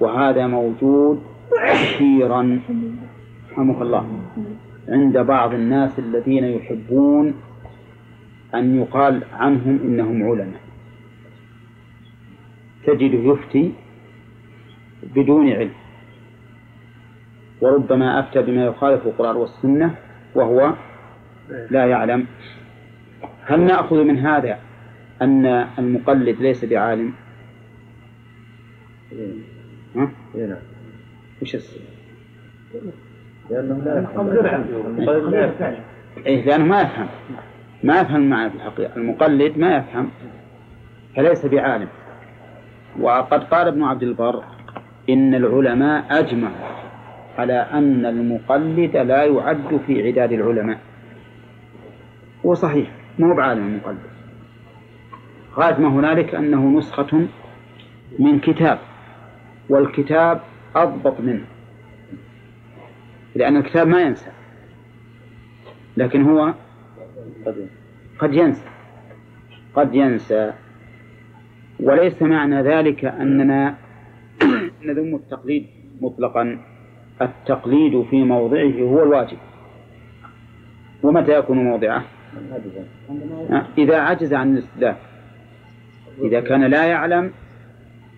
وهذا 0.00 0.46
موجود 0.46 1.22
كثيرا. 1.68 2.60
رحمك 3.52 3.82
الله. 3.82 4.20
عند 4.88 5.18
بعض 5.18 5.54
الناس 5.54 5.98
الذين 5.98 6.44
يحبون 6.44 7.34
أن 8.54 8.80
يقال 8.80 9.24
عنهم 9.32 9.80
إنهم 9.84 10.22
علماء 10.22 10.60
تجده 12.86 13.18
يفتي 13.18 13.72
بدون 15.02 15.52
علم 15.52 15.72
وربما 17.60 18.20
أفتى 18.20 18.42
بما 18.42 18.66
يخالف 18.66 19.06
القرآن 19.06 19.36
والسنة 19.36 19.94
وهو 20.34 20.74
لا 21.70 21.86
يعلم 21.86 22.26
هل 23.44 23.60
نأخذ 23.60 24.04
من 24.04 24.18
هذا 24.18 24.58
أن 25.22 25.46
المقلد 25.78 26.40
ليس 26.40 26.64
بعالم؟ 26.64 27.12
ها؟ 29.96 30.10
نعم 30.34 30.56
وش 31.42 31.54
السبب؟ 31.54 31.84
لأنه 33.50 33.82
لا 33.84 34.00
يفهم. 34.00 35.80
إيه 36.26 36.44
لأنه 36.44 36.64
ما 36.64 36.80
يفهم. 36.80 37.06
ما 37.82 38.00
يفهم 38.00 38.16
المعنى 38.16 38.50
في 38.50 38.56
الحقيقة. 38.56 38.96
المقلد 38.96 39.58
ما 39.58 39.76
يفهم. 39.76 40.10
فليس 41.16 41.46
بعالم. 41.46 41.88
وقد 43.00 43.44
قال 43.44 43.68
ابن 43.68 43.82
عبد 43.82 44.02
البر 44.02 44.42
إن 45.10 45.34
العلماء 45.34 46.04
أجمعوا 46.10 46.54
على 47.38 47.66
أن 47.72 48.06
المقلد 48.06 48.96
لا 48.96 49.24
يعد 49.24 49.80
في 49.86 50.06
عداد 50.06 50.32
العلماء. 50.32 50.78
هو 52.46 52.54
صحيح. 52.54 52.90
ما 53.18 53.30
هو 53.32 53.36
بعالم 53.36 53.66
المقلد. 53.66 53.98
غاية 55.56 55.78
ما 55.78 55.88
هنالك 55.88 56.34
أنه 56.34 56.78
نسخة 56.78 57.26
من 58.18 58.38
كتاب 58.38 58.78
والكتاب 59.70 60.40
أضبط 60.76 61.20
منه. 61.20 61.44
لأن 63.34 63.56
الكتاب 63.56 63.88
ما 63.88 64.02
ينسى. 64.02 64.30
لكن 65.96 66.22
هو 66.22 66.54
قد 68.18 68.34
ينسى. 68.34 68.68
قد 69.74 69.94
ينسى. 69.94 70.52
وليس 71.80 72.22
معنى 72.22 72.62
ذلك 72.62 73.04
أننا 73.04 73.74
نذم 74.86 75.14
التقليد 75.14 75.66
مطلقا. 76.00 76.58
التقليد 77.22 78.02
في 78.10 78.24
موضعه 78.24 78.80
هو 78.80 79.02
الواجب. 79.02 79.38
ومتى 81.02 81.38
يكون 81.38 81.58
موضعه؟ 81.58 82.04
إذا 83.78 83.98
عجز 84.00 84.34
عن 84.34 84.52
الاستدلال. 84.52 84.96
إذا 86.22 86.40
كان 86.40 86.64
لا 86.64 86.84
يعلم 86.84 87.32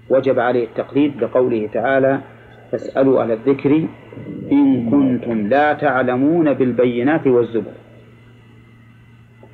وجب 0.08 0.38
عليه 0.38 0.64
التقليد 0.64 1.22
لقوله 1.22 1.68
تعالى 1.72 2.20
فاسألوا 2.72 3.22
أهل 3.22 3.32
الذكر 3.32 3.88
إن 4.52 4.90
كنتم 4.90 5.48
لا 5.48 5.72
تعلمون 5.72 6.52
بالبينات 6.52 7.26
والزبر 7.26 7.72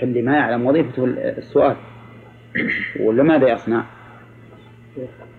اللي 0.02 0.22
ما 0.22 0.36
يعلم 0.36 0.66
وظيفته 0.66 1.04
السؤال؟ 1.38 1.76
ولا 3.00 3.22
ماذا 3.22 3.52
يصنع؟ 3.52 3.84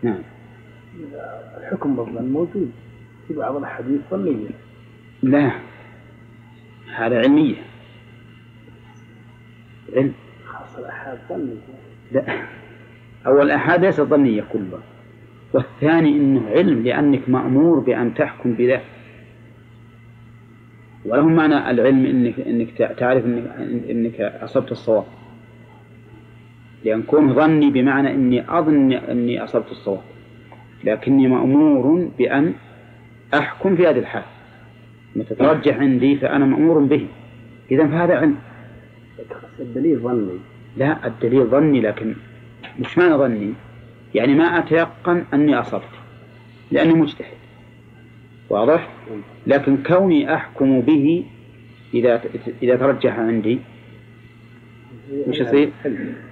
نعم. 0.03 0.21
الحكم 1.57 1.95
بالظن 1.95 2.26
موجود. 2.26 2.71
في 3.28 3.34
بعض 3.34 3.55
الأحاديث 3.55 4.01
ظنية. 4.11 4.49
لا. 5.24 5.51
هذا 6.95 7.17
علمية. 7.17 7.55
علم. 9.95 10.13
خاصة 10.45 10.80
الأحاد 10.80 11.19
ظنية. 11.30 11.55
لا. 12.11 12.45
أول 13.28 13.45
الآحاد 13.45 13.86
ليست 13.86 14.01
ظنية 14.01 14.43
كلها. 14.53 14.80
والثاني 15.54 16.10
أنه 16.10 16.49
علم 16.49 16.84
لأنك 16.84 17.30
مأمور 17.30 17.80
بأن 17.80 18.14
تحكم 18.14 18.54
بذا. 18.54 18.82
وله 21.06 21.28
معنى 21.28 21.72
العلم 21.72 22.06
انك 22.06 22.39
إنك 22.39 22.97
تعرف 22.97 23.26
انك 23.26 23.89
إنك 23.89 24.22
أصبت 24.22 24.72
الصواب. 24.72 25.06
لأن 26.86 27.01
كون 27.01 27.34
ظني 27.34 27.70
بمعنى 27.72 28.12
إني 28.12 28.60
أظن 28.60 28.91
إني 28.91 29.43
أصبت 29.43 29.72
الصواب. 29.72 30.01
لكني 30.84 31.28
مأمور 31.28 32.10
بأن 32.18 32.54
أحكم 33.34 33.76
في 33.76 33.88
هذه 33.88 33.99
الحال. 33.99 34.24
متى 35.16 35.36
ترجح 35.36 35.78
عندي 35.78 36.16
فأنا 36.16 36.45
مأمور 36.45 36.80
به. 36.80 37.08
اذا 37.72 37.88
فهذا 37.88 38.16
علم. 38.16 38.36
الدليل 39.60 39.99
ظني. 39.99 40.38
لا 40.78 41.08
الدليل 41.08 41.45
ظني 41.45 41.82
لكن 41.82 42.16
مش 42.80 42.97
معنى 42.97 43.14
ظني. 43.14 43.54
يعني 44.16 44.34
ما 44.34 44.43
اتيقن 44.43 45.24
أني 45.34 45.59
أصبت 45.59 45.84
لأني 46.72 46.93
مجتهد 46.93 47.38
واضح؟ 48.49 48.89
لكن 49.47 49.78
كوني 49.78 50.36
أحكم 50.36 50.82
به 50.82 51.26
إذا 51.93 52.22
إذا 52.64 52.76
ترجح 52.76 53.20
عندي 53.20 53.59
وش 55.28 55.39
يصير؟ 55.39 55.70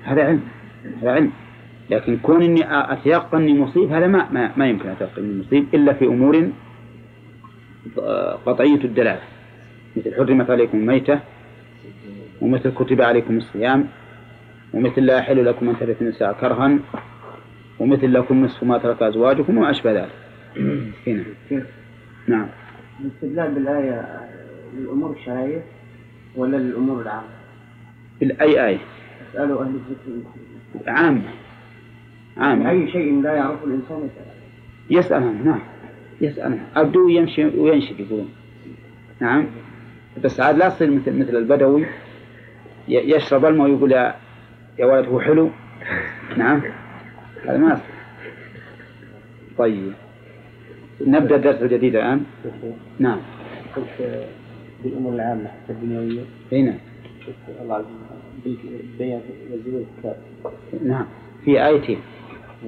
هذا 0.03 0.23
علم 0.23 0.41
هذا 1.01 1.11
علم 1.11 1.31
لكن 1.89 2.17
كون 2.17 2.43
إني 2.43 2.63
أتيقن 2.93 3.41
إني 3.41 3.59
مصيب 3.59 3.91
هذا 3.91 4.07
ما 4.07 4.31
ما, 4.31 4.51
ما 4.57 4.69
يمكن 4.69 4.89
أتيقن 4.89 5.23
إني 5.23 5.39
مصيب 5.39 5.65
إلا 5.73 5.93
في 5.93 6.05
أمور 6.05 6.49
قطعية 8.45 8.83
الدلالة 8.83 9.21
مثل 9.95 10.15
حرمت 10.15 10.49
عليكم 10.49 10.77
الميتة 10.77 11.19
ومثل 12.41 12.73
كتب 12.73 13.01
عليكم 13.01 13.37
الصيام 13.37 13.87
ومثل 14.73 15.01
لا 15.01 15.17
يحل 15.17 15.45
لكم 15.45 15.69
أن 15.69 15.79
ترثوا 15.79 16.01
النساء 16.01 16.33
كرها 16.33 16.79
ومثل 17.79 18.13
لكم 18.13 18.45
نصف 18.45 18.63
ما 18.63 18.77
ترك 18.77 19.03
أزواجكم 19.03 19.57
وما 19.57 19.71
أشبه 19.71 19.91
ذلك. 19.91 20.11
هنا. 21.07 21.23
نعم. 22.27 22.47
الاستدلال 22.99 23.51
بالآية 23.51 24.19
للأمور 24.77 25.11
الشرعية 25.11 25.63
ولا 26.35 26.57
للأمور 26.57 27.01
العامة؟ 27.01 27.27
بالأي 28.19 28.67
آية؟ 28.67 28.77
اسألوا 29.31 29.63
أهل 29.63 29.69
الذكر 29.69 30.29
عامة 30.87 31.21
عامة 32.37 32.69
أي 32.69 32.91
شيء 32.91 33.21
لا 33.21 33.33
يعرفه 33.33 33.65
الإنسان 33.65 34.09
يسأل 34.89 35.21
يسأل 35.21 35.45
نعم. 35.45 35.59
يسأل 36.21 36.59
أبدو 36.75 37.09
يمشي 37.09 37.45
وينشد 37.45 37.99
يقولون. 37.99 38.29
نعم. 39.19 39.45
بس 40.23 40.39
عاد 40.39 40.57
لا 40.57 40.69
تصير 40.69 40.91
مثل 40.91 41.19
مثل 41.19 41.35
البدوي 41.35 41.85
يشرب 42.87 43.45
الماء 43.45 43.69
ويقول 43.69 43.91
يا 43.91 44.15
يا 44.79 44.85
ولد 44.85 45.05
هو 45.05 45.19
حلو. 45.19 45.49
نعم. 46.37 46.61
هذا 47.45 47.57
ما 47.57 47.73
يصير 47.73 47.83
طيب. 49.57 49.93
نبدأ 51.01 51.35
الدرس 51.35 51.61
الجديد 51.61 51.95
الآن؟ 51.95 52.23
نعم. 52.99 53.19
بالأمور 54.83 55.13
العامة 55.13 55.47
حتى 55.47 55.73
الدنيوية. 55.73 56.21
أي 56.53 56.61
نعم. 56.61 56.77
الله 57.61 57.75
عز 57.75 57.85
وجل 59.51 59.85
الكتاب. 59.85 60.15
نعم. 60.85 61.05
في 61.45 61.65
آيتين 61.67 61.99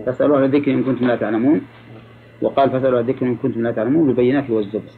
فاسألوا 0.06 0.38
أهل 0.38 0.44
الذكر 0.44 0.72
إن 0.72 0.84
كنتم 0.84 1.08
لا 1.08 1.16
تعلمون. 1.16 1.62
وقال 2.42 2.70
فاسألوا 2.70 3.00
أهل 3.00 3.10
الذكر 3.10 3.26
إن 3.26 3.36
كنتم 3.36 3.64
لا 3.64 3.72
تعلمون 3.72 4.08
بالبينات 4.08 4.50
والزبر. 4.50 4.92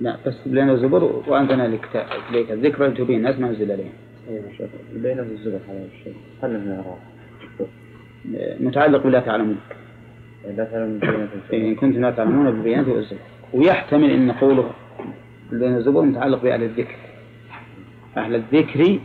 لا 0.00 0.16
بس 0.26 0.46
لنا 0.46 0.72
الزبر 0.72 1.22
وأنزلنا 1.28 1.66
إليك 1.66 2.50
الذكر 2.50 2.86
لتبين 2.86 3.16
الناس 3.16 3.38
ما 3.38 3.50
نزل 3.50 3.72
عليهم 3.72 3.92
البينات 4.92 5.26
والزبر 5.26 5.60
هذا 5.68 5.86
الشيء. 5.98 6.14
خلنا 6.42 6.58
من 6.58 6.84
متعلق 8.60 9.02
بلا 9.02 9.20
تعلمون. 9.20 9.58
لا 10.56 10.64
تعلمون 10.64 11.00
إن 11.52 11.74
كنتم 11.74 12.00
لا 12.00 12.10
تعلمون 12.10 12.50
بالبينات 12.50 12.88
والزبر 12.88 13.18
ويحتمل 13.52 14.10
أن 14.10 14.32
قوله 14.32 14.70
بين 15.52 15.76
الزبور 15.76 16.04
متعلق 16.04 16.42
بأهل 16.42 16.62
الذكر. 16.62 16.96
أهل 18.16 18.34
الذكر 18.34 18.98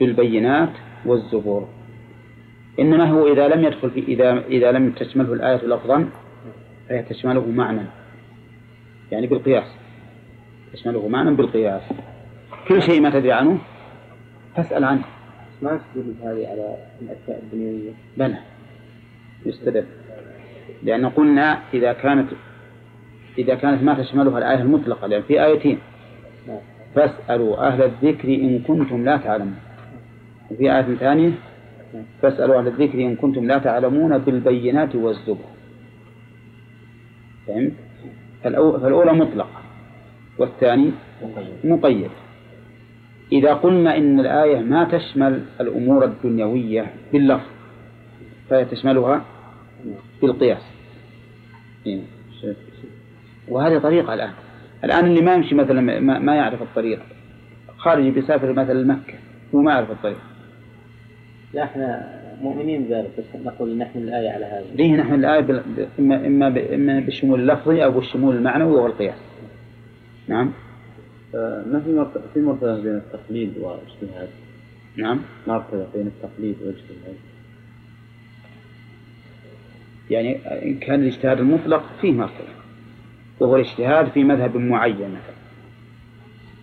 بالبينات 0.00 0.72
والزبور. 1.06 1.68
إنما 2.80 3.10
هو 3.10 3.32
إذا 3.32 3.48
لم 3.48 3.64
يدخل 3.64 3.90
في 3.90 4.00
إذا 4.00 4.38
إذا 4.38 4.72
لم 4.72 4.90
تشمله 4.90 5.32
الآية 5.32 5.64
لفظا 5.64 6.08
فهي 6.88 7.02
تشمله 7.02 7.50
معنى. 7.50 7.82
يعني 9.12 9.26
بالقياس. 9.26 9.76
تشمله 10.72 11.08
معنى 11.08 11.30
بالقياس. 11.30 11.82
كل 12.68 12.82
شيء 12.82 13.00
ما 13.00 13.10
تدري 13.10 13.32
عنه 13.32 13.58
فاسأل 14.56 14.84
عنه. 14.84 15.04
ما 15.62 15.80
يستدل 15.80 16.14
هذه 16.22 16.46
على 16.48 16.76
الأشياء 17.02 17.42
الدنيوية؟ 17.42 17.92
بلى. 18.16 18.38
يستدل. 19.46 19.84
لأن 20.82 21.06
قلنا 21.06 21.58
إذا 21.74 21.92
كانت 21.92 22.28
إذا 23.38 23.54
كانت 23.54 23.82
ما 23.82 23.94
تشملها 23.94 24.38
الآية 24.38 24.62
المطلقة 24.62 25.06
لأن 25.06 25.22
في 25.22 25.44
آيتين. 25.44 25.78
فاسألوا 26.94 27.66
أهل 27.66 27.82
الذكر 27.82 28.28
إن 28.28 28.58
كنتم 28.58 29.04
لا 29.04 29.16
تعلمون. 29.16 29.58
وفي 30.50 30.76
آية 30.76 30.94
ثانية 30.94 31.32
فاسألوا 32.22 32.58
أهل 32.58 32.66
الذكر 32.68 32.98
إن 32.98 33.16
كنتم 33.16 33.46
لا 33.46 33.58
تعلمون 33.58 34.18
بالبينات 34.18 34.94
والزبر. 34.94 35.44
فهمت؟ 37.46 37.72
فالأولى 38.42 39.12
مطلقة 39.12 39.62
والثاني 40.38 40.90
مقيد. 41.64 42.10
إذا 43.32 43.54
قلنا 43.54 43.96
إن 43.96 44.20
الآية 44.20 44.58
ما 44.58 44.84
تشمل 44.84 45.42
الأمور 45.60 46.04
الدنيوية 46.04 46.94
باللفظ 47.12 47.46
فهي 48.50 48.64
تشملها 48.64 49.24
بالقياس. 50.22 50.62
إيه. 51.86 52.00
وهذه 53.48 53.78
طريقة 53.78 54.14
الآن. 54.14 54.32
الآن 54.84 55.04
اللي 55.04 55.20
ما 55.20 55.34
يمشي 55.34 55.54
مثلا 55.54 56.00
ما 56.18 56.34
يعرف 56.34 56.62
الطريق. 56.62 57.00
خارجي 57.76 58.10
بيسافر 58.10 58.52
مثلا 58.52 58.86
مكة 58.86 59.14
هو 59.54 59.60
ما 59.60 59.72
يعرف 59.72 59.90
الطريق. 59.90 60.18
لا 61.54 61.64
إحنا 61.64 62.16
مؤمنين 62.42 62.84
بذلك 62.84 63.10
بس 63.18 63.40
نقول 63.44 63.78
نحمل 63.78 64.02
الآية 64.02 64.30
على 64.30 64.44
هذا. 64.44 64.64
ليه 64.74 64.96
نحمل 64.96 65.18
الآية 65.18 65.40
بال... 65.40 65.62
إما 65.98 66.26
إما 66.26 66.74
إما 66.74 67.00
بالشمول 67.00 67.40
اللفظي 67.40 67.84
أو 67.84 67.90
بالشمول 67.90 68.36
المعنوي 68.36 68.80
والقياس 68.80 69.18
نعم. 70.28 70.52
ما 71.72 71.82
في 71.84 71.92
مرتبة 71.92 72.22
في 72.34 72.40
مرتبة 72.40 72.80
بين 72.80 72.96
التقليد 72.96 73.58
والاجتهاد؟ 73.58 74.28
نعم. 74.96 75.20
مرتبة 75.46 75.86
بين 75.94 76.06
التقليد 76.06 76.56
والاجتهاد؟ 76.60 77.16
يعني 80.10 80.36
إن 80.46 80.78
كان 80.78 81.00
الاجتهاد 81.00 81.38
المطلق 81.38 81.82
فيه 82.00 82.12
مرتبة 82.12 82.56
وهو 83.40 83.56
الاجتهاد 83.56 84.10
في 84.10 84.24
مذهب 84.24 84.56
معين 84.56 84.96
مثلا. 84.96 85.36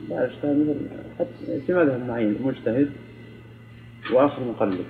لا 0.10 0.26
اجتهاد 0.26 0.58
مثل 0.58 1.62
في 1.66 1.74
مذهب 1.74 2.08
معين 2.08 2.36
مجتهد 2.44 2.90
وآخر 4.14 4.44
مقلد. 4.44 4.86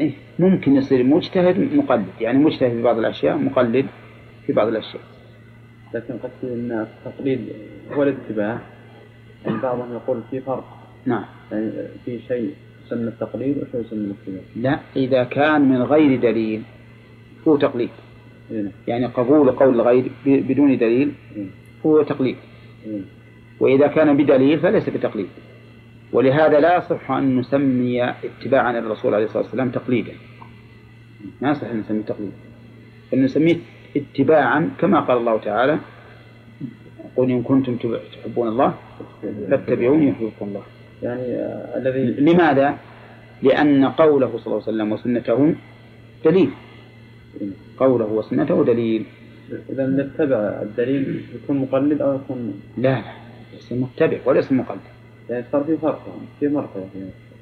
إيه 0.00 0.12
ممكن 0.38 0.76
يصير 0.76 1.04
مجتهد 1.04 1.58
مقلد. 1.74 2.06
يعني 2.20 2.38
مجتهد 2.38 2.70
في 2.70 2.82
بعض 2.82 2.98
الأشياء 2.98 3.36
مقلد 3.36 3.86
في 4.46 4.52
بعض 4.52 4.68
الأشياء. 4.68 5.02
لكن 5.94 6.14
قد 6.22 6.30
أن 6.42 6.86
التقليد 6.86 7.40
هو 7.92 8.02
الاتباع 8.02 8.58
يعني 9.46 9.58
بعضهم 9.58 9.92
يقول 9.92 10.20
في 10.30 10.40
فرق. 10.40 10.78
نعم. 11.06 11.24
يعني 11.52 11.70
في 12.04 12.20
شيء 12.28 12.54
يسمى 12.86 13.08
التقليد 13.08 13.56
وشيء 13.58 13.80
يسمى 13.80 13.98
الاتباع 13.98 14.42
لا 14.56 14.80
إذا 14.96 15.24
كان 15.24 15.68
من 15.68 15.82
غير 15.82 16.20
دليل 16.20 16.62
هو 17.48 17.56
تقليد. 17.56 17.90
إيه. 18.50 18.70
يعني 18.86 19.06
قبول 19.06 19.50
قول 19.50 19.74
الغير 19.74 20.10
بدون 20.26 20.78
دليل 20.78 21.12
إيه. 21.36 21.46
هو 21.86 22.02
تقليد. 22.02 22.36
إيه. 22.86 23.00
وإذا 23.60 23.86
كان 23.86 24.16
بدليل 24.16 24.58
فليس 24.60 24.88
بتقليد. 24.88 25.28
ولهذا 26.12 26.60
لا 26.60 26.76
يصح 26.76 27.10
أن 27.10 27.36
نسمي 27.38 28.10
اتباعا 28.10 28.72
للرسول 28.72 29.14
عليه 29.14 29.24
الصلاة 29.24 29.42
والسلام 29.42 29.70
تقليدا. 29.70 30.12
ما 31.40 31.50
يصح 31.50 31.66
أن 31.66 31.80
نسميه 31.80 32.02
تقليد. 32.02 32.32
بل 33.12 33.22
نسميه 33.22 33.56
اتباعا 33.98 34.70
كما 34.80 35.00
قال 35.00 35.16
الله 35.16 35.38
تعالى 35.38 35.78
قل 37.16 37.30
إن 37.30 37.42
كنتم 37.42 37.76
تحبون 37.76 38.48
الله 38.48 38.74
فاتبعوني 39.50 40.08
يحببكم 40.08 40.46
الله. 40.46 40.62
يعني 41.02 41.22
آه، 41.22 41.78
الذي 41.78 42.20
لماذا؟ 42.20 42.76
لأن 43.42 43.84
قوله 43.84 44.30
صلى 44.38 44.46
الله 44.46 44.62
عليه 44.66 44.72
وسلم 44.72 44.92
وسنته 44.92 45.54
دليل. 46.24 46.50
قوله 47.78 48.06
وسنته 48.06 48.64
دليل. 48.64 49.04
إذا 49.70 49.86
نتبع 49.86 50.36
الدليل 50.62 51.22
يكون 51.34 51.56
مقلد 51.58 52.02
أو 52.02 52.14
يكون 52.14 52.60
لا 52.76 52.88
لا 52.88 53.12
ليس 53.52 53.72
متبع 53.72 54.18
وليس 54.26 54.52
مقلد. 54.52 54.80
يعني 55.30 55.44
صار 55.52 55.64
في 55.64 55.76
فرق 55.76 56.02
في 56.40 56.48
مرتبة. 56.48 56.84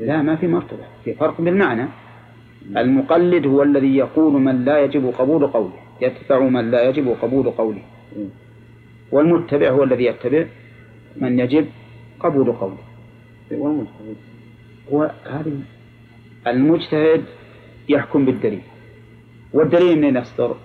لا 0.01 0.23
ما 0.23 0.37
في 0.37 0.47
مرتبة 0.47 0.85
في 1.05 1.15
فرق 1.15 1.41
بالمعنى. 1.41 1.89
المقلد 2.77 3.47
هو 3.47 3.63
الذي 3.63 3.97
يقول 3.97 4.33
من 4.43 4.65
لا 4.65 4.85
يجب 4.85 5.13
قبول 5.19 5.47
قوله. 5.47 5.86
يتبع 6.01 6.39
من 6.39 6.71
لا 6.71 6.89
يجب 6.89 7.17
قبول 7.23 7.51
قوله. 7.51 7.83
والمتبع 9.13 9.71
هو 9.71 9.85
الذي 9.85 10.05
يتبع 10.05 10.47
من 11.17 11.39
يجب 11.39 11.67
قبول 12.21 12.53
قوله. 12.53 12.79
والمجتهد 13.51 14.17
هو 14.93 15.11
هذه 15.25 15.61
المجتهد 16.47 17.25
يحكم 17.89 18.25
بالدليل. 18.25 18.63
والدليل 19.53 20.01
من 20.01 20.17
يصدر؟ 20.17 20.57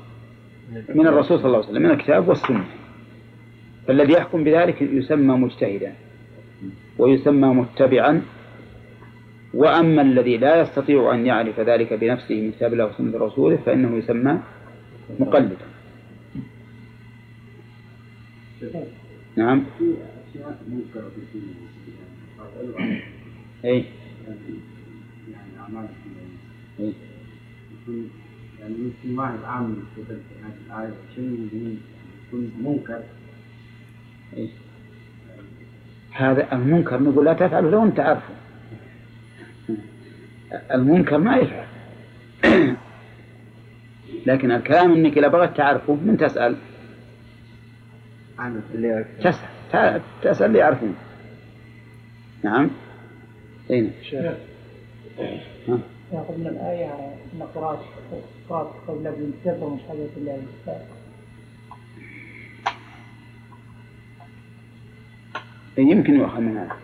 من 0.95 1.07
الرسول 1.07 1.39
صلى 1.39 1.45
الله 1.45 1.57
عليه 1.57 1.67
وسلم 1.67 1.81
من 1.81 1.91
الكتاب 1.91 2.27
والسنة. 2.27 2.65
فالذي 3.87 4.13
يحكم 4.13 4.43
بذلك 4.43 4.81
يسمى 4.81 5.35
مجتهدا 5.35 5.93
ويسمى 6.97 7.47
متبعا. 7.47 8.21
وأما 9.53 10.01
الذي 10.01 10.37
لا 10.37 10.61
يستطيع 10.61 11.13
أن 11.13 11.25
يعرف 11.25 11.59
ذلك 11.59 11.93
بنفسه 11.93 12.41
من 12.41 12.51
كتاب 12.51 12.73
الله 12.73 12.85
وسنة 12.85 13.17
رسوله 13.17 13.57
فإنه 13.57 13.97
يسمى 13.97 14.39
مقلدا 15.19 15.65
نعم 19.35 19.65
اي 23.65 23.85
يعني 25.31 25.87
إيه. 26.79 26.93
يكون 27.81 28.09
يعني 28.59 28.73
يمكن 28.73 29.19
واحد 29.19 29.43
عامل 29.43 29.75
في 29.95 30.01
هذه 30.01 30.19
الآية 30.67 30.93
شيء 31.15 31.77
يكون 32.27 32.51
منكر 32.63 33.03
إيه. 34.37 34.49
هذا 36.11 36.53
المنكر 36.53 37.03
نقول 37.03 37.25
لا 37.25 37.33
تفعله 37.33 37.69
لو 37.69 37.83
أنت 37.83 37.99
عارفه 37.99 38.33
المنكر 40.73 41.17
ما 41.17 41.37
يفعل 41.37 41.65
لكن 44.25 44.51
الكلام 44.51 44.93
إنك 44.93 45.17
إذا 45.17 45.27
بغيت 45.27 45.57
تعرفه 45.57 45.93
من 45.93 46.17
تسأل؟ 46.17 46.55
عن 48.39 48.61
تسأل. 49.23 50.01
تسأل. 50.21 50.45
اللي 50.45 50.59
يعرفون. 50.59 50.95
نعم. 52.43 52.69
اين 53.69 53.91
يأخذ 56.13 56.37
من 56.37 56.47
الآية 56.47 56.85
أن 57.33 57.43
قراءة 57.55 57.83
قراءة 58.49 58.75
قبل 58.87 59.07
ابن 59.07 59.33
من 59.45 59.79
شهادة 59.87 60.09
الله. 60.17 60.41
يمكن 65.77 66.13
يؤخذ 66.13 66.39
من 66.39 66.57
هذا. 66.57 66.75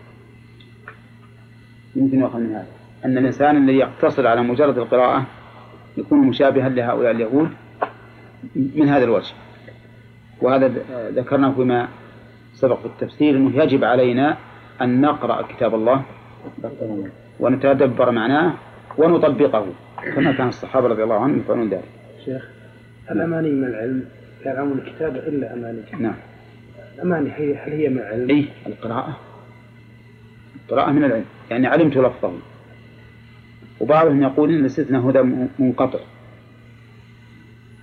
يمكن 1.96 2.20
يؤخذ 2.20 2.38
من 2.38 2.54
هذا. 2.54 2.66
أن 3.04 3.18
الإنسان 3.18 3.56
الذي 3.56 3.78
يقتصر 3.78 4.26
على 4.26 4.42
مجرد 4.42 4.78
القراءة 4.78 5.26
يكون 5.98 6.18
مشابها 6.18 6.68
لهؤلاء 6.68 7.10
اليهود 7.10 7.50
من 8.56 8.88
هذا 8.88 9.04
الوجه. 9.04 9.34
وهذا 10.42 10.72
ذكرناه 11.10 11.52
فيما 11.52 11.88
سبق 12.54 12.80
في 12.80 12.86
التفسير 12.86 13.36
أنه 13.36 13.62
يجب 13.62 13.84
علينا 13.84 14.36
أن 14.82 15.00
نقرأ 15.00 15.42
كتاب 15.42 15.74
الله 15.74 16.02
ونتدبر 17.40 18.10
معناه 18.10 18.54
ونطبقه 18.98 19.66
كما 20.14 20.32
كان 20.32 20.48
الصحابة 20.48 20.88
رضي 20.88 21.02
الله 21.02 21.14
عنهم 21.14 21.38
يفعلون 21.38 21.68
ذلك. 21.68 21.84
شيخ 22.24 22.48
الأماني 23.10 23.50
من 23.50 23.64
العلم؟ 23.64 24.04
لا 24.44 24.52
يعلمون 24.52 24.78
الكتاب 24.78 25.16
إلا 25.16 25.54
أماني. 25.54 25.80
نعم. 25.98 26.14
الأماني 26.94 27.30
هي 27.30 27.56
هل 27.56 27.72
هي 27.72 27.88
من 27.88 27.98
العلم؟ 27.98 28.30
أي 28.30 28.44
القراءة. 28.66 29.16
القراءة 30.56 30.90
من 30.90 31.04
العلم 31.04 31.24
يعني 31.50 31.66
علمت 31.66 31.96
لفظه. 31.96 32.32
وبعضهم 33.80 34.22
يقول 34.22 34.50
إن 34.50 34.60
الاستثناء 34.60 35.00
هذا 35.00 35.22
منقطع. 35.58 35.98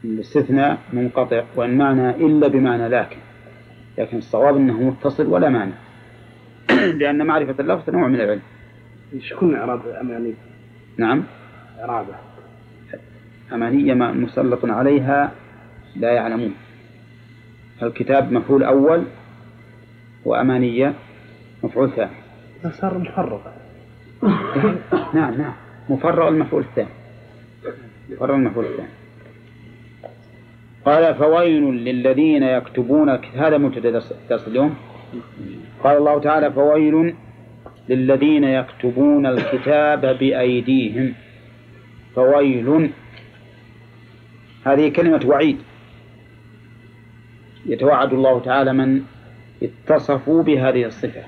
الاستثناء 0.04 0.78
منقطع 0.94 1.44
وإن 1.56 1.78
معنى 1.78 2.10
إلا 2.10 2.48
بمعنى 2.48 2.88
لكن. 2.88 3.18
لكن 3.98 4.18
الصواب 4.18 4.56
إنه 4.56 4.82
متصل 4.82 5.28
ولا 5.28 5.50
معنى. 5.50 5.74
لأن 7.00 7.26
معرفة 7.26 7.56
اللفظ 7.60 7.90
نوع 7.90 8.08
من 8.08 8.16
العلم. 8.16 8.42
إيش 9.14 9.32
يكون 9.32 9.56
إعراب 9.56 9.88
أماني؟ 9.88 10.34
نعم. 10.98 11.24
إعرابة. 11.80 12.16
أمانية 13.54 13.94
ما 13.94 14.12
مسلط 14.12 14.66
عليها 14.66 15.32
لا 15.96 16.12
يعلمون. 16.12 16.54
الكتاب 17.84 18.32
مفعول 18.32 18.64
أول 18.64 19.04
وأمانية 20.26 20.94
مفعول 21.64 21.92
ثاني. 21.92 22.26
صار 22.72 22.98
مفرغ 22.98 23.40
نعم 25.14 25.38
نعم. 25.38 25.54
مفرغ 25.90 26.28
المفعول 26.28 26.64
الثاني. 26.64 26.90
مفرغ 28.10 28.36
المفعول 28.36 28.66
الثاني. 28.66 28.90
قال 30.86 31.16
فويل 31.16 31.64
للذين 31.64 32.44
يكتبون 32.44 33.10
هذا 33.10 33.58
مبتدأ 33.58 33.90
درس 34.30 34.48
اليوم. 34.48 34.76
قال 35.84 35.98
الله 35.98 36.20
تعالى 36.20 36.52
فويل 36.52 37.16
للذين 37.90 38.44
يكتبون 38.44 39.26
الكتاب 39.26 40.02
بأيديهم. 40.02 41.14
فويل. 42.16 42.90
هذه 44.66 44.90
كلمة 44.90 45.22
وعيد. 45.26 45.58
يتوعد 47.66 48.14
الله 48.14 48.40
تعالى 48.40 48.74
من 48.74 49.02
اتصفوا 49.64 50.44
بهذه 50.44 50.86
الصفة. 50.86 51.24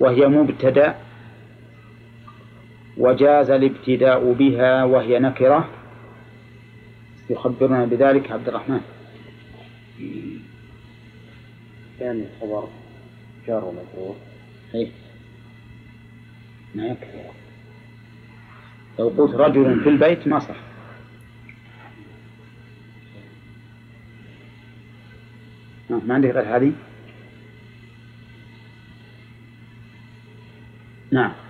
وهي 0.00 0.28
مبتدأ 0.28 0.94
وجاز 2.98 3.50
الابتداء 3.50 4.32
بها 4.32 4.84
وهي 4.84 5.18
نكرة. 5.18 5.70
يخبرنا 7.30 7.84
بذلك 7.84 8.30
عبد 8.30 8.48
الرحمن. 8.48 8.80
ثاني 11.98 12.24
خبر 12.40 12.68
جار 13.46 13.64
ومجرور. 13.64 14.16
أي 14.74 14.92
ما 16.74 16.86
يكفي. 16.86 17.24
لو 18.98 19.08
قلت 19.08 19.34
رجل 19.34 19.80
في 19.80 19.88
البيت 19.88 20.28
ما 20.28 20.38
صح. 20.38 20.56
ما 25.90 26.14
عندك 26.14 26.30
غير 26.30 26.56
هذه؟ 26.56 26.72
نعم. 31.12 31.47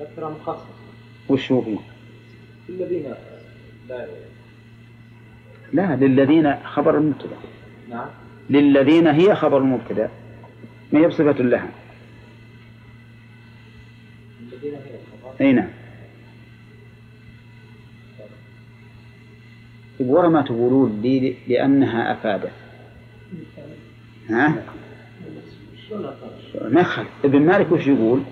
ذكر 0.00 0.30
مخصص 0.30 0.66
وش 1.28 1.52
هو؟ 1.52 1.62
الذين 2.68 3.14
لا 3.88 4.06
لا 5.72 5.96
للذين 5.96 6.56
خبر 6.64 6.98
المبتدأ. 6.98 7.36
نعم. 7.90 8.08
للذين 8.50 9.06
هي 9.06 9.34
خبر 9.34 9.58
المبتدأ 9.58 10.10
ما 10.92 11.00
هي 11.00 11.06
بصفة 11.06 11.42
لها؟ 11.42 11.68
الذين 14.40 14.74
هي 14.74 14.78
الخبر 14.78 15.40
أي 15.40 15.52
نعم. 15.52 15.68
ورا 20.00 20.28
ما 20.28 20.42
تقولون 20.42 21.00
لي 21.02 21.36
لأنها 21.48 22.12
أفادت. 22.12 22.52
ها؟ 24.30 24.62
ما 26.62 26.80
يخالف 26.80 27.08
ابن 27.24 27.42
مالك 27.42 27.72
وش 27.72 27.86
يقول؟ 27.86 28.22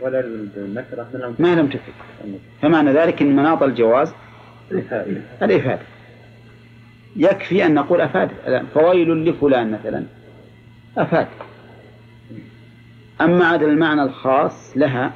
ولا 0.00 0.20
النكرة 0.56 1.06
من 1.14 1.20
الم- 1.22 1.36
ما 1.38 1.54
لم 1.54 1.66
تفد 1.66 1.92
فمعنى 2.62 2.92
ذلك 2.92 3.22
أن 3.22 3.36
مناط 3.36 3.62
الجواز 3.62 4.14
الإفادة. 4.72 5.22
الإفادة 5.42 5.82
يكفي 7.16 7.66
أن 7.66 7.74
نقول 7.74 8.00
أفاد 8.00 8.30
فويل 8.74 9.24
لفلان 9.28 9.72
مثلا. 9.72 10.04
أفاد. 10.98 11.26
أما 13.20 13.44
عاد 13.46 13.62
المعنى 13.62 14.02
الخاص 14.02 14.76
لها 14.76 15.12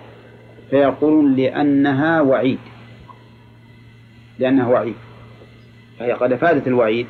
فيقولون 0.70 1.36
لأنها 1.36 2.20
وعيد. 2.20 2.58
لأنها 4.38 4.66
وعيد. 4.66 4.94
فهي 5.98 6.12
قد 6.12 6.32
أفادت 6.32 6.66
الوعيد. 6.66 7.06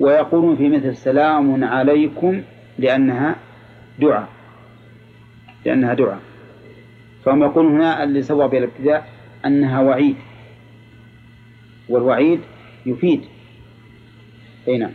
ويقولون 0.00 0.56
في 0.56 0.68
مثل 0.68 0.96
سلام 0.96 1.64
عليكم 1.64 2.42
لأنها 2.78 3.36
دعاء. 4.00 4.28
لأنها 5.64 5.94
دعاء. 5.94 6.20
فهم 7.24 7.42
يقولون 7.42 7.74
هنا 7.74 8.04
اللي 8.04 8.22
سوى 8.22 8.48
بالابتداء 8.48 9.08
أنها 9.46 9.80
وعيد. 9.80 10.16
والوعيد 11.88 12.40
يفيد. 12.86 13.20
أي 14.68 14.78
نعم. 14.78 14.90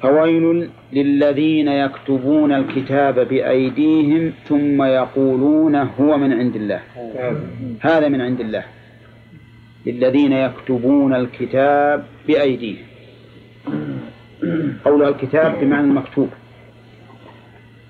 فويل 0.00 0.70
للذين 0.92 1.68
يكتبون 1.68 2.52
الكتاب 2.52 3.28
بأيديهم 3.28 4.32
ثم 4.44 4.82
يقولون 4.82 5.74
هو 5.76 6.18
من 6.18 6.32
عند 6.32 6.56
الله. 6.56 6.80
هذا 7.80 8.08
من 8.08 8.20
عند 8.20 8.40
الله. 8.40 8.64
للذين 9.86 10.32
يكتبون 10.32 11.14
الكتاب 11.14 12.04
بأيديهم. 12.28 12.86
قولها 14.84 15.08
الكتاب 15.08 15.60
بمعنى 15.60 15.86
المكتوب. 15.86 16.28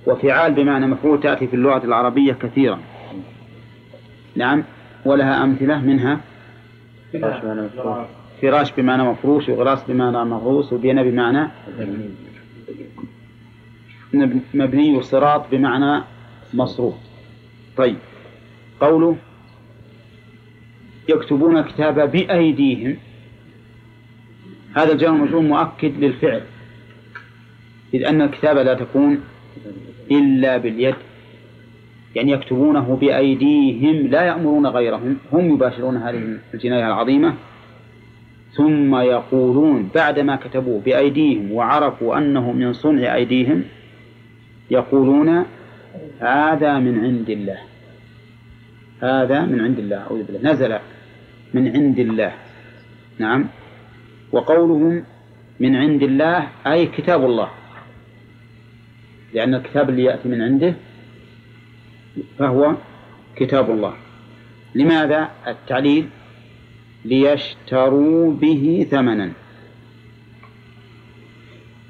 وفعال 0.07 0.55
بمعنى 0.55 0.87
مفعول 0.87 1.21
تأتي 1.21 1.47
في 1.47 1.57
اللغة 1.57 1.85
العربية 1.85 2.33
كثيرا. 2.33 2.81
نعم 4.37 4.65
ولها 5.05 5.45
أمثلة 5.45 5.81
منها؟ 5.81 6.21
فراش 7.13 7.45
معنى 7.45 7.63
مفروض. 7.63 8.07
فراش 8.43 8.73
بمعنى 8.73 9.03
مفروش 9.03 9.49
وغراس 9.49 9.85
بمعنى 9.89 10.25
مغروس 10.25 10.73
وبنى 10.73 11.11
بمعنى 11.11 11.49
مبني. 14.55 14.97
وصراط 14.97 15.51
بمعنى 15.51 16.03
مصروف. 16.55 16.95
طيب 17.77 17.97
قوله 18.81 19.17
يكتبون 21.09 21.57
الكتاب 21.57 22.11
بأيديهم. 22.11 22.97
هذا 24.77 24.93
الجار 24.93 25.15
المجرور 25.15 25.43
مؤكد 25.43 25.99
للفعل 25.99 26.43
إذ 27.95 28.07
أن 28.07 28.23
الكتابة 28.23 28.63
لا 28.63 28.75
تكون 28.75 29.21
إلا 30.11 30.57
باليد. 30.57 30.95
يعني 32.15 32.33
يكتبونه 32.33 32.97
بأيديهم 32.97 34.07
لا 34.07 34.23
يأمرون 34.23 34.67
غيرهم 34.67 35.17
هم 35.33 35.55
يباشرون 35.55 35.97
هذه 35.97 36.39
الجناية 36.55 36.87
العظيمة. 36.87 37.35
ثم 38.53 38.95
يقولون 38.97 39.91
بعدما 39.95 40.37
كتبوه 40.37 40.81
بأيديهم 40.81 41.53
وعرفوا 41.53 42.19
أنه 42.19 42.53
من 42.53 42.73
صنع 42.73 43.15
أيديهم 43.15 43.65
يقولون 44.71 45.45
هذا 46.21 46.79
من 46.79 47.05
عند 47.05 47.31
الله. 47.31 47.59
هذا 49.03 49.41
من 49.41 49.61
عند 49.61 49.79
الله 49.79 49.97
أعوذ 49.97 50.23
بالله. 50.23 50.53
نزل 50.53 50.79
من 51.55 51.77
عند 51.77 51.99
الله. 51.99 52.33
نعم. 53.19 53.47
وقولهم 54.33 55.05
من 55.61 55.77
عند 55.77 56.03
الله 56.03 56.49
أي 56.67 56.87
كتاب 56.87 57.25
الله. 57.25 57.49
لأن 59.35 59.55
الكتاب 59.55 59.91
اللي 59.91 60.05
يأتي 60.05 60.29
من 60.29 60.43
عنده 60.43 60.75
فهو 62.39 62.75
كتاب 63.37 63.71
الله. 63.71 63.95
لماذا؟ 64.75 65.31
التعليل 65.47 66.09
ليشتروا 67.05 68.33
به 68.33 68.87
ثمنا. 68.91 69.33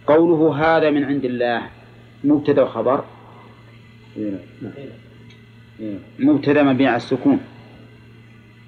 قوله 0.06 0.56
هذا 0.56 0.90
من 0.90 1.04
عند 1.04 1.24
الله 1.24 1.62
مبتدا 2.24 2.62
وخبر 2.62 3.04
مبتدا 6.18 6.62
مبني 6.62 6.86
على 6.86 6.96
السكون. 6.96 7.40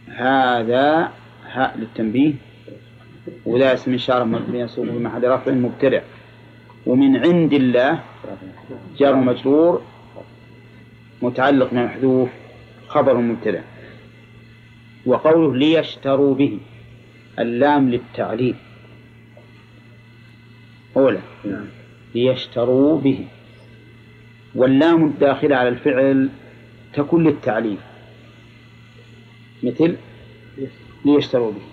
هذا 0.08 1.12
هاء 1.46 1.78
للتنبيه. 1.78 2.34
ولا 3.46 3.74
اسم 3.74 3.94
إشارة 3.94 4.24
مبني 4.24 4.56
على 4.56 4.64
السكون 4.64 4.88
بمحل 4.88 5.28
رفع 5.28 5.52
مبتدع. 5.52 6.00
ومن 6.86 7.16
عند 7.16 7.52
الله 7.52 8.00
جار 8.98 9.14
مجرور 9.14 9.82
متعلق 11.22 11.72
محذوف 11.72 12.28
خبر 12.88 13.16
مبتدأ. 13.16 13.64
وقوله 15.06 15.56
ليشتروا 15.56 16.34
به 16.34 16.58
اللام 17.38 17.90
للتعليل. 17.90 18.54
أولى 20.96 21.20
ليشتروا 22.14 23.00
به. 23.00 23.26
واللام 24.54 25.04
الداخلة 25.04 25.56
على 25.56 25.68
الفعل 25.68 26.28
تكون 26.94 27.24
للتعليل. 27.24 27.78
مثل 29.62 29.96
ليشتروا 31.04 31.52
به. 31.52 31.66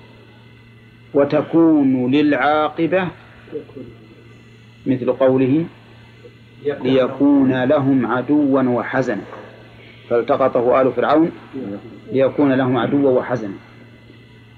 وتكون 1.14 2.12
للعاقبة 2.12 3.12
مثل 4.86 5.12
قوله 5.12 5.66
ليكون 6.66 7.64
لهم 7.64 8.06
عدوا 8.06 8.62
وحزنا. 8.62 9.22
فالتقطه 10.10 10.82
آل 10.82 10.92
فرعون 10.94 11.32
ليكون 12.12 12.54
لهم 12.54 12.78
عدوا 12.78 13.20
وحزنا. 13.20 13.54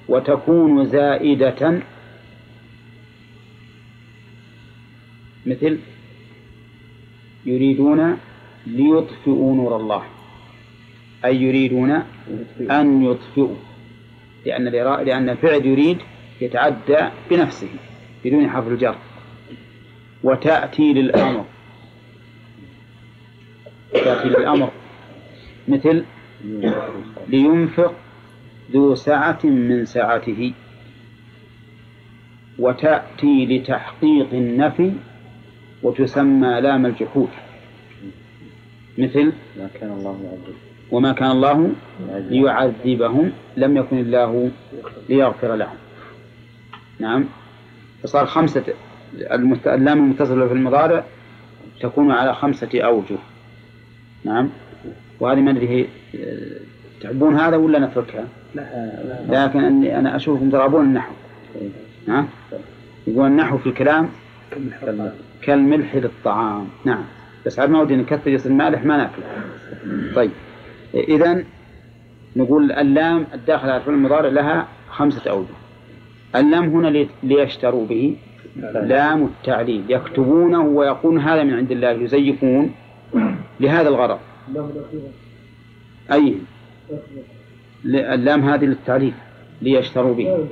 وتكون 0.08 0.86
زائدة 0.86 1.82
مثل 5.46 5.80
يريدون 7.46 8.18
ليطفئوا 8.68 9.56
نور 9.56 9.76
الله. 9.76 10.04
أي 11.26 11.42
يريدون 11.42 11.92
أن 12.72 13.04
يطفئوا. 13.04 13.56
لأن 14.46 14.64
لأن 15.06 15.30
الفعل 15.30 15.66
يريد 15.66 15.98
يتعدى 16.42 16.98
بنفسه 17.30 17.70
بدون 18.26 18.50
حرف 18.50 18.68
الجر. 18.68 18.96
وتأتي 20.24 20.94
للأمر. 20.94 21.46
تأتي 23.94 24.30
للأمر. 24.30 24.72
مثل 25.68 26.04
لينفق 27.28 27.94
ذو 28.72 28.96
سعة 28.96 29.40
من 29.44 29.86
سعته. 29.86 30.54
وتأتي 32.60 33.46
لتحقيق 33.46 34.34
النفي 34.34 34.94
وتسمى 35.84 36.62
لام 36.62 36.86
الجحود. 36.86 37.30
مثل 38.98 39.32
ما 39.58 39.70
كان 39.74 39.92
الله 39.92 40.38
وما 40.92 41.12
كان 41.12 41.32
الله 41.32 41.72
ليعذبهم. 42.10 43.32
لم 43.58 43.78
يكن 43.78 43.98
الله 43.98 44.52
ليغفر 45.10 45.56
لهم. 45.56 45.78
نعم. 47.00 47.26
فصار 48.04 48.26
خمسة 48.26 48.74
اللام 49.68 50.04
المتصلة 50.04 50.48
في 50.48 50.54
المضارع 50.54 51.04
تكون 51.82 52.12
على 52.12 52.34
خمسة 52.34 52.70
أوجه. 52.82 53.18
نعم؟ 54.26 54.50
وهذه 55.20 55.40
ما 55.40 55.52
أدري 55.52 55.88
تحبون 57.02 57.36
هذا 57.36 57.58
ولا 57.58 57.80
نتركها؟ 57.80 58.28
لا 58.56 58.66
لكن 59.30 59.64
أني 59.64 60.00
أنا 60.00 60.16
أشوفكم 60.16 60.50
ترابون 60.50 60.86
النحو. 60.86 61.14
ها؟ 62.08 62.26
يقول 63.08 63.28
النحو 63.28 63.58
في 63.58 63.70
الكلام 63.70 64.10
كالملح. 65.42 65.96
للطعام. 65.96 66.68
نعم. 66.86 67.04
بس 67.46 67.60
عاد 67.60 67.70
ما 67.70 67.82
ودي 67.82 67.96
نكثر 67.96 68.32
يصير 68.32 68.52
مالح 68.52 68.86
ما 68.86 68.98
ناكله. 68.98 69.26
طيب. 70.16 70.32
اذا 70.94 71.44
نقول 72.36 72.72
اللام 72.72 73.26
الداخل 73.34 73.70
على 73.70 73.78
الفعل 73.78 73.94
المضارع 73.94 74.30
لها 74.30 74.68
خمسة 74.90 75.32
أوجه. 75.32 75.48
اللام 76.36 76.66
هنا 76.66 77.08
ليشتروا 77.24 77.86
به. 77.86 78.18
لام 78.56 79.24
التعليل 79.24 79.84
يكتبونه 79.90 80.62
ويقول 80.62 81.20
هذا 81.20 81.44
من 81.44 81.54
عند 81.54 81.72
الله 81.72 81.90
يزيفون 81.90 82.72
لهذا 83.60 83.90
الغرض. 83.90 84.20
أي؟ 86.12 86.36
اللام 87.86 88.50
هذه 88.50 88.66
للتعريف 88.66 89.14
ليشتروا 89.62 90.16
به. 90.16 90.48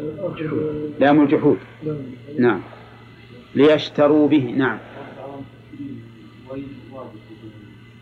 لام 1.00 1.22
الجحود. 1.22 1.58
نعم. 2.40 2.62
ليشتروا 3.56 4.28
به 4.28 4.54
نعم. 4.58 4.78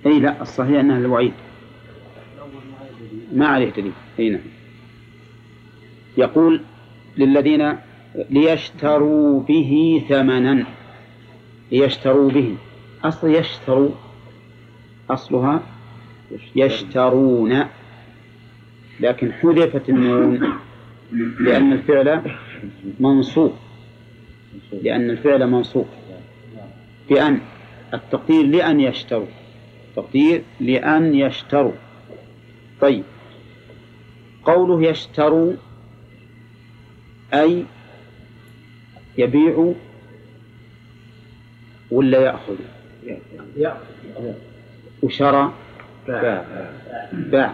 أي 0.06 0.19
لا 0.19 0.41
الصحيح 0.41 0.80
انها 0.80 0.98
الوعيد. 0.98 1.34
ما 3.34 3.48
عليه 3.48 3.69
دليل. 3.69 3.91
أي 4.19 4.30
نعم. 4.30 4.41
يقول 6.18 6.61
للذين 7.18 7.78
ليشتروا 8.30 9.41
به 9.41 10.03
ثمنا. 10.10 10.65
ليشتروا 11.72 12.30
به. 12.30 12.56
أصل 13.03 13.35
يشتروا. 13.35 13.91
أصلها 15.10 15.64
يشترون. 16.56 17.64
لكن 18.99 19.31
حذفت 19.34 19.89
النون 19.89 20.53
لأن 21.39 21.73
الفعل 21.73 22.22
منصوب. 22.99 23.53
لأن 24.84 25.10
الفعل 25.10 25.48
منصوب. 25.48 25.85
بأن. 27.10 27.39
التقدير 27.94 28.45
لأن 28.45 28.80
يشتروا. 28.80 29.27
تقدير 29.95 30.44
لأن 30.60 31.15
يشتروا. 31.15 31.72
طيب. 32.81 33.03
قوله 34.45 34.89
يشتروا 34.89 35.53
أي 37.34 37.65
يبيع 39.18 39.73
ولا 41.91 42.19
يأخذ؟ 42.22 42.56
وشرى؟ 45.03 45.53
باع. 47.14 47.53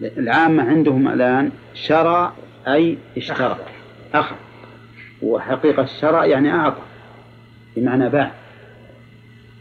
العامة 0.00 0.62
عندهم 0.62 1.08
الآن 1.08 1.50
شرى 1.74 2.32
أي 2.68 2.98
اشترى. 3.16 3.58
أخذ 4.14 4.36
وحقيقة 5.22 5.82
الشرى 5.82 6.30
يعني 6.30 6.52
أعطى 6.52 6.82
بمعنى 7.76 8.08
باع. 8.08 8.32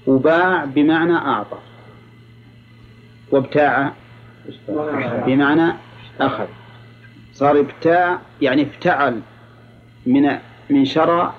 وباع 0.07 0.65
بمعنى 0.65 1.13
أعطى. 1.13 1.57
وابتاع 3.31 3.93
بمعنى 5.25 5.73
أخذ. 6.21 6.47
صار 7.33 7.59
ابتاع 7.59 8.19
يعني 8.41 8.61
افتعل 8.61 9.21
من 10.05 10.37
من 10.69 10.85
شرى 10.85 11.33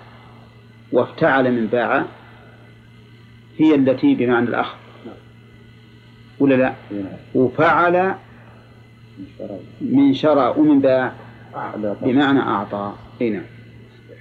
وافتعل 0.92 1.52
من 1.52 1.66
باع 1.66 2.04
هي 3.58 3.74
التي 3.74 4.14
بمعنى 4.14 4.48
الأخذ. 4.48 4.76
ولا 6.38 6.54
لا؟ 6.54 6.74
وفعل 7.34 8.14
من 9.80 10.14
شرى 10.14 10.54
ومن 10.56 10.80
باع 10.80 11.12
بمعنى 12.02 12.40
أعطى. 12.40 12.92
هنا 13.20 13.42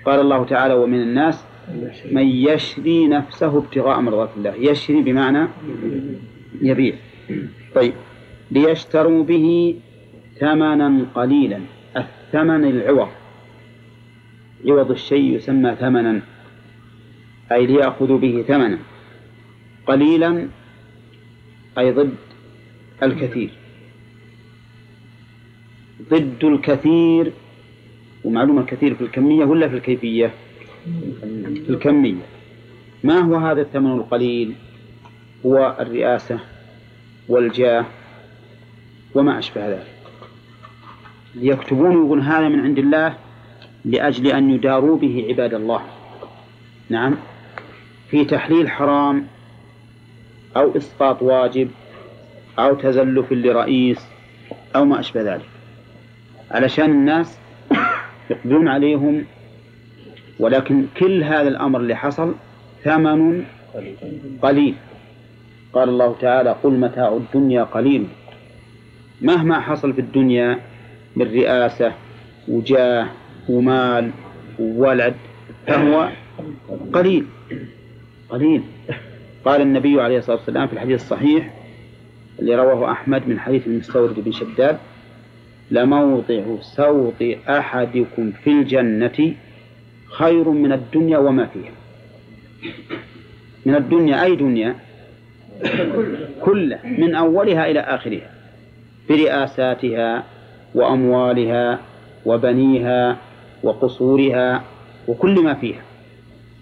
قال 0.05 0.19
الله 0.19 0.45
تعالى 0.45 0.73
ومن 0.73 1.01
الناس 1.01 1.43
من 2.11 2.27
يشري 2.27 3.07
نفسه 3.07 3.57
ابتغاء 3.57 3.99
مرضات 4.01 4.29
الله. 4.37 4.55
يشري 4.55 5.01
بمعنى 5.01 5.47
يبيع. 6.61 6.95
طيب. 7.75 7.93
ليشتروا 8.51 9.23
به 9.23 9.75
ثمنا 10.39 11.05
قليلا. 11.15 11.59
الثمن 11.97 12.65
العوض. 12.65 13.07
عوض 14.65 14.91
الشيء 14.91 15.35
يسمى 15.35 15.75
ثمنا 15.75 16.21
أي 17.51 17.65
ليأخذوا 17.65 18.17
به 18.17 18.43
ثمنا. 18.47 18.79
قليلا 19.87 20.47
أي 21.77 21.91
ضد 21.91 22.15
الكثير. 23.03 23.49
ضد 26.09 26.43
الكثير 26.43 27.31
ومعلوم 28.23 28.59
الكثير 28.59 28.95
في 28.95 29.01
الكمية 29.01 29.45
ولا 29.45 29.67
في 29.67 29.75
الكيفية؟ 29.75 30.33
في 31.65 31.69
الكمية. 31.69 32.21
ما 33.03 33.19
هو 33.19 33.35
هذا 33.35 33.61
الثمن 33.61 33.91
القليل؟ 33.91 34.53
هو 35.45 35.77
الرئاسة 35.79 36.39
والجاه 37.27 37.85
وما 39.15 39.39
أشبه 39.39 39.69
ذلك. 39.69 39.87
ليكتبون 41.35 41.91
يقول 41.91 42.21
هذا 42.21 42.49
من 42.49 42.59
عند 42.59 42.77
الله 42.79 43.17
لأجل 43.85 44.27
أن 44.27 44.49
يداروا 44.49 44.97
به 44.97 45.25
عباد 45.29 45.53
الله. 45.53 45.81
نعم. 46.89 47.15
في 48.09 48.25
تحليل 48.25 48.69
حرام 48.69 49.27
أو 50.57 50.77
إسقاط 50.77 51.21
واجب 51.21 51.69
أو 52.59 52.75
تزلف 52.75 53.31
لرئيس 53.31 54.07
أو 54.75 54.85
ما 54.85 54.99
أشبه 54.99 55.21
ذلك. 55.21 55.49
علشان 56.51 56.91
الناس 56.91 57.37
يقبلون 58.29 58.67
عليهم 58.67 59.25
ولكن 60.39 60.85
كل 60.97 61.23
هذا 61.23 61.47
الأمر 61.47 61.79
اللي 61.79 61.95
حصل 61.95 62.35
ثمن 62.83 63.45
قليل. 64.41 64.75
قال 65.73 65.89
الله 65.89 66.15
تعالى 66.21 66.55
قل 66.63 66.71
متاع 66.71 67.07
الدنيا 67.17 67.63
قليل. 67.63 68.07
مهما 69.21 69.59
حصل 69.59 69.93
في 69.93 70.01
الدنيا 70.01 70.59
من 71.15 71.25
رئاسة 71.25 71.93
وجاه 72.47 73.07
ومال 73.49 74.11
وولد 74.59 75.13
فهو 75.67 76.09
قليل 76.93 77.25
قليل. 78.29 78.61
قال 79.45 79.61
النبي 79.61 80.01
عليه 80.01 80.17
الصلاة 80.17 80.37
والسلام 80.37 80.67
في 80.67 80.73
الحديث 80.73 81.01
الصحيح 81.01 81.53
اللي 82.39 82.55
رواه 82.55 82.91
أحمد 82.91 83.27
من 83.27 83.39
حديث 83.39 83.67
المستورد 83.67 84.19
بن 84.19 84.31
شداد 84.31 84.77
لموضع 85.71 86.43
سوط 86.61 87.21
أحدكم 87.49 88.31
في 88.31 88.49
الجنة 88.49 89.33
خير 90.05 90.49
من 90.49 90.71
الدنيا 90.71 91.17
وما 91.17 91.45
فيها. 91.45 91.71
من 93.65 93.75
الدنيا 93.75 94.23
أي 94.23 94.35
دنيا؟ 94.35 94.75
كله 96.41 96.79
من 96.83 97.15
أولها 97.15 97.71
إلى 97.71 97.79
آخرها 97.79 98.31
برئاساتها 99.09 100.23
وأموالها 100.75 101.79
وبنيها 102.25 103.17
وقصورها 103.63 104.63
وكل 105.07 105.43
ما 105.43 105.53
فيها. 105.53 105.81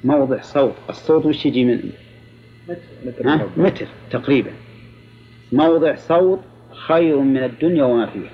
موضع 0.04 0.42
صوت 0.42 0.74
الصوت 0.90 1.26
وش 1.26 1.46
يجي 1.46 1.66
من؟ 1.66 1.92
ها؟ 3.26 3.48
متر 3.58 3.88
تقريبا. 4.12 4.52
موضع 5.52 5.96
صوت 5.96 6.40
خير 6.72 7.20
من 7.20 7.44
الدنيا 7.44 7.84
وما 7.84 8.06
فيها. 8.06 8.32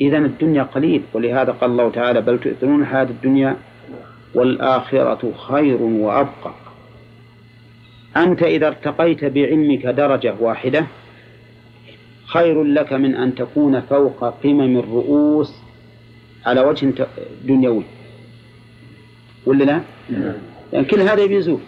إذا 0.00 0.18
الدنيا 0.18 0.62
قليل 0.62 1.02
ولهذا 1.14 1.52
قال 1.52 1.70
الله 1.70 1.90
تعالى 1.90 2.20
بل 2.20 2.40
تؤثرون 2.40 2.82
الحياة 2.82 3.02
الدنيا 3.02 3.56
والآخرة 4.34 5.32
خير 5.48 5.82
وأبقى. 5.82 6.54
أنت 8.16 8.42
إذا 8.42 8.66
ارتقيت 8.66 9.24
بعلمك 9.24 9.86
درجة 9.86 10.34
واحدة 10.40 10.86
خير 12.26 12.62
لك 12.62 12.92
من 12.92 13.14
أن 13.14 13.34
تكون 13.34 13.80
فوق 13.80 14.24
قمم 14.24 14.78
الرؤوس 14.78 15.54
على 16.46 16.60
وجه 16.60 16.92
دنيوي. 17.44 17.84
ولا 19.46 19.64
لا؟ 19.64 19.80
يعني 20.72 20.86
كل 20.86 21.00
هذا 21.00 21.26
بيزول. 21.26 21.60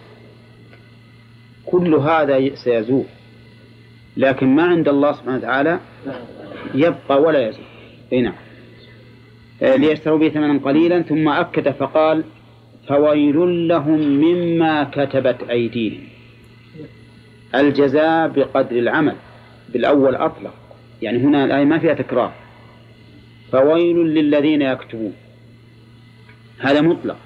كل 1.65 1.93
هذا 1.95 2.55
سيزول. 2.55 3.03
لكن 4.17 4.55
ما 4.55 4.63
عند 4.63 4.87
الله 4.87 5.11
سبحانه 5.11 5.37
وتعالى 5.37 5.79
يبقى 6.75 7.21
ولا 7.21 7.47
يزول. 7.47 7.65
أي 8.13 8.21
نعم. 8.21 8.33
آه، 9.61 9.75
ليشتروا 9.75 10.17
به 10.17 10.29
ثمنا 10.29 10.59
قليلا 10.59 11.01
ثم 11.01 11.29
أكد 11.29 11.69
فقال 11.69 12.23
فويل 12.87 13.67
لهم 13.67 13.99
مما 13.99 14.83
كتبت 14.83 15.49
أيديهم. 15.49 16.03
الجزاء 17.55 18.27
بقدر 18.27 18.79
العمل. 18.79 19.15
بالأول 19.73 20.15
أطلق. 20.15 20.53
يعني 21.01 21.17
هنا 21.17 21.45
الآية 21.45 21.65
ما 21.65 21.79
فيها 21.79 21.93
تكرار. 21.93 22.44
فويل 23.51 23.97
للذين 23.97 24.61
يكتبون. 24.61 25.13
هذا 26.59 26.81
مطلق. 26.81 27.17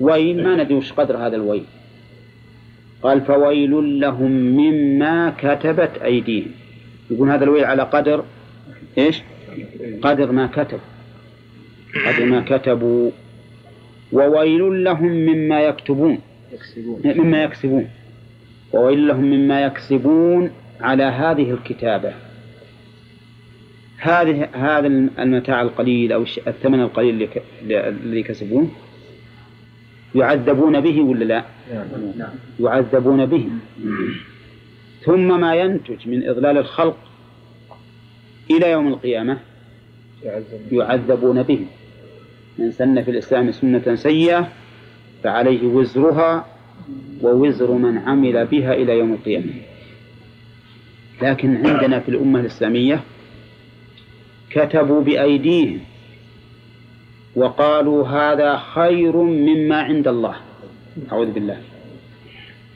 ويل 0.00 0.44
ما 0.44 0.56
ندري 0.56 0.74
وش 0.74 0.92
قدر 0.92 1.16
هذا 1.16 1.36
الويل. 1.36 1.64
قال 3.02 3.20
فويل 3.20 4.00
لهم 4.00 4.30
مما 4.32 5.34
كتبت 5.38 5.98
أيديهم. 6.04 6.50
يقول 7.10 7.30
هذا 7.30 7.44
الويل 7.44 7.64
على 7.64 7.82
قدر 7.82 8.24
إيش؟ 8.98 9.22
قدر 10.02 10.32
ما 10.32 10.46
كتب. 10.46 10.80
قدر 12.06 12.24
ما 12.24 12.40
كتبوا. 12.40 13.10
وويل 14.12 14.84
لهم 14.84 15.12
مما 15.12 15.60
يكتبون. 15.60 16.18
مما 17.04 17.42
يكسبون. 17.42 17.88
وويل 18.72 19.08
لهم 19.08 19.24
مما 19.24 19.64
يكسبون 19.64 20.50
على 20.80 21.02
هذه 21.02 21.50
الكتابة. 21.50 22.12
هذه 24.04 24.48
هذا 24.52 24.86
المتاع 25.18 25.62
القليل 25.62 26.12
أو 26.12 26.22
الثمن 26.46 26.80
القليل 26.80 27.28
الذي 27.70 28.22
كسبوه 28.22 28.68
يعذبون 30.14 30.80
به 30.80 31.00
ولا 31.00 31.24
لا؟ 31.24 31.44
يعذبون 32.60 33.26
به. 33.26 33.48
ثم 35.00 35.40
ما 35.40 35.54
ينتج 35.54 36.08
من 36.08 36.28
إضلال 36.28 36.58
الخلق 36.58 36.96
إلى 38.50 38.70
يوم 38.70 38.88
القيامة 38.88 39.38
يعذبون 40.72 41.42
به. 41.42 41.66
من 42.58 42.72
سن 42.72 43.02
في 43.02 43.10
الإسلام 43.10 43.52
سنة 43.52 43.94
سيئة 43.94 44.48
فعليه 45.22 45.66
وزرها 45.66 46.46
ووزر 47.22 47.70
من 47.72 47.98
عمل 47.98 48.46
بها 48.46 48.74
إلى 48.74 48.98
يوم 48.98 49.12
القيامة. 49.12 49.52
لكن 51.22 51.66
عندنا 51.66 52.00
في 52.00 52.08
الأمة 52.08 52.40
الإسلامية 52.40 53.00
كتبوا 54.54 55.02
بأيديهم 55.02 55.80
وقالوا 57.36 58.08
هذا 58.08 58.56
خير 58.56 59.16
مما 59.16 59.82
عند 59.82 60.08
الله. 60.08 60.36
أعوذ 61.12 61.30
بالله. 61.30 61.58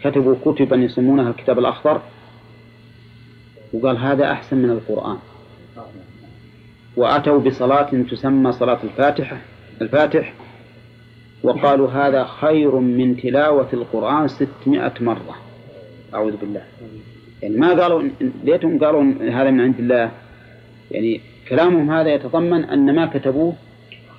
كتبوا 0.05 0.34
كتبا 0.44 0.76
يسمونها 0.76 1.30
الكتاب 1.30 1.59
الأخضر. 1.59 2.00
وقال 3.72 3.96
هذا 3.96 4.32
أحسن 4.32 4.56
من 4.56 4.70
القرآن. 4.70 5.18
وأتوا 6.96 7.38
بصلاة 7.38 7.90
تسمى 8.10 8.52
صلاة 8.52 8.78
الفاتحة 8.84 9.38
الفاتح. 9.80 10.34
وقالوا 11.42 11.90
هذا 11.90 12.24
خير 12.24 12.74
من 12.76 13.16
تلاوة 13.16 13.68
القرآن 13.72 14.28
ستمائة 14.28 14.94
مرة. 15.00 15.36
أعوذ 16.14 16.36
بالله. 16.36 16.62
يعني 17.42 17.56
ما 17.56 17.82
قالوا 17.82 18.02
ليتهم 18.44 18.84
قالوا 18.84 19.02
هذا 19.20 19.50
من 19.50 19.60
عند 19.60 19.78
الله. 19.78 20.10
يعني 20.90 21.20
كلامهم 21.48 21.90
هذا 21.90 22.14
يتضمن 22.14 22.64
أن 22.64 22.94
ما 22.94 23.06
كتبوه 23.06 23.54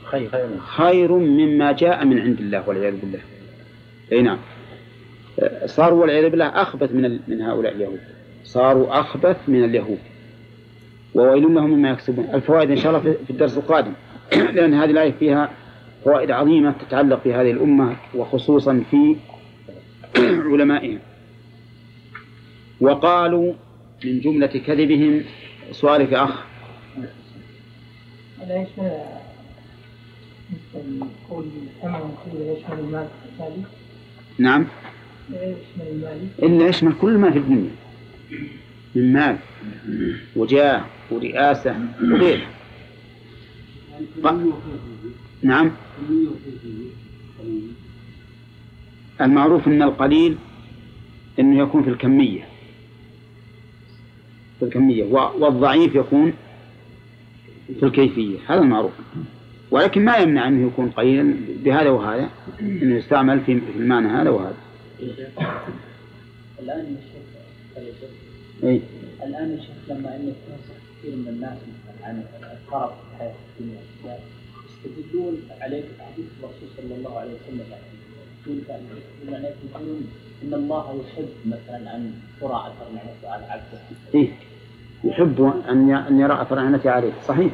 خير 0.04 0.30
خير. 0.60 1.12
مما 1.12 1.72
جاء 1.72 2.06
من 2.06 2.20
عند 2.20 2.40
الله 2.40 2.70
والعياذ 2.70 2.96
بالله. 3.02 3.20
أي 4.12 4.22
نعم. 4.22 4.38
صاروا 5.66 6.02
والعياذ 6.02 6.30
بالله 6.30 6.46
أخبث 6.46 6.92
من 6.92 7.20
من 7.28 7.42
هؤلاء 7.42 7.76
اليهود. 7.76 8.00
صاروا 8.44 9.00
أخبث 9.00 9.38
من 9.48 9.64
اليهود. 9.64 10.00
وويل 11.14 11.44
لهم 11.44 11.70
مما 11.70 11.90
يكسبون. 11.90 12.30
الفوائد 12.34 12.72
إن 12.72 12.78
شاء 12.78 12.90
الله 12.90 13.16
في 13.28 13.30
الدرس 13.30 13.58
القادم. 13.58 13.94
لأن 14.56 14.74
هذه 14.74 14.92
الآية 14.92 15.12
فيها 15.12 15.50
فوائد 16.04 16.32
عظيمة 16.32 16.72
تتعلق 16.72 17.20
في 17.24 17.34
هذه 17.34 17.52
الأمة 17.52 17.96
وخصوصا 18.16 18.84
في 18.92 19.16
علمائهم. 20.52 21.00
وقالوا 22.82 23.54
من 24.06 24.20
جملة 24.20 24.48
كذبهم 24.48 25.24
سؤالك 25.72 26.14
أخ 26.14 26.49
يشمل 28.42 29.02
قول 31.30 31.46
ثمن 31.82 32.14
يشمل 32.34 32.80
المال 32.80 33.08
نعم. 34.38 34.66
يشمل 35.30 35.88
المال؟ 35.92 36.28
إلا 36.44 36.68
يشمل 36.68 36.94
كل 37.02 37.18
ما 37.18 37.32
في 37.32 37.38
الدنيا. 37.38 37.72
من 38.96 39.14
مال 39.14 39.38
وجاه 40.36 40.86
ورئاسة 41.12 41.76
وغيره. 42.02 42.48
نعم. 45.44 45.72
المعروف 49.22 49.68
أن 49.68 49.82
القليل 49.82 50.38
أنه 51.40 51.60
يكون 51.64 51.84
في 51.84 51.90
الكمية. 51.90 52.48
في 54.60 54.66
الكمية. 54.66 55.04
والضعيف 55.14 55.96
يكون 55.96 56.34
في 57.80 57.84
الكيفية 57.86 58.38
هذا 58.48 58.62
المعروف 58.62 58.92
ولكن 59.72 60.06
ما 60.06 60.18
يمنع 60.18 60.48
أنه 60.48 60.68
يكون 60.68 60.90
قليلا 60.92 61.36
بهذا 61.64 61.90
وهذا 61.90 62.30
أنه 62.62 62.96
يستعمل 62.96 63.42
في 63.42 63.62
المعنى 63.76 64.08
هذا 64.08 64.30
وهذا. 64.30 64.56
الآن 66.60 66.80
يا 66.80 67.02
شيخ 67.02 67.24
خليفة، 67.76 68.08
أي 68.64 68.82
الآن 69.28 69.52
يا 69.52 69.58
شيخ 69.58 69.76
لما 69.90 70.16
انك 70.16 70.36
تنصح 70.48 70.80
كثير 71.00 71.16
من 71.16 71.28
الناس 71.28 71.58
عن 72.04 72.24
القرف 72.44 72.92
في 72.92 73.14
الحياة 73.14 73.34
الدنيا 73.60 73.82
يستدلون 74.86 75.42
عليك 75.62 75.86
بحديث 76.00 76.26
الرسول 76.40 76.70
صلى 76.78 76.96
الله 76.96 77.20
عليه 77.20 77.32
وسلم. 77.32 77.66
يقول 78.48 79.36
عليك 79.36 79.56
يقولون 79.72 80.08
إن 80.44 80.54
الله 80.54 81.04
يحب 81.04 81.30
مثلا 81.46 81.96
أن 81.96 82.14
ترى 82.42 82.64
اثر 82.68 82.92
نعمته 82.96 83.30
على 83.30 83.46
عبده. 83.46 83.80
إيه. 84.16 84.30
يحب 85.04 85.54
أن 85.70 86.20
يرى 86.20 86.42
أثر 86.42 86.56
نعمته 86.56 86.92
عليه. 86.92 87.12
صحيح. 87.28 87.52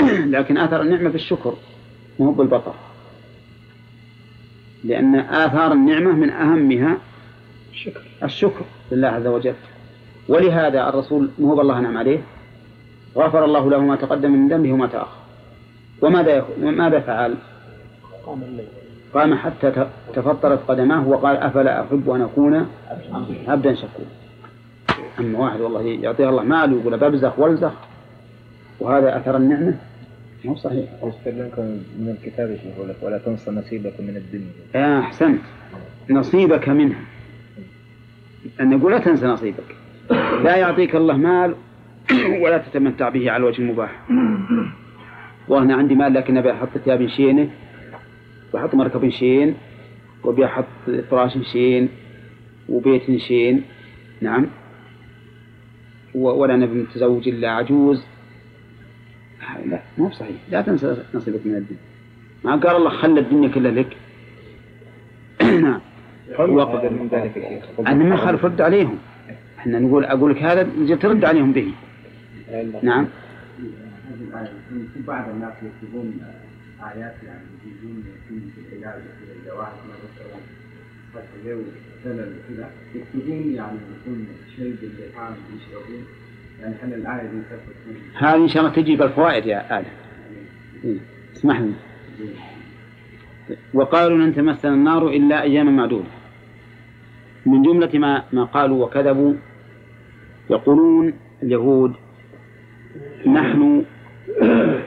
لكن 0.34 0.58
أثر 0.58 0.80
النعمة 0.82 1.08
في 1.10 1.14
الشكر 1.14 1.54
مو 2.18 2.30
بالبطر. 2.32 2.74
لأن 4.84 5.14
آثار 5.16 5.72
النعمة 5.72 6.12
من 6.12 6.30
أهمها 6.30 6.96
الشكر. 7.72 8.00
الشكر 8.22 8.64
لله 8.92 9.08
عز 9.08 9.26
وجل. 9.26 9.54
ولهذا 10.28 10.88
الرسول 10.88 11.30
مو 11.38 11.54
بالله 11.54 11.80
نعم 11.80 11.96
عليه. 11.98 12.18
غفر 13.16 13.44
الله 13.44 13.70
له 13.70 13.78
ما 13.80 13.96
تقدم 13.96 14.30
من 14.32 14.48
ذنبه 14.48 14.72
وما 14.72 14.86
تأخر. 14.86 15.16
وماذا 16.02 16.36
يخ- 16.36 16.58
وماذا 16.62 17.00
فعل؟ 17.00 17.34
قام 18.26 18.42
الليل. 18.42 18.66
قام 19.14 19.34
حتى 19.34 19.86
تفطرت 20.14 20.60
قدماه 20.68 21.08
وقال 21.08 21.36
أفلا 21.36 21.80
أحب 21.82 22.10
أن 22.10 22.20
أكون 22.22 22.66
عبدا 23.48 23.74
شكورا. 23.74 24.06
أما 25.20 25.38
واحد 25.38 25.60
والله 25.60 25.82
يعطيه 25.82 26.28
الله 26.28 26.42
مال 26.42 26.72
ويقول 26.74 26.98
ببزخ 26.98 27.38
والزخ. 27.38 27.72
وهذا 28.80 29.16
أثر 29.16 29.36
النعمة. 29.36 29.74
مو 30.44 30.54
صحيح. 30.56 30.88
يستلمكم 31.04 31.62
من 31.98 32.16
الكتاب 32.18 32.50
يقول 32.50 32.72
يقول 32.76 32.88
لك 32.88 32.96
ولا 33.02 33.18
تنسى 33.18 33.50
نصيبك 33.50 34.00
من 34.00 34.16
الدنيا. 34.16 34.52
يا 34.74 34.98
أحسنت. 35.00 35.40
نصيبك 36.10 36.68
منها. 36.68 37.00
أن 38.60 38.70
نقول 38.70 38.92
لا 38.92 38.98
تنسى 38.98 39.26
نصيبك. 39.26 39.76
لا 40.44 40.56
يعطيك 40.56 40.96
الله 40.96 41.16
مال 41.16 41.54
ولا 42.42 42.58
تتمتع 42.58 43.08
به 43.08 43.30
على 43.30 43.40
الوجه 43.40 43.62
المباح. 43.62 44.02
وأنا 45.48 45.74
عندي 45.74 45.94
مال 45.94 46.14
لكن 46.14 46.36
أبي 46.36 46.52
أحط 46.52 46.78
ثياب 46.84 47.06
شينة 47.06 47.50
وأحط 48.52 48.74
مركب 48.74 49.08
شين 49.08 49.54
وأبي 50.24 50.44
أحط 50.44 50.64
فراش 51.10 51.38
شين 51.52 51.88
وبيت 52.68 53.16
شين. 53.16 53.62
نعم. 54.20 54.46
ولا 56.16 56.56
نبي 56.56 56.74
متزوج 56.82 57.28
إلا 57.28 57.50
عجوز. 57.50 58.04
لا 59.66 59.80
مو 59.98 60.10
صحيح. 60.10 60.36
لا 60.50 60.62
تنسى 60.62 60.96
نصيبك 61.14 61.40
من 61.46 61.54
الدنيا 61.54 61.80
ما 62.44 62.56
قال 62.56 62.76
الله 62.76 62.90
خلى 62.90 63.20
الدنيا 63.20 63.48
كلها 63.48 63.70
لك. 63.72 63.96
نعم 65.42 65.80
وق- 66.38 66.68
هذا 66.68 66.88
من 66.90 67.08
ذلك 67.12 67.36
يا 67.36 67.48
شيخ 67.60 67.64
أنا 67.86 68.04
ما 68.04 68.16
خالف 68.16 68.44
رد 68.44 68.60
عليهم. 68.60 68.98
إحنا 69.58 69.78
نقول 69.78 70.04
أقول 70.04 70.30
لك 70.30 70.42
هذا 70.42 70.68
نجي 70.78 70.96
ترد 70.96 71.24
عليهم 71.24 71.52
به. 71.52 71.72
نعم. 72.82 73.06
بعض 75.06 75.28
الناس 75.28 75.52
يكتبون 75.62 76.20
آيات 76.82 77.14
يعني 77.26 77.40
يجيبون 77.66 78.04
في 78.70 78.76
العلاج 78.76 79.02
في 79.02 79.40
الجواهر 79.40 79.72
وكذا. 81.46 82.70
يكتبون 82.94 83.54
يعني 83.54 83.78
يكون 84.00 84.26
شيء 84.56 84.76
يعني 86.60 86.74
هل 86.82 86.94
الآية 86.94 87.22
دي 87.22 87.42
هذه 88.14 88.36
إن 88.36 88.48
شاء 88.48 88.62
الله 88.62 88.74
تجي 88.74 88.96
بالفوائد 88.96 89.46
يا 89.46 89.78
آدم. 89.78 89.88
إيه. 90.84 90.98
اسمح 91.36 91.60
لي 91.60 91.72
وقالوا 93.74 94.18
لن 94.18 94.34
تمسنا 94.34 94.74
النار 94.74 95.08
إلا 95.08 95.42
أياما 95.42 95.70
معدودة. 95.70 96.08
من 97.46 97.62
جملة 97.62 97.98
ما 97.98 98.24
ما 98.32 98.44
قالوا 98.44 98.84
وكذبوا 98.84 99.34
يقولون 100.50 101.12
اليهود 101.42 101.94
نحن 103.26 103.84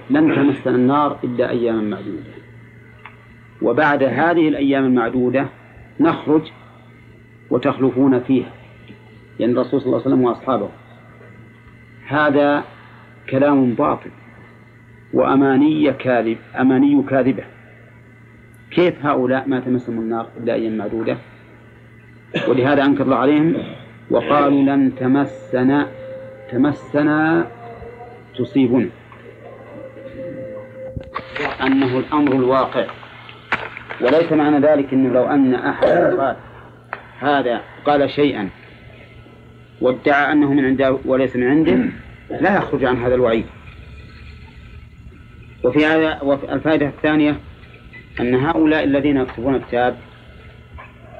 لن 0.10 0.36
تمسنا 0.36 0.76
النار 0.76 1.20
إلا 1.24 1.50
أياما 1.50 1.82
معدودة. 1.82 2.40
وبعد 3.62 4.04
هذه 4.04 4.48
الأيام 4.48 4.86
المعدودة 4.86 5.50
نخرج 6.00 6.52
وتخلفون 7.50 8.20
فيها. 8.20 8.52
يعني 9.40 9.54
الرسول 9.54 9.82
صلى 9.82 9.88
الله 9.88 10.02
عليه 10.02 10.08
وسلم 10.08 10.22
وأصحابه. 10.22 10.70
هذا 12.08 12.64
كلام 13.30 13.74
باطل 13.74 14.10
وأماني 15.14 15.94
كاذب 15.94 16.38
أماني 16.60 17.04
كاذبة. 17.04 17.44
كيف 18.72 19.06
هؤلاء 19.06 19.48
ما 19.48 19.60
تمسهم 19.60 20.00
النار 20.00 20.28
إلا 20.38 20.54
أيام 20.54 20.78
معدودة؟ 20.78 21.18
ولهذا 22.48 22.86
أنكر 22.86 23.04
الله 23.04 23.16
عليهم 23.16 23.58
وقالوا 24.12 24.62
لن 24.62 24.96
تمسنا 24.96 25.88
تمسنا 26.52 27.48
تصيبنا. 28.38 28.90
أنه 31.66 32.00
الأمر 32.00 32.32
الواقع. 32.32 32.86
وليس 34.02 34.32
معنى 34.32 34.60
ذلك 34.68 34.94
أنه 34.94 35.14
لو 35.14 35.28
أن 35.28 35.54
أحد 35.54 35.88
قال 35.88 36.36
هذا 37.20 37.62
قال 37.86 38.10
شيئا 38.10 38.50
وادعى 39.82 40.32
أنه 40.32 40.54
من 40.54 40.66
عنده 40.66 40.98
وليس 41.06 41.36
من 41.36 41.48
عنده 41.48 41.86
لا 42.42 42.58
يخرج 42.58 42.86
عن 42.86 42.98
هذا 42.98 43.16
الوعيد. 43.16 43.46
وفي 45.64 45.86
هذا 45.86 46.22
وفي 46.22 46.54
الفائدة 46.54 46.88
الثانية 46.88 47.36
أن 48.20 48.36
هؤلاء 48.36 48.84
الذين 48.84 49.18
يكتبون 49.18 49.56
الكتاب 49.56 49.96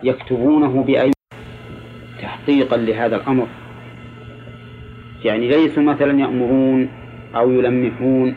يكتبونه 0.03 0.84
بأي 0.84 1.11
تحقيقا 2.22 2.77
لهذا 2.77 3.15
الأمر. 3.15 3.47
يعني 5.23 5.47
ليسوا 5.47 5.84
مثلا 5.84 6.19
يأمرون 6.19 6.89
أو 7.35 7.51
يلمحون 7.51 8.35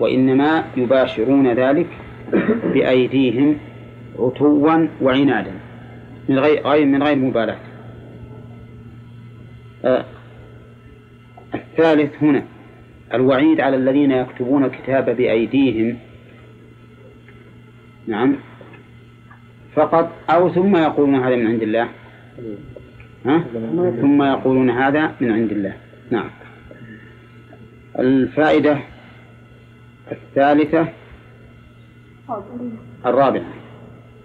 وإنما 0.00 0.64
يباشرون 0.76 1.52
ذلك 1.52 1.86
بأيديهم 2.74 3.58
عتوا 4.18 4.88
وعنادا 5.00 5.52
من 6.28 6.38
غير 6.38 6.86
من 6.86 7.02
غير 7.02 7.16
مبالاة. 7.16 7.58
آه، 9.84 10.04
الثالث 11.54 12.22
هنا 12.22 12.44
الوعيد 13.14 13.60
على 13.60 13.76
الذين 13.76 14.10
يكتبون 14.10 14.64
الكتاب 14.64 15.16
بأيديهم. 15.16 15.98
نعم. 18.06 18.36
فقط 19.74 20.12
أو 20.30 20.52
ثم 20.52 20.76
يقولون 20.76 21.14
هذا 21.14 21.36
من 21.36 21.46
عند 21.46 21.62
الله. 21.62 21.88
ها؟ 23.26 23.44
ثم 24.00 24.22
يقولون 24.22 24.70
هذا 24.70 25.12
من 25.20 25.30
عند 25.30 25.52
الله. 25.52 25.72
نعم. 26.10 26.30
الفائدة 27.98 28.78
الثالثة 30.12 30.88
الرابعة. 33.06 33.54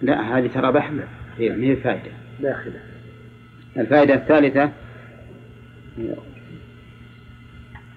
لا 0.01 0.37
هذه 0.37 0.47
ترى 0.47 0.71
بحث 0.71 0.93
هي 1.37 1.49
ما 1.49 1.65
هي 1.65 1.75
فائدة 1.75 2.11
داخلة. 2.39 2.79
الفائدة 3.77 4.13
الثالثة 4.13 4.71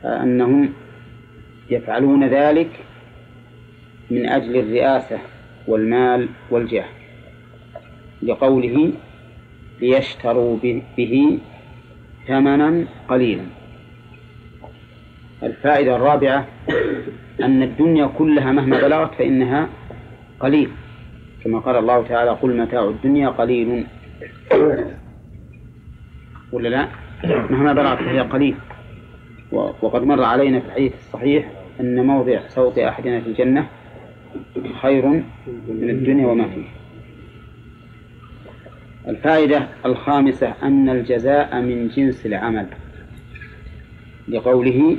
أنهم 0.04 0.72
يفعلون 1.70 2.24
ذلك 2.24 2.70
من 4.10 4.28
أجل 4.28 4.56
الرئاسة 4.56 5.18
والمال 5.66 6.28
والجاه 6.50 6.88
لقوله 8.22 8.92
ليشتروا 9.80 10.58
به 10.96 11.38
ثمنا 12.28 12.86
قليلا. 13.08 13.44
الفائدة 15.42 15.96
الرابعة 15.96 16.46
أن 17.42 17.62
الدنيا 17.62 18.06
كلها 18.06 18.52
مهما 18.52 18.80
بلغت 18.80 19.14
فإنها 19.14 19.68
قليل. 20.44 20.70
كما 21.44 21.58
قال 21.58 21.76
الله 21.76 22.06
تعالى 22.06 22.30
قل 22.30 22.56
متاع 22.56 22.88
الدنيا 22.88 23.28
قليل. 23.28 23.86
ولا 26.52 26.68
لا؟ 26.68 26.88
مهما 27.50 27.72
بلغت 27.72 27.98
فهي 27.98 28.20
قليل. 28.20 28.54
وقد 29.52 30.02
مر 30.02 30.22
علينا 30.22 30.60
في 30.60 30.66
الحديث 30.66 30.94
الصحيح 30.94 31.50
أن 31.80 32.06
موضع 32.06 32.40
صوت 32.48 32.78
أحدنا 32.78 33.20
في 33.20 33.26
الجنة 33.26 33.68
خير 34.82 35.06
من 35.68 35.90
الدنيا 35.90 36.26
وما 36.26 36.48
فيها. 36.48 36.72
الفائدة 39.08 39.68
الخامسة 39.86 40.54
أن 40.62 40.88
الجزاء 40.88 41.60
من 41.60 41.88
جنس 41.88 42.26
العمل. 42.26 42.66
لقوله 44.28 44.96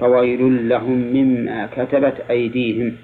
فويل 0.00 0.68
لهم 0.68 0.98
مما 0.98 1.66
كتبت 1.66 2.24
أيديهم. 2.30 2.96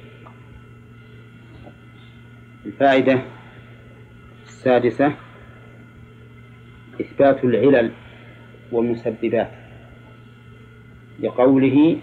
الفائدة 2.66 3.18
السادسة 4.46 5.12
إثبات 7.00 7.44
العلل 7.44 7.90
والمسببات 8.72 9.50
لقوله 11.20 11.96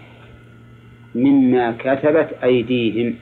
مما 1.14 1.76
كتبت 1.78 2.28
أيديهم 2.44 3.14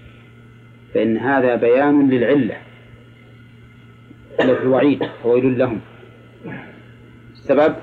فإن 0.94 1.16
هذا 1.16 1.56
بيان 1.56 2.10
للعلة. 2.10 2.56
التي 4.40 4.62
الوعيد 4.62 5.04
فويل 5.22 5.58
لهم. 5.58 5.80
السبب 7.32 7.74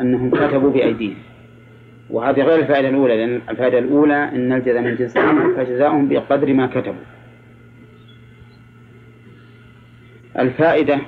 أنهم 0.00 0.30
كتبوا 0.30 0.70
بأيديهم. 0.70 1.16
وهذه 2.10 2.42
غير 2.42 2.58
الفائدة 2.58 2.88
الأولى 2.88 3.16
لأن 3.16 3.40
الفائدة 3.48 3.78
الأولى 3.78 4.14
أن 4.14 4.52
الجزاء 4.52 4.82
من 4.82 4.96
جنس 4.96 5.18
فجزاؤهم 5.56 6.08
بقدر 6.08 6.52
ما 6.52 6.66
كتبوا. 6.66 7.19
الفائدة 10.40 11.00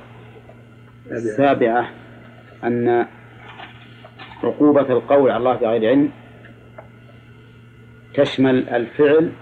السابعة 1.10 1.90
أن 2.64 3.06
عقوبة 4.44 4.80
القول 4.92 5.30
على 5.30 5.36
الله 5.36 5.54
بغير 5.54 5.90
علم 5.90 6.10
تشمل 8.14 8.68
الفعل 8.68 9.32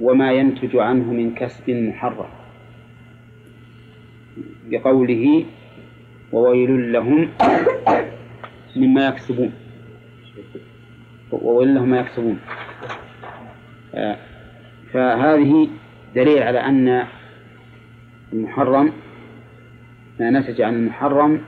وما 0.00 0.32
ينتج 0.32 0.76
عنه 0.76 1.12
من 1.12 1.34
كسب 1.34 1.70
محرم. 1.70 2.28
بقوله 4.66 5.44
وويل 6.32 6.92
لهم 6.92 7.28
مما 8.76 9.06
يكسبون. 9.08 9.52
وويل 11.32 11.74
لهم 11.74 11.88
ما 11.90 12.00
يكسبون. 12.00 12.38
آه، 13.94 14.16
فهذه 14.92 15.68
دليل 16.14 16.42
على 16.42 16.58
أن 16.58 17.06
المحرم 18.32 18.92
ما 20.20 20.30
نتج 20.30 20.60
عن 20.60 20.74
المحرم 20.74 21.40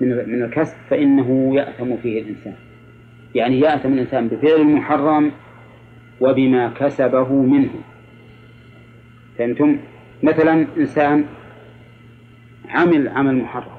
من 0.00 0.08
من 0.08 0.42
الكسب 0.42 0.76
فإنه 0.90 1.56
يأثم 1.56 1.96
فيه 1.96 2.22
الإنسان. 2.22 2.54
يعني 3.34 3.60
يأثم 3.60 3.92
الإنسان 3.92 4.28
بفعل 4.28 4.60
المحرم 4.60 5.32
وبما 6.20 6.68
كسبه 6.68 7.32
منه. 7.32 7.70
فهمتم؟ 9.38 9.78
مثلا 10.22 10.66
إنسان 10.76 11.24
عمل 12.68 13.08
عمل 13.08 13.34
محرم. 13.36 13.76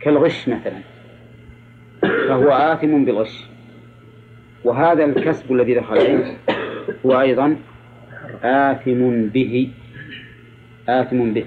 كالغش 0.00 0.48
مثلا. 0.48 0.80
فهو 2.00 2.50
آثم 2.50 3.04
بالغش. 3.04 3.44
وهذا 4.64 5.04
الكسب 5.04 5.52
الذي 5.52 5.74
دخل 5.74 5.98
عليه 5.98 6.36
هو 7.06 7.20
أيضا 7.20 7.56
آثم 8.42 9.26
به. 9.26 9.70
آثم 10.90 11.32
به 11.32 11.44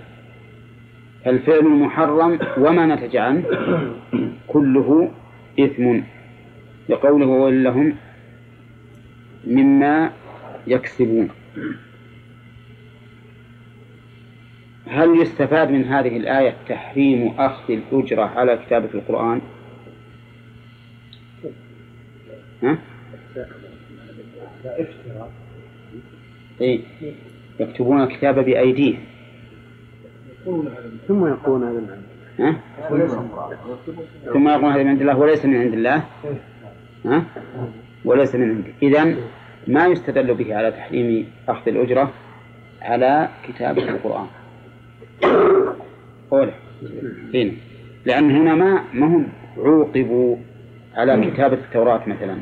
فالفعل 1.25 1.59
المحرم 1.59 2.39
وما 2.57 2.85
نتج 2.95 3.15
عنه 3.17 3.43
كله 4.47 5.11
إثم 5.59 5.99
لقوله 6.89 7.25
وويل 7.25 7.63
لهم 7.63 7.95
مما 9.47 10.11
يكسبون 10.67 11.29
هل 14.87 15.21
يستفاد 15.21 15.71
من 15.71 15.83
هذه 15.85 16.17
الآية 16.17 16.55
تحريم 16.69 17.33
أخذ 17.37 17.73
الأجرة 17.73 18.23
على 18.23 18.57
كتابة 18.57 18.89
القرآن؟ 18.93 19.41
ها؟ 22.63 22.77
إيه 26.61 26.79
يكتبون 27.59 28.01
الكتاب 28.01 28.39
بأيديهم 28.39 28.99
ثم 31.07 31.27
يقولون 31.27 31.63
هذا 31.63 31.79
من 31.79 32.03
ها؟ 32.39 32.55
ثم 34.33 34.47
يقولون 34.47 34.71
هذا 34.73 34.83
من 34.83 34.89
عند 34.89 35.01
الله 35.01 35.17
وليس 35.17 35.45
من 35.45 35.55
عند 35.55 35.73
الله. 35.73 36.03
ها؟ 37.05 37.23
وليس 38.05 38.35
من 38.35 38.49
عنده 38.49 38.69
إذا 38.83 39.15
ما 39.67 39.87
يستدل 39.87 40.33
به 40.33 40.55
على 40.55 40.71
تحريم 40.71 41.27
أخذ 41.49 41.67
الأجرة 41.67 42.11
على 42.81 43.29
كتابة 43.47 43.89
القرآن. 43.89 44.27
قوله 46.31 46.53
هنا 47.33 47.51
لأن 48.05 48.31
هنا 48.31 48.55
ما 48.55 48.83
ما 48.93 49.05
هم 49.05 49.27
عوقبوا 49.57 50.37
على 50.95 51.31
كتابة 51.31 51.57
التوراة 51.57 52.09
مثلا. 52.09 52.37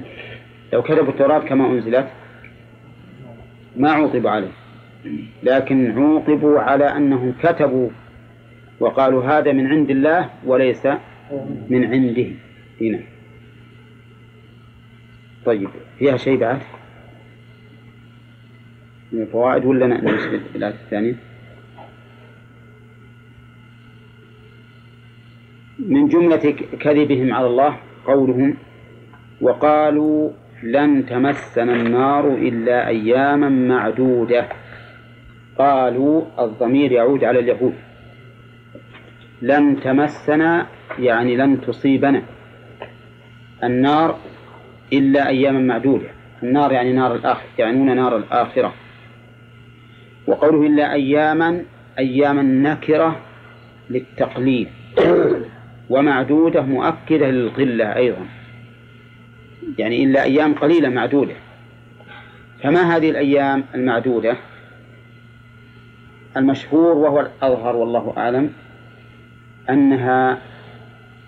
لو 0.73 0.81
كتبوا 0.81 1.13
التوراة 1.13 1.39
كما 1.39 1.65
أنزلت 1.71 2.07
ما 3.77 3.91
عوقبوا 3.91 4.29
عليه. 4.29 4.51
لكن 5.43 5.91
عوقبوا 5.91 6.59
على 6.59 6.85
أنهم 6.85 7.33
كتبوا 7.43 7.89
وقالوا 8.79 9.23
هذا 9.23 9.51
من 9.51 9.67
عند 9.67 9.89
الله 9.89 10.29
وليس 10.45 10.85
من 11.69 11.85
عنده. 11.85 12.27
هنا. 12.81 12.99
طيب 15.45 15.69
فيها 15.99 16.17
شيء 16.17 16.37
بعد؟ 16.37 16.61
من 19.11 19.21
الفوائد 19.21 19.65
ولا 19.65 19.87
نمشي 19.87 20.39
بالآية 20.53 20.73
الثانية؟ 20.73 21.15
من 25.79 26.07
جملة 26.07 26.55
كذبهم 26.79 27.33
على 27.33 27.47
الله 27.47 27.77
قولهم 28.05 28.57
وقالوا 29.41 30.31
لن 30.63 31.05
تمسنا 31.05 31.73
النار 31.75 32.27
إلا 32.27 32.87
أياما 32.87 33.49
معدودة. 33.49 34.60
قالوا 35.59 36.23
الضمير 36.39 36.91
يعود 36.91 37.23
على 37.23 37.39
اليهود. 37.39 37.73
لن 39.41 39.79
تمسنا 39.79 40.67
يعني 40.99 41.35
لن 41.35 41.61
تصيبنا 41.61 42.21
النار 43.63 44.17
إلا 44.93 45.27
أياما 45.27 45.59
معدودة. 45.59 46.07
النار 46.43 46.71
يعني 46.71 46.93
نار 46.93 47.15
الآخرة 47.15 47.47
يعنون 47.57 47.95
نار 47.95 48.17
الآخرة. 48.17 48.73
وقوله 50.27 50.67
إلا 50.67 50.93
أياما 50.93 51.63
أياما 51.99 52.41
نكرة 52.41 53.21
للتقليل. 53.89 54.67
ومعدودة 55.89 56.61
مؤكدة 56.61 57.31
للقلة 57.31 57.95
أيضا. 57.95 58.25
يعني 59.77 60.03
إلا 60.03 60.23
أيام 60.23 60.53
قليلة 60.53 60.89
معدودة. 60.89 61.33
فما 62.63 62.95
هذه 62.95 63.09
الأيام 63.09 63.63
المعدودة؟ 63.75 64.37
المشهور 66.37 66.97
وهو 66.97 67.19
الأظهر 67.19 67.75
والله 67.75 68.13
أعلم 68.17 68.49
أنها 69.69 70.41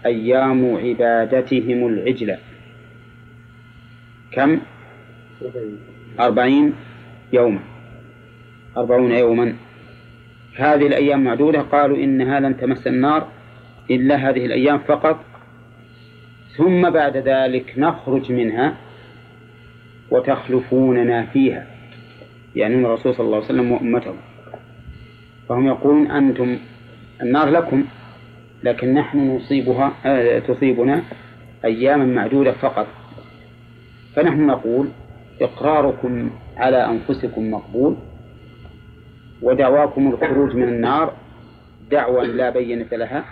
أيام 0.05 0.75
عبادتهم 0.75 1.87
العجلة 1.87 2.37
كم؟ 4.31 4.59
أربعين 6.19 6.73
يوما. 7.33 7.59
أربعون 8.77 9.11
يوما. 9.11 9.55
هذه 10.55 10.87
الأيام 10.87 11.23
معدودة. 11.23 11.61
قالوا 11.61 11.97
إنها 11.97 12.39
لن 12.39 12.57
تمس 12.57 12.87
النار 12.87 13.27
إلا 13.91 14.15
هذه 14.15 14.45
الأيام 14.45 14.77
فقط. 14.77 15.19
ثم 16.57 16.89
بعد 16.89 17.17
ذلك 17.17 17.73
نخرج 17.77 18.31
منها 18.31 18.75
وتخلفوننا 20.11 21.25
فيها. 21.25 21.67
يعني 22.55 22.75
الرسول 22.75 23.15
صلى 23.15 23.25
الله 23.25 23.35
عليه 23.35 23.45
وسلم 23.45 23.71
وأمته. 23.71 24.13
فهم 25.53 25.67
يقولون 25.67 26.11
أنتم 26.11 26.57
النار 27.21 27.49
لكم 27.49 27.83
لكن 28.63 28.93
نحن 28.93 29.35
نصيبها 29.35 29.93
آه 30.05 30.39
تصيبنا 30.39 31.01
أياما 31.65 32.05
معدودة 32.05 32.51
فقط. 32.51 32.87
فنحن 34.15 34.47
نقول 34.47 34.89
إقراركم 35.41 36.29
على 36.57 36.85
أنفسكم 36.85 37.51
مقبول 37.51 37.95
ودعواكم 39.41 40.07
الخروج 40.07 40.55
من 40.55 40.63
النار 40.63 41.13
دعوى 41.91 42.27
لا 42.27 42.49
بينة 42.49 42.87
لها. 42.91 43.23